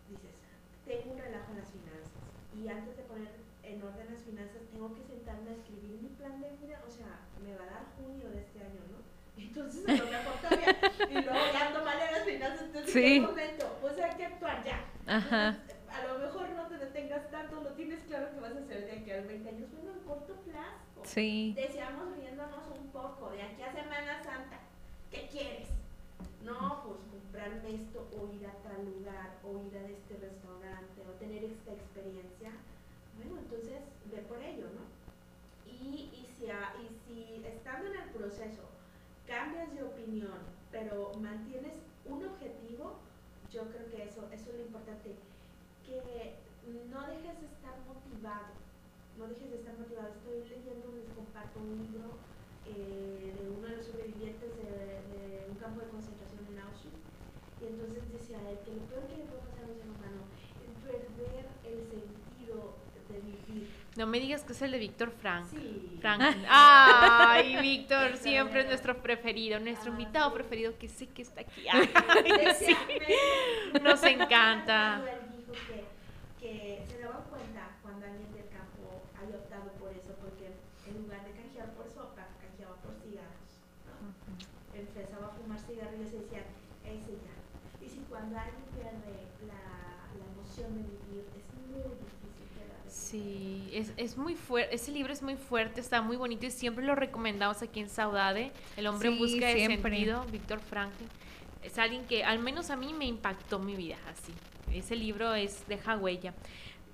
dices, 0.06 0.38
tengo 0.86 1.10
un 1.10 1.18
relajo 1.18 1.50
en 1.50 1.58
las 1.58 1.70
finanzas 1.74 2.22
y 2.54 2.68
antes 2.68 2.96
de 2.96 3.02
poner 3.02 3.34
en 3.64 3.82
orden 3.82 4.14
las 4.14 4.22
finanzas 4.22 4.62
tengo 4.70 4.94
que 4.94 5.02
sentarme 5.02 5.50
a 5.50 5.58
escribir 5.58 5.98
mi 5.98 6.08
plan 6.14 6.40
de 6.40 6.54
vida, 6.62 6.78
o 6.86 6.90
sea, 6.90 7.26
me 7.42 7.56
va 7.58 7.64
a 7.66 7.74
dar 7.74 7.84
junio 7.98 8.30
de 8.30 8.46
este 8.46 8.62
año, 8.62 8.78
¿no? 8.94 9.09
Entonces, 9.46 9.88
a 9.88 9.92
lo 9.92 10.10
mejor 10.10 10.34
todavía, 10.40 10.76
y 11.10 11.14
luego 11.14 11.52
ya 11.52 11.66
ando 11.68 11.84
mal 11.84 11.98
en 12.00 12.12
las 12.12 12.24
finanzas, 12.24 12.62
entonces, 12.62 12.92
Sí. 12.92 13.16
¿en 13.16 13.22
qué 13.22 13.26
momento? 13.28 13.78
Pues 13.80 13.98
hay 13.98 14.16
que 14.16 14.26
actuar 14.26 14.64
ya. 14.64 14.84
Ajá. 15.06 15.48
Entonces, 15.48 15.76
a 15.90 16.06
lo 16.06 16.18
mejor 16.18 16.50
no 16.50 16.66
te 16.68 16.78
detengas 16.78 17.30
tanto, 17.30 17.60
no 17.60 17.70
tienes 17.70 18.00
claro 18.06 18.30
que 18.32 18.40
vas 18.40 18.52
a 18.52 18.58
hacer 18.58 18.84
de 18.86 18.92
aquí 18.92 19.10
a 19.10 19.20
20 19.22 19.48
años, 19.48 19.68
bueno, 19.72 19.92
en 19.98 20.04
corto 20.06 20.34
plazo. 20.44 21.02
Sí. 21.04 21.52
Deseamos 21.56 22.14
riéndonos 22.16 22.64
un 22.78 22.88
poco, 22.90 23.30
de 23.30 23.42
aquí 23.42 23.62
a 23.62 23.72
Semana 23.72 24.22
Santa, 24.22 24.58
¿qué 25.10 25.28
quieres? 25.30 25.68
No, 26.44 26.82
pues 26.84 26.98
comprarme 27.10 27.74
esto, 27.74 28.06
o 28.16 28.32
ir 28.34 28.46
a 28.46 28.52
tal 28.62 28.84
lugar, 28.84 29.30
o 29.44 29.60
ir 29.66 29.76
a 29.76 29.84
este 29.88 30.14
restaurante, 30.20 31.00
o 31.08 31.12
tener 31.18 31.44
esta 31.44 31.72
experiencia. 31.72 32.50
Bueno, 33.16 33.38
entonces 33.40 33.80
ve 34.06 34.18
por 34.28 34.40
ello, 34.42 34.66
¿no? 34.72 34.88
Y, 35.70 36.08
y, 36.12 36.26
si, 36.38 36.50
a- 36.50 36.72
y 36.80 36.88
si 37.04 37.44
estando 37.46 37.88
en 37.92 37.96
el 38.00 38.08
proceso 38.10 38.69
cambias 39.30 39.72
de 39.72 39.84
opinión, 39.84 40.42
pero 40.72 41.14
mantienes 41.22 41.78
un 42.04 42.26
objetivo, 42.26 42.98
yo 43.54 43.62
creo 43.70 43.86
que 43.86 44.02
eso, 44.02 44.26
eso 44.34 44.50
es 44.50 44.56
lo 44.58 44.66
importante, 44.66 45.14
que 45.86 46.34
no 46.90 47.06
dejes 47.06 47.38
de 47.38 47.46
estar 47.46 47.78
motivado, 47.86 48.58
no 49.16 49.28
dejes 49.30 49.50
de 49.50 49.58
estar 49.62 49.78
motivado. 49.78 50.10
Estoy 50.18 50.42
leyendo, 50.50 50.90
les 50.98 51.06
comparto 51.14 51.60
un 51.62 51.78
libro 51.78 52.18
eh, 52.66 53.30
de 53.38 53.44
uno 53.54 53.66
de 53.70 53.76
los 53.78 53.86
sobrevivientes 53.86 54.50
de, 54.50 55.46
un 55.48 55.56
campo 55.62 55.80
de 55.80 55.94
concentración 55.94 56.42
en 56.50 56.58
Auschwitz, 56.66 56.98
y 57.62 57.66
entonces 57.70 58.02
decía 58.10 58.38
él 58.50 58.58
que 58.66 58.74
lo 58.74 58.82
peor 58.90 59.06
que 59.06 59.18
le 59.18 59.30
puede 59.30 59.46
pasar 59.46 59.62
a 59.62 59.70
un 59.70 59.78
ser 59.78 59.90
humano 59.94 60.26
es 60.58 60.74
perder 60.82 61.46
el 61.70 61.78
sentido 61.86 62.74
de 63.06 63.20
vivir. 63.22 63.79
No 63.96 64.06
me 64.06 64.20
digas 64.20 64.44
que 64.44 64.52
es 64.52 64.62
el 64.62 64.70
de 64.70 64.78
Víctor 64.78 65.10
Frank. 65.10 65.46
Sí. 65.50 65.98
Franklin. 66.00 66.44
Ay, 66.48 67.56
Víctor, 67.60 68.16
siempre 68.16 68.60
es 68.60 68.66
nuestro 68.66 69.02
preferido, 69.02 69.58
nuestro 69.58 69.90
invitado 69.90 70.32
preferido 70.32 70.78
que 70.78 70.88
sé 70.88 71.08
que 71.08 71.22
está 71.22 71.40
aquí. 71.40 71.66
Ay, 71.72 72.54
sí. 72.58 72.76
Nos 73.82 74.02
encanta. 74.04 75.02
Cuando 75.02 75.08
él 75.08 75.36
dijo 75.36 75.52
que, 76.38 76.46
que 76.46 76.84
se 76.86 76.98
daban 77.00 77.24
cuenta 77.24 77.76
cuando 77.82 78.06
alguien 78.06 78.32
del 78.32 78.48
campo 78.48 79.02
había 79.20 79.36
optado 79.36 79.72
por 79.72 79.90
eso, 79.92 80.14
porque 80.20 80.54
en 80.86 81.02
lugar 81.02 81.24
de 81.24 81.32
canjear 81.32 81.70
por 81.74 81.86
sopa, 81.90 82.28
canjeaba 82.40 82.76
por 82.76 82.94
cigarros. 83.02 83.58
¿no? 83.90 84.78
Empezaba 84.78 85.26
a 85.26 85.30
fumar 85.30 85.58
cigarrillos 85.58 86.12
y 86.14 86.18
decían, 86.22 86.44
ese 86.84 87.12
ya. 87.18 87.34
Y 87.84 87.88
si 87.88 87.98
cuando 88.08 88.38
alguien 88.38 88.64
pierde 88.72 89.26
la, 89.50 90.06
la 90.14 90.24
emoción 90.30 90.74
de 90.76 90.82
vivir, 90.82 91.26
es 91.34 91.46
muy 91.66 91.82
difícil 91.82 92.30
que 92.54 92.64
la 92.68 92.74
recupere. 92.78 92.90
Sí, 92.90 93.70
es, 94.00 94.16
muy 94.16 94.34
fuerte, 94.34 94.74
ese 94.74 94.90
libro 94.90 95.12
es 95.12 95.22
muy 95.22 95.36
fuerte, 95.36 95.80
está 95.80 96.02
muy 96.02 96.16
bonito 96.16 96.46
y 96.46 96.50
siempre 96.50 96.84
lo 96.84 96.94
recomendamos 96.94 97.62
aquí 97.62 97.80
en 97.80 97.88
Saudade, 97.88 98.52
El 98.76 98.86
hombre 98.86 99.08
en 99.08 99.18
busca 99.18 99.46
de 99.46 99.54
siempre. 99.66 99.90
sentido, 99.96 100.24
Víctor 100.32 100.60
Franklin. 100.60 101.08
Es 101.62 101.78
alguien 101.78 102.04
que 102.06 102.24
al 102.24 102.38
menos 102.38 102.70
a 102.70 102.76
mí 102.76 102.94
me 102.94 103.04
impactó 103.04 103.58
mi 103.58 103.76
vida 103.76 103.96
así. 104.10 104.32
Ese 104.72 104.96
libro 104.96 105.34
es 105.34 105.66
deja 105.68 105.96
huella. 105.96 106.32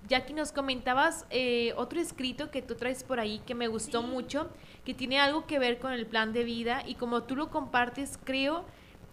Jackie, 0.09 0.35
nos 0.35 0.53
comentabas 0.53 1.27
eh, 1.31 1.73
otro 1.77 2.01
escrito 2.01 2.51
que 2.51 2.63
tú 2.63 2.75
traes 2.77 3.03
por 3.03 3.19
ahí 3.21 3.41
que 3.47 3.55
me 3.55 3.67
gustó 3.69 4.03
Sí. 4.03 4.07
mucho, 4.07 4.51
que 4.85 4.95
tiene 4.95 5.19
algo 5.19 5.47
que 5.47 5.59
ver 5.59 5.79
con 5.79 5.93
el 5.93 6.07
plan 6.07 6.33
de 6.33 6.45
vida 6.45 6.83
y 6.87 6.95
como 6.95 7.25
tú 7.25 7.35
lo 7.37 7.51
compartes, 7.51 8.19
creo 8.25 8.65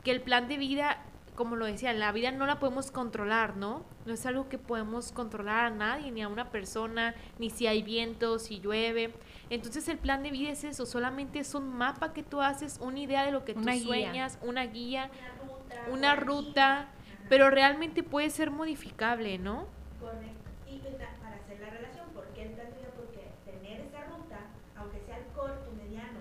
que 0.04 0.12
el 0.12 0.22
plan 0.22 0.48
de 0.48 0.58
vida, 0.58 1.04
como 1.36 1.56
lo 1.56 1.66
decía, 1.66 1.94
la 1.94 2.12
vida 2.12 2.32
no 2.32 2.46
la 2.46 2.60
podemos 2.60 2.92
controlar, 2.92 3.58
¿no? 3.58 3.84
No 4.06 4.14
es 4.14 4.26
algo 4.26 4.50
que 4.50 4.58
podemos 4.58 5.12
controlar 5.12 5.66
a 5.66 5.70
nadie, 5.70 6.12
ni 6.12 6.22
a 6.22 6.28
una 6.28 6.50
persona, 6.52 7.16
ni 7.40 7.50
si 7.50 7.68
hay 7.68 7.82
viento, 7.84 8.40
si 8.40 8.60
llueve. 8.60 9.14
Entonces 9.50 9.88
el 9.90 9.98
plan 9.98 10.24
de 10.24 10.32
vida 10.32 10.50
es 10.52 10.64
eso, 10.64 10.86
solamente 10.86 11.40
es 11.40 11.54
un 11.56 11.70
mapa 11.76 12.14
que 12.14 12.24
tú 12.24 12.42
haces, 12.42 12.80
una 12.82 13.00
idea 13.00 13.26
de 13.26 13.32
lo 13.32 13.46
que 13.46 13.54
tú 13.54 13.62
Una 13.62 13.74
guía. 13.74 13.84
sueñas, 13.84 14.40
una 14.42 14.66
guía, 14.66 15.10
Una 15.12 15.44
ruta. 15.44 15.92
una 15.92 16.16
ruta, 16.16 16.88
pero 17.30 17.50
realmente 17.50 18.04
puede 18.04 18.30
ser 18.30 18.52
modificable, 18.52 19.38
¿no? 19.38 19.66
Correcto. 20.00 20.50
Y 20.70 20.80
para 20.80 21.36
hacer 21.38 21.60
la 21.60 21.70
relación, 21.70 22.10
¿por 22.14 22.26
qué 22.34 22.44
el 22.44 22.50
plan 22.52 22.68
de 22.70 22.78
vida? 22.78 22.90
Porque 22.96 23.32
tener 23.46 23.82
esa 23.82 24.04
ruta, 24.06 24.40
aunque 24.78 25.00
sea 25.06 25.18
el 25.18 25.26
corto, 25.36 25.72
mediano, 25.78 26.20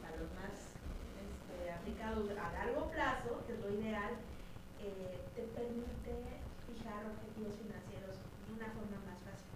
para 0.00 0.16
los 0.16 0.30
más 0.34 0.54
este, 1.20 1.70
aplicados 1.72 2.30
a 2.30 2.52
largo 2.52 2.90
plazo, 2.90 3.42
que 3.46 3.52
es 3.54 3.60
lo 3.60 3.70
ideal, 3.74 4.12
eh, 4.80 5.18
te 5.34 5.42
permite 5.42 6.12
fijar 6.70 7.02
objetivos 7.38 7.54
financieros 7.54 8.18
de 8.18 8.50
una 8.50 8.66
forma 8.74 8.98
más 9.06 9.18
fácil. 9.22 9.46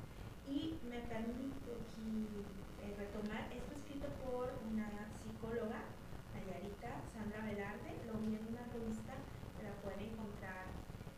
Y 0.46 0.78
me 0.86 1.02
permite 1.10 1.74
aquí 1.74 2.30
eh, 2.78 2.94
retomar 2.94 3.50
esto 3.50 3.74
escrito 3.74 4.06
por 4.22 4.54
una 4.70 4.86
psicóloga, 5.18 5.82
Nayarita 6.30 7.02
Sandra 7.10 7.42
Velarde, 7.42 7.98
lo 8.06 8.22
vi 8.22 8.38
en 8.38 8.46
una 8.54 8.62
revista, 8.70 9.18
que 9.58 9.66
la 9.66 9.74
pueden 9.82 10.14
encontrar 10.14 10.70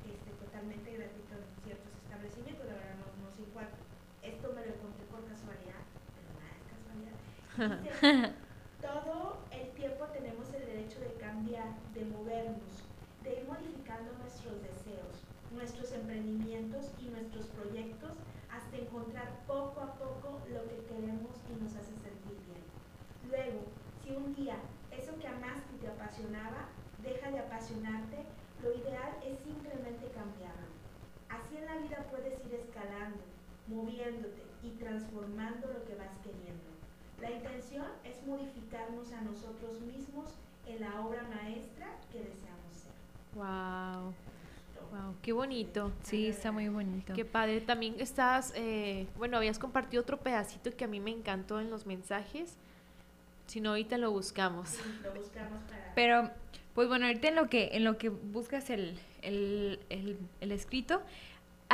este, 0.08 0.32
totalmente 0.40 0.88
gratuito 0.88 1.36
en 1.36 1.44
ciertos 1.68 1.92
establecimientos, 2.00 2.64
la 2.64 2.80
verdad 2.80 2.96
no, 2.96 3.08
no 3.12 3.28
sé 3.28 3.44
cuál. 3.52 3.68
Esto 4.24 4.48
me 4.56 4.64
lo 4.64 4.72
encontré 4.72 5.04
por 5.12 5.20
casualidad, 5.28 5.84
pero 6.16 6.28
nada 6.40 6.52
es 6.56 6.64
casualidad. 6.72 7.16
Dice, 7.84 8.32
todo 8.80 9.44
el 9.52 9.68
tiempo 9.76 10.08
tenemos 10.16 10.48
el 10.54 10.64
derecho 10.64 11.00
de 11.00 11.12
cambiar, 11.20 11.76
de 11.92 12.04
movernos, 12.08 12.88
de 13.20 13.40
ir 13.40 13.44
modificando 13.44 14.12
nuestros 14.16 14.60
deseos, 14.64 15.24
nuestros 15.54 15.92
emprendimientos 15.92 16.90
y 16.98 17.08
nuestros 17.08 17.46
proyectos 17.46 18.12
hasta 18.50 18.76
encontrar 18.76 19.30
poco 19.46 19.80
a 19.80 19.94
poco 19.94 20.40
lo 20.50 20.62
que 20.68 20.84
queremos 20.86 21.30
y 21.48 21.62
nos 21.62 21.74
hace 21.76 21.94
sentir 21.94 22.38
bien. 22.46 22.62
Luego, 23.30 23.60
si 24.02 24.10
un 24.14 24.34
día 24.34 24.56
eso 24.90 25.16
que 25.18 25.26
amaste 25.26 25.74
y 25.74 25.78
te 25.78 25.88
apasionaba 25.88 26.68
deja 27.02 27.30
de 27.30 27.38
apasionarte, 27.38 28.24
lo 28.62 28.72
ideal 28.74 29.14
es 29.24 29.38
simplemente 29.38 30.10
cambiarlo. 30.10 30.68
Así 31.28 31.56
en 31.56 31.66
la 31.66 31.73
vida 31.84 32.04
puedes 32.10 32.34
ir 32.46 32.54
escalando, 32.54 33.18
moviéndote 33.68 34.42
y 34.62 34.70
transformando 34.70 35.66
lo 35.68 35.84
que 35.84 35.94
vas 35.94 36.16
queriendo. 36.22 36.62
La 37.20 37.30
intención 37.30 37.86
es 38.04 38.26
modificarnos 38.26 39.12
a 39.12 39.20
nosotros 39.22 39.80
mismos 39.80 40.30
en 40.66 40.80
la 40.80 41.00
obra 41.00 41.22
maestra 41.24 41.86
que 42.12 42.18
deseamos 42.18 42.72
ser. 42.72 42.92
Wow, 43.34 44.12
wow, 44.90 45.14
qué 45.22 45.32
bonito. 45.32 45.92
Sí, 46.02 46.28
está 46.28 46.52
muy 46.52 46.68
bonito. 46.68 47.14
Qué 47.14 47.24
padre. 47.24 47.60
También 47.60 47.96
estás, 47.98 48.52
eh, 48.56 49.06
bueno, 49.16 49.36
habías 49.36 49.58
compartido 49.58 50.02
otro 50.02 50.18
pedacito 50.18 50.70
que 50.76 50.84
a 50.84 50.88
mí 50.88 51.00
me 51.00 51.10
encantó 51.10 51.60
en 51.60 51.70
los 51.70 51.86
mensajes. 51.86 52.56
Si 53.46 53.60
no, 53.60 53.70
ahorita 53.70 53.98
lo 53.98 54.10
buscamos. 54.10 54.70
Sí, 54.70 54.82
lo 55.02 55.12
buscamos 55.12 55.60
para... 55.64 55.92
Pero, 55.94 56.30
pues 56.74 56.88
bueno, 56.88 57.06
ahorita 57.06 57.28
en 57.28 57.36
lo 57.36 57.48
que, 57.48 57.70
en 57.72 57.84
lo 57.84 57.98
que 57.98 58.08
buscas 58.08 58.70
el, 58.70 58.98
el, 59.22 59.78
el- 59.90 60.18
el 60.40 60.52
escrito, 60.52 61.02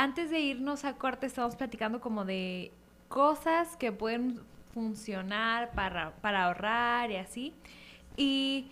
antes 0.01 0.31
de 0.31 0.39
irnos 0.39 0.83
a 0.83 0.95
corte 0.95 1.27
estamos 1.27 1.55
platicando 1.55 2.01
como 2.01 2.25
de 2.25 2.71
cosas 3.07 3.75
que 3.77 3.91
pueden 3.91 4.41
funcionar 4.73 5.71
para, 5.73 6.11
para 6.21 6.45
ahorrar 6.45 7.11
y 7.11 7.17
así. 7.17 7.53
Y 8.17 8.67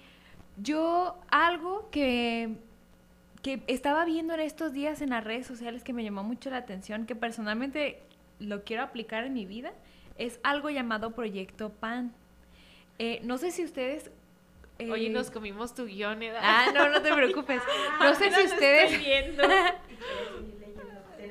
yo 0.57 1.19
algo 1.29 1.87
que, 1.91 2.55
que 3.43 3.61
estaba 3.67 4.05
viendo 4.05 4.33
en 4.33 4.39
estos 4.39 4.73
días 4.73 5.01
en 5.01 5.11
las 5.11 5.23
redes 5.23 5.45
sociales 5.45 5.83
que 5.83 5.93
me 5.93 6.03
llamó 6.03 6.23
mucho 6.23 6.49
la 6.49 6.57
atención, 6.57 7.05
que 7.05 7.15
personalmente 7.15 8.01
lo 8.39 8.63
quiero 8.63 8.81
aplicar 8.81 9.23
en 9.23 9.33
mi 9.33 9.45
vida, 9.45 9.71
es 10.17 10.39
algo 10.41 10.71
llamado 10.71 11.11
Proyecto 11.11 11.69
PAN. 11.69 12.11
Eh, 12.97 13.21
no 13.23 13.37
sé 13.37 13.51
si 13.51 13.63
ustedes... 13.63 14.09
eh, 14.79 14.89
Oye, 14.89 15.09
nos 15.09 15.29
comimos 15.29 15.75
tu 15.75 15.85
guion, 15.85 16.23
¿eh? 16.23 16.33
Ah, 16.41 16.67
no, 16.73 16.89
no 16.89 17.03
te 17.03 17.13
preocupes. 17.13 17.61
No 18.01 18.15
sé 18.15 18.31
si 18.31 18.45
ustedes... 18.47 18.93
Estoy 18.93 19.05
viendo. 19.05 19.43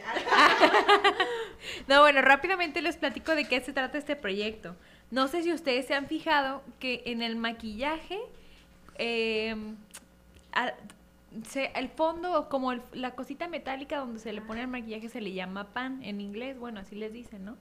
No, 1.87 2.01
bueno, 2.03 2.21
rápidamente 2.23 2.83
les 2.83 2.97
platico 2.97 3.35
de 3.35 3.47
qué 3.49 3.61
se 3.61 3.73
trata 3.73 3.99
este 3.99 4.17
proyecto. 4.17 4.77
No 5.11 5.27
sé 5.29 5.43
si 5.43 5.53
ustedes 5.53 5.87
se 5.87 5.95
han 5.95 6.07
fijado 6.07 6.63
que 6.79 7.03
en 7.07 7.23
el 7.23 7.37
maquillaje, 7.37 8.19
eh, 8.99 9.55
a- 10.53 10.73
se- 11.47 11.71
el 11.75 11.89
fondo, 11.89 12.49
como 12.49 12.73
el- 12.73 12.83
la 12.93 13.13
cosita 13.13 13.49
metálica 13.49 13.99
donde 13.99 14.19
se 14.19 14.33
le 14.33 14.41
pone 14.43 14.61
el 14.63 14.69
maquillaje, 14.69 15.09
se 15.09 15.21
le 15.21 15.33
llama 15.33 15.69
pan 15.73 16.03
en 16.03 16.21
inglés. 16.21 16.59
Bueno, 16.59 16.81
así 16.81 16.95
les 16.95 17.13
dicen, 17.13 17.45
¿no? 17.45 17.57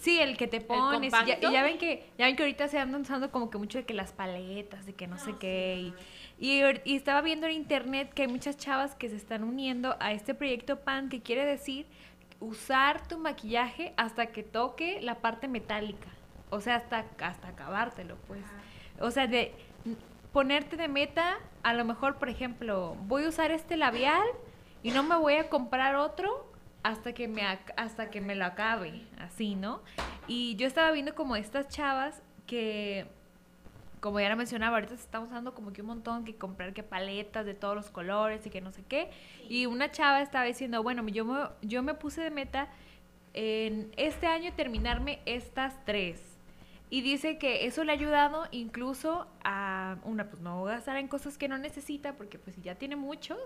Sí, 0.00 0.18
el 0.18 0.36
que 0.36 0.46
te 0.48 0.60
pones. 0.60 1.08
y 1.08 1.10
Ya, 1.10 1.18
compacto? 1.18 1.50
y 1.50 1.52
ya 1.52 1.62
ven 1.62 1.78
que 1.78 2.04
ya 2.18 2.26
ven 2.26 2.34
que 2.36 2.42
ahorita 2.42 2.66
se 2.68 2.78
andan 2.78 3.02
usando 3.02 3.30
como 3.30 3.50
que 3.50 3.58
mucho 3.58 3.78
de 3.78 3.84
que 3.84 3.94
las 3.94 4.12
paletas, 4.12 4.86
de 4.86 4.94
que 4.94 5.06
no 5.06 5.18
sé 5.18 5.34
qué. 5.38 5.76
Y, 5.80 5.94
y, 6.42 6.60
estaba 6.96 7.20
viendo 7.20 7.46
en 7.46 7.52
internet 7.52 8.12
que 8.12 8.22
hay 8.22 8.28
muchas 8.28 8.56
chavas 8.56 8.96
que 8.96 9.08
se 9.08 9.14
están 9.14 9.44
uniendo 9.44 9.96
a 10.00 10.10
este 10.10 10.34
proyecto 10.34 10.80
PAN, 10.80 11.08
que 11.08 11.22
quiere 11.22 11.46
decir 11.46 11.86
usar 12.40 13.06
tu 13.06 13.16
maquillaje 13.16 13.94
hasta 13.96 14.26
que 14.26 14.42
toque 14.42 15.00
la 15.00 15.20
parte 15.20 15.46
metálica. 15.46 16.08
O 16.50 16.60
sea, 16.60 16.74
hasta, 16.74 17.06
hasta 17.20 17.46
acabártelo, 17.46 18.16
pues. 18.26 18.42
O 18.98 19.12
sea, 19.12 19.28
de 19.28 19.54
ponerte 20.32 20.76
de 20.76 20.88
meta, 20.88 21.38
a 21.62 21.74
lo 21.74 21.84
mejor, 21.84 22.18
por 22.18 22.28
ejemplo, 22.28 22.96
voy 23.02 23.22
a 23.22 23.28
usar 23.28 23.52
este 23.52 23.76
labial 23.76 24.26
y 24.82 24.90
no 24.90 25.04
me 25.04 25.14
voy 25.14 25.34
a 25.34 25.48
comprar 25.48 25.94
otro 25.94 26.50
hasta 26.82 27.12
que 27.12 27.28
me 27.28 27.42
hasta 27.76 28.10
que 28.10 28.20
me 28.20 28.34
lo 28.34 28.46
acabe, 28.46 29.06
así, 29.20 29.54
¿no? 29.54 29.80
Y 30.26 30.56
yo 30.56 30.66
estaba 30.66 30.90
viendo 30.90 31.14
como 31.14 31.36
estas 31.36 31.68
chavas 31.68 32.20
que 32.48 33.06
como 34.02 34.18
ya 34.18 34.28
lo 34.28 34.36
mencionaba, 34.36 34.78
ahorita 34.78 34.96
se 34.96 35.02
está 35.04 35.20
usando 35.20 35.54
como 35.54 35.72
que 35.72 35.80
un 35.80 35.86
montón 35.86 36.24
que 36.24 36.34
comprar 36.34 36.74
que 36.74 36.82
paletas 36.82 37.46
de 37.46 37.54
todos 37.54 37.76
los 37.76 37.88
colores 37.88 38.44
y 38.44 38.50
que 38.50 38.60
no 38.60 38.72
sé 38.72 38.82
qué. 38.82 39.10
Y 39.48 39.66
una 39.66 39.92
chava 39.92 40.20
estaba 40.20 40.44
diciendo, 40.44 40.82
bueno, 40.82 41.06
yo 41.06 41.24
me, 41.24 41.44
yo 41.62 41.84
me 41.84 41.94
puse 41.94 42.20
de 42.20 42.30
meta 42.30 42.68
en 43.32 43.92
este 43.96 44.26
año 44.26 44.52
terminarme 44.54 45.20
estas 45.24 45.84
tres. 45.84 46.20
Y 46.90 47.00
dice 47.02 47.38
que 47.38 47.64
eso 47.64 47.84
le 47.84 47.92
ha 47.92 47.94
ayudado 47.94 48.48
incluso 48.50 49.28
a 49.44 49.96
una, 50.02 50.28
pues 50.28 50.42
no 50.42 50.64
gastar 50.64 50.96
en 50.96 51.06
cosas 51.06 51.38
que 51.38 51.46
no 51.46 51.56
necesita, 51.56 52.14
porque 52.14 52.40
pues 52.40 52.56
si 52.56 52.62
ya 52.62 52.74
tiene 52.74 52.96
muchos, 52.96 53.38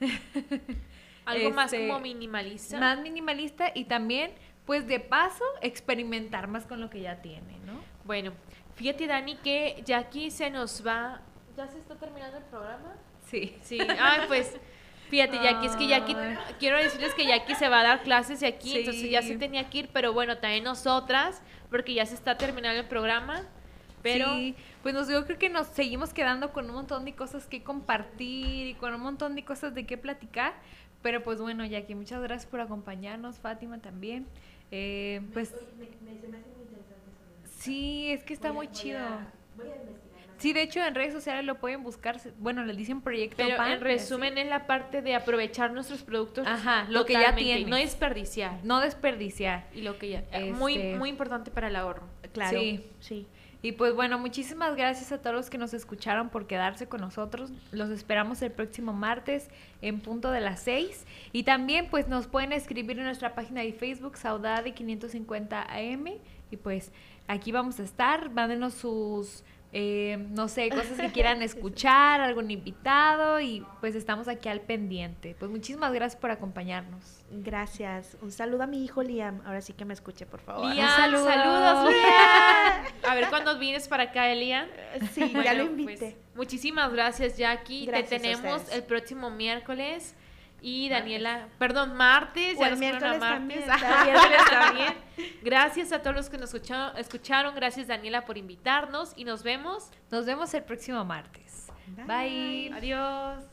Algo 1.24 1.50
más 1.52 1.72
Este, 1.72 1.86
como 1.86 2.00
minimalista. 2.00 2.78
más 2.80 3.00
minimalista 3.00 3.70
y 3.74 3.84
también, 3.84 4.32
pues 4.66 4.88
de 4.88 4.98
paso, 4.98 5.44
experimentar 5.62 6.48
más 6.48 6.66
con 6.66 6.80
lo 6.80 6.90
que 6.90 7.00
ya 7.00 7.22
tiene, 7.22 7.58
¿no? 7.64 7.74
Bueno, 8.04 8.32
fíjate, 8.76 9.06
Dani, 9.06 9.36
que 9.36 9.82
ya 9.84 9.98
aquí 9.98 10.30
se 10.30 10.50
nos 10.50 10.86
va. 10.86 11.20
¿Ya 11.56 11.66
se 11.68 11.78
está 11.78 11.94
terminando 11.96 12.38
el 12.38 12.44
programa? 12.44 12.94
Sí. 13.26 13.56
Sí. 13.62 13.78
Ay, 14.00 14.22
pues. 14.28 14.56
Fíjate, 15.10 15.36
Jackie, 15.36 15.66
es 15.66 15.76
que 15.76 15.86
Jackie, 15.86 16.16
quiero 16.58 16.76
decirles 16.78 17.14
que 17.14 17.26
Jackie 17.26 17.54
se 17.54 17.68
va 17.68 17.80
a 17.80 17.82
dar 17.84 18.02
clases 18.02 18.40
de 18.40 18.46
aquí, 18.48 18.70
Sí. 18.70 18.78
entonces 18.78 19.10
ya 19.10 19.22
se 19.22 19.36
tenía 19.36 19.68
que 19.70 19.78
ir, 19.78 19.90
pero 19.92 20.12
bueno, 20.12 20.38
también 20.38 20.64
nosotras, 20.64 21.40
porque 21.70 21.94
ya 21.94 22.04
se 22.06 22.14
está 22.14 22.36
terminando 22.36 22.80
el 22.80 22.86
programa, 22.88 23.42
pero 24.02 24.34
Sí, 24.34 24.56
pues 24.82 24.94
nos, 24.94 25.06
yo 25.08 25.24
creo 25.26 25.38
que 25.38 25.50
nos 25.50 25.68
seguimos 25.68 26.12
quedando 26.14 26.52
con 26.52 26.66
un 26.68 26.74
montón 26.74 27.04
de 27.04 27.14
cosas 27.14 27.46
que 27.46 27.62
compartir 27.62 28.66
y 28.66 28.74
con 28.74 28.92
un 28.94 29.02
montón 29.02 29.34
de 29.36 29.44
cosas 29.44 29.74
de 29.74 29.86
qué 29.86 29.96
platicar. 29.98 30.54
Pero 31.02 31.22
pues 31.22 31.38
bueno, 31.40 31.64
Jackie, 31.66 31.94
muchas 31.94 32.20
gracias 32.22 32.50
por 32.50 32.60
acompañarnos, 32.60 33.38
Fátima 33.38 33.78
también. 33.78 34.26
Eh, 34.70 35.20
pues 35.34 35.54
sí, 37.64 38.10
es 38.10 38.22
que 38.24 38.34
está 38.34 38.52
muy 38.52 38.68
chido. 38.68 39.00
Sí, 40.38 40.52
de 40.52 40.62
hecho 40.62 40.84
en 40.84 40.94
redes 40.94 41.12
sociales 41.12 41.44
lo 41.44 41.54
pueden 41.58 41.82
buscar, 41.82 42.20
bueno, 42.38 42.64
le 42.64 42.74
dicen 42.74 43.00
Proyecto 43.00 43.36
pero 43.36 43.56
PAN, 43.56 43.72
en 43.72 43.80
resumen 43.80 44.36
es 44.36 44.48
la 44.48 44.66
parte 44.66 45.00
de 45.00 45.14
aprovechar 45.14 45.72
nuestros 45.72 46.02
productos 46.02 46.46
Ajá, 46.46 46.86
lo 46.90 47.06
que 47.06 47.12
ya 47.14 47.34
tienes. 47.34 47.68
no 47.68 47.76
desperdiciar. 47.76 48.58
no 48.64 48.80
desperdiciar. 48.80 49.66
Y 49.74 49.82
lo 49.82 49.96
que 49.96 50.10
ya 50.10 50.18
Este- 50.18 50.52
muy 50.52 50.76
muy 50.94 51.08
importante 51.08 51.50
para 51.50 51.68
el 51.68 51.76
ahorro. 51.76 52.02
Claro. 52.32 52.58
Sí. 52.58 52.84
sí. 53.00 53.26
Y 53.62 53.72
pues 53.72 53.94
bueno, 53.94 54.18
muchísimas 54.18 54.76
gracias 54.76 55.10
a 55.12 55.22
todos 55.22 55.34
los 55.34 55.48
que 55.48 55.56
nos 55.56 55.72
escucharon 55.72 56.28
por 56.28 56.46
quedarse 56.46 56.86
con 56.86 57.00
nosotros. 57.00 57.50
Los 57.70 57.88
esperamos 57.88 58.42
el 58.42 58.50
próximo 58.52 58.92
martes 58.92 59.48
en 59.80 60.00
punto 60.00 60.30
de 60.30 60.40
las 60.40 60.60
6. 60.60 61.06
Y 61.32 61.44
también 61.44 61.86
pues 61.88 62.06
nos 62.08 62.26
pueden 62.26 62.52
escribir 62.52 62.98
en 62.98 63.04
nuestra 63.04 63.34
página 63.34 63.62
de 63.62 63.72
Facebook, 63.72 64.18
Saudade 64.18 64.74
550 64.74 65.62
AM. 65.62 66.18
Y 66.50 66.56
pues 66.58 66.92
aquí 67.28 67.52
vamos 67.52 67.80
a 67.80 67.82
estar. 67.82 68.30
Mándenos 68.30 68.74
sus, 68.74 69.44
eh, 69.72 70.16
no 70.30 70.48
sé, 70.48 70.68
cosas 70.70 70.98
que 71.00 71.10
quieran 71.12 71.42
escuchar, 71.42 72.20
algún 72.20 72.50
invitado. 72.50 73.40
Y 73.40 73.64
pues 73.80 73.94
estamos 73.94 74.28
aquí 74.28 74.48
al 74.48 74.60
pendiente. 74.60 75.34
Pues 75.38 75.50
muchísimas 75.50 75.92
gracias 75.92 76.20
por 76.20 76.30
acompañarnos. 76.30 77.24
Gracias. 77.30 78.16
Un 78.22 78.30
saludo 78.32 78.62
a 78.62 78.66
mi 78.66 78.84
hijo 78.84 79.02
Liam. 79.02 79.40
Ahora 79.44 79.60
sí 79.60 79.72
que 79.72 79.84
me 79.84 79.94
escuche, 79.94 80.26
por 80.26 80.40
favor. 80.40 80.72
Lian, 80.74 80.88
saludo. 80.90 81.24
saludos, 81.24 81.92
Lian. 81.92 83.10
A 83.10 83.14
ver 83.14 83.28
cuándo 83.28 83.58
vienes 83.58 83.88
para 83.88 84.04
acá, 84.04 84.28
Elian. 84.30 84.68
Sí, 85.12 85.32
ya 85.32 85.54
lo 85.54 85.64
Bueno, 85.66 85.80
invité. 85.82 85.98
pues, 85.98 86.36
muchísimas 86.36 86.92
gracias, 86.92 87.36
Jackie. 87.36 87.86
Gracias 87.86 88.10
Te 88.10 88.18
tenemos 88.20 88.62
el 88.72 88.82
próximo 88.84 89.30
miércoles. 89.30 90.14
Y 90.66 90.88
Daniela, 90.88 91.48
perdón, 91.58 91.94
martes. 91.94 92.56
O 92.56 92.60
ya 92.60 92.68
el 92.68 92.70
nos 92.70 92.78
fueron 92.78 93.04
a 93.04 93.08
miércoles 93.10 93.20
martes. 93.20 93.66
también, 93.66 94.16
también. 94.50 94.94
Gracias 95.42 95.92
a 95.92 96.00
todos 96.00 96.16
los 96.16 96.30
que 96.30 96.38
nos 96.38 96.54
escucharon, 96.54 96.96
escucharon. 96.96 97.54
Gracias, 97.54 97.86
Daniela, 97.86 98.24
por 98.24 98.38
invitarnos. 98.38 99.12
Y 99.14 99.24
nos 99.24 99.42
vemos. 99.42 99.90
Nos 100.10 100.24
vemos 100.24 100.54
el 100.54 100.62
próximo 100.62 101.04
martes. 101.04 101.66
Bye. 102.06 102.72
Adiós. 102.72 103.44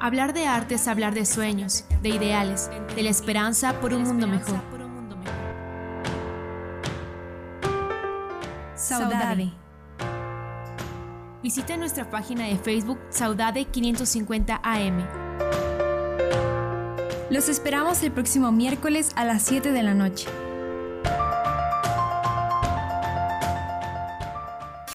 Hablar 0.00 0.32
de 0.32 0.46
arte 0.48 0.74
es 0.74 0.88
hablar 0.88 1.14
de 1.14 1.26
sueños, 1.26 1.84
de 2.02 2.08
ideales, 2.08 2.68
de 2.96 3.04
la 3.04 3.10
esperanza 3.10 3.78
por 3.80 3.94
un 3.94 4.02
mundo 4.02 4.26
mejor. 4.26 4.79
Saudade. 8.98 9.52
Visita 11.44 11.76
nuestra 11.76 12.10
página 12.10 12.44
de 12.44 12.56
Facebook 12.56 12.98
Saudade 13.10 13.64
550 13.64 14.60
AM. 14.62 15.06
Los 17.30 17.48
esperamos 17.48 18.02
el 18.02 18.10
próximo 18.10 18.50
miércoles 18.50 19.12
a 19.14 19.24
las 19.24 19.42
7 19.42 19.70
de 19.70 19.82
la 19.84 19.94
noche. 19.94 20.26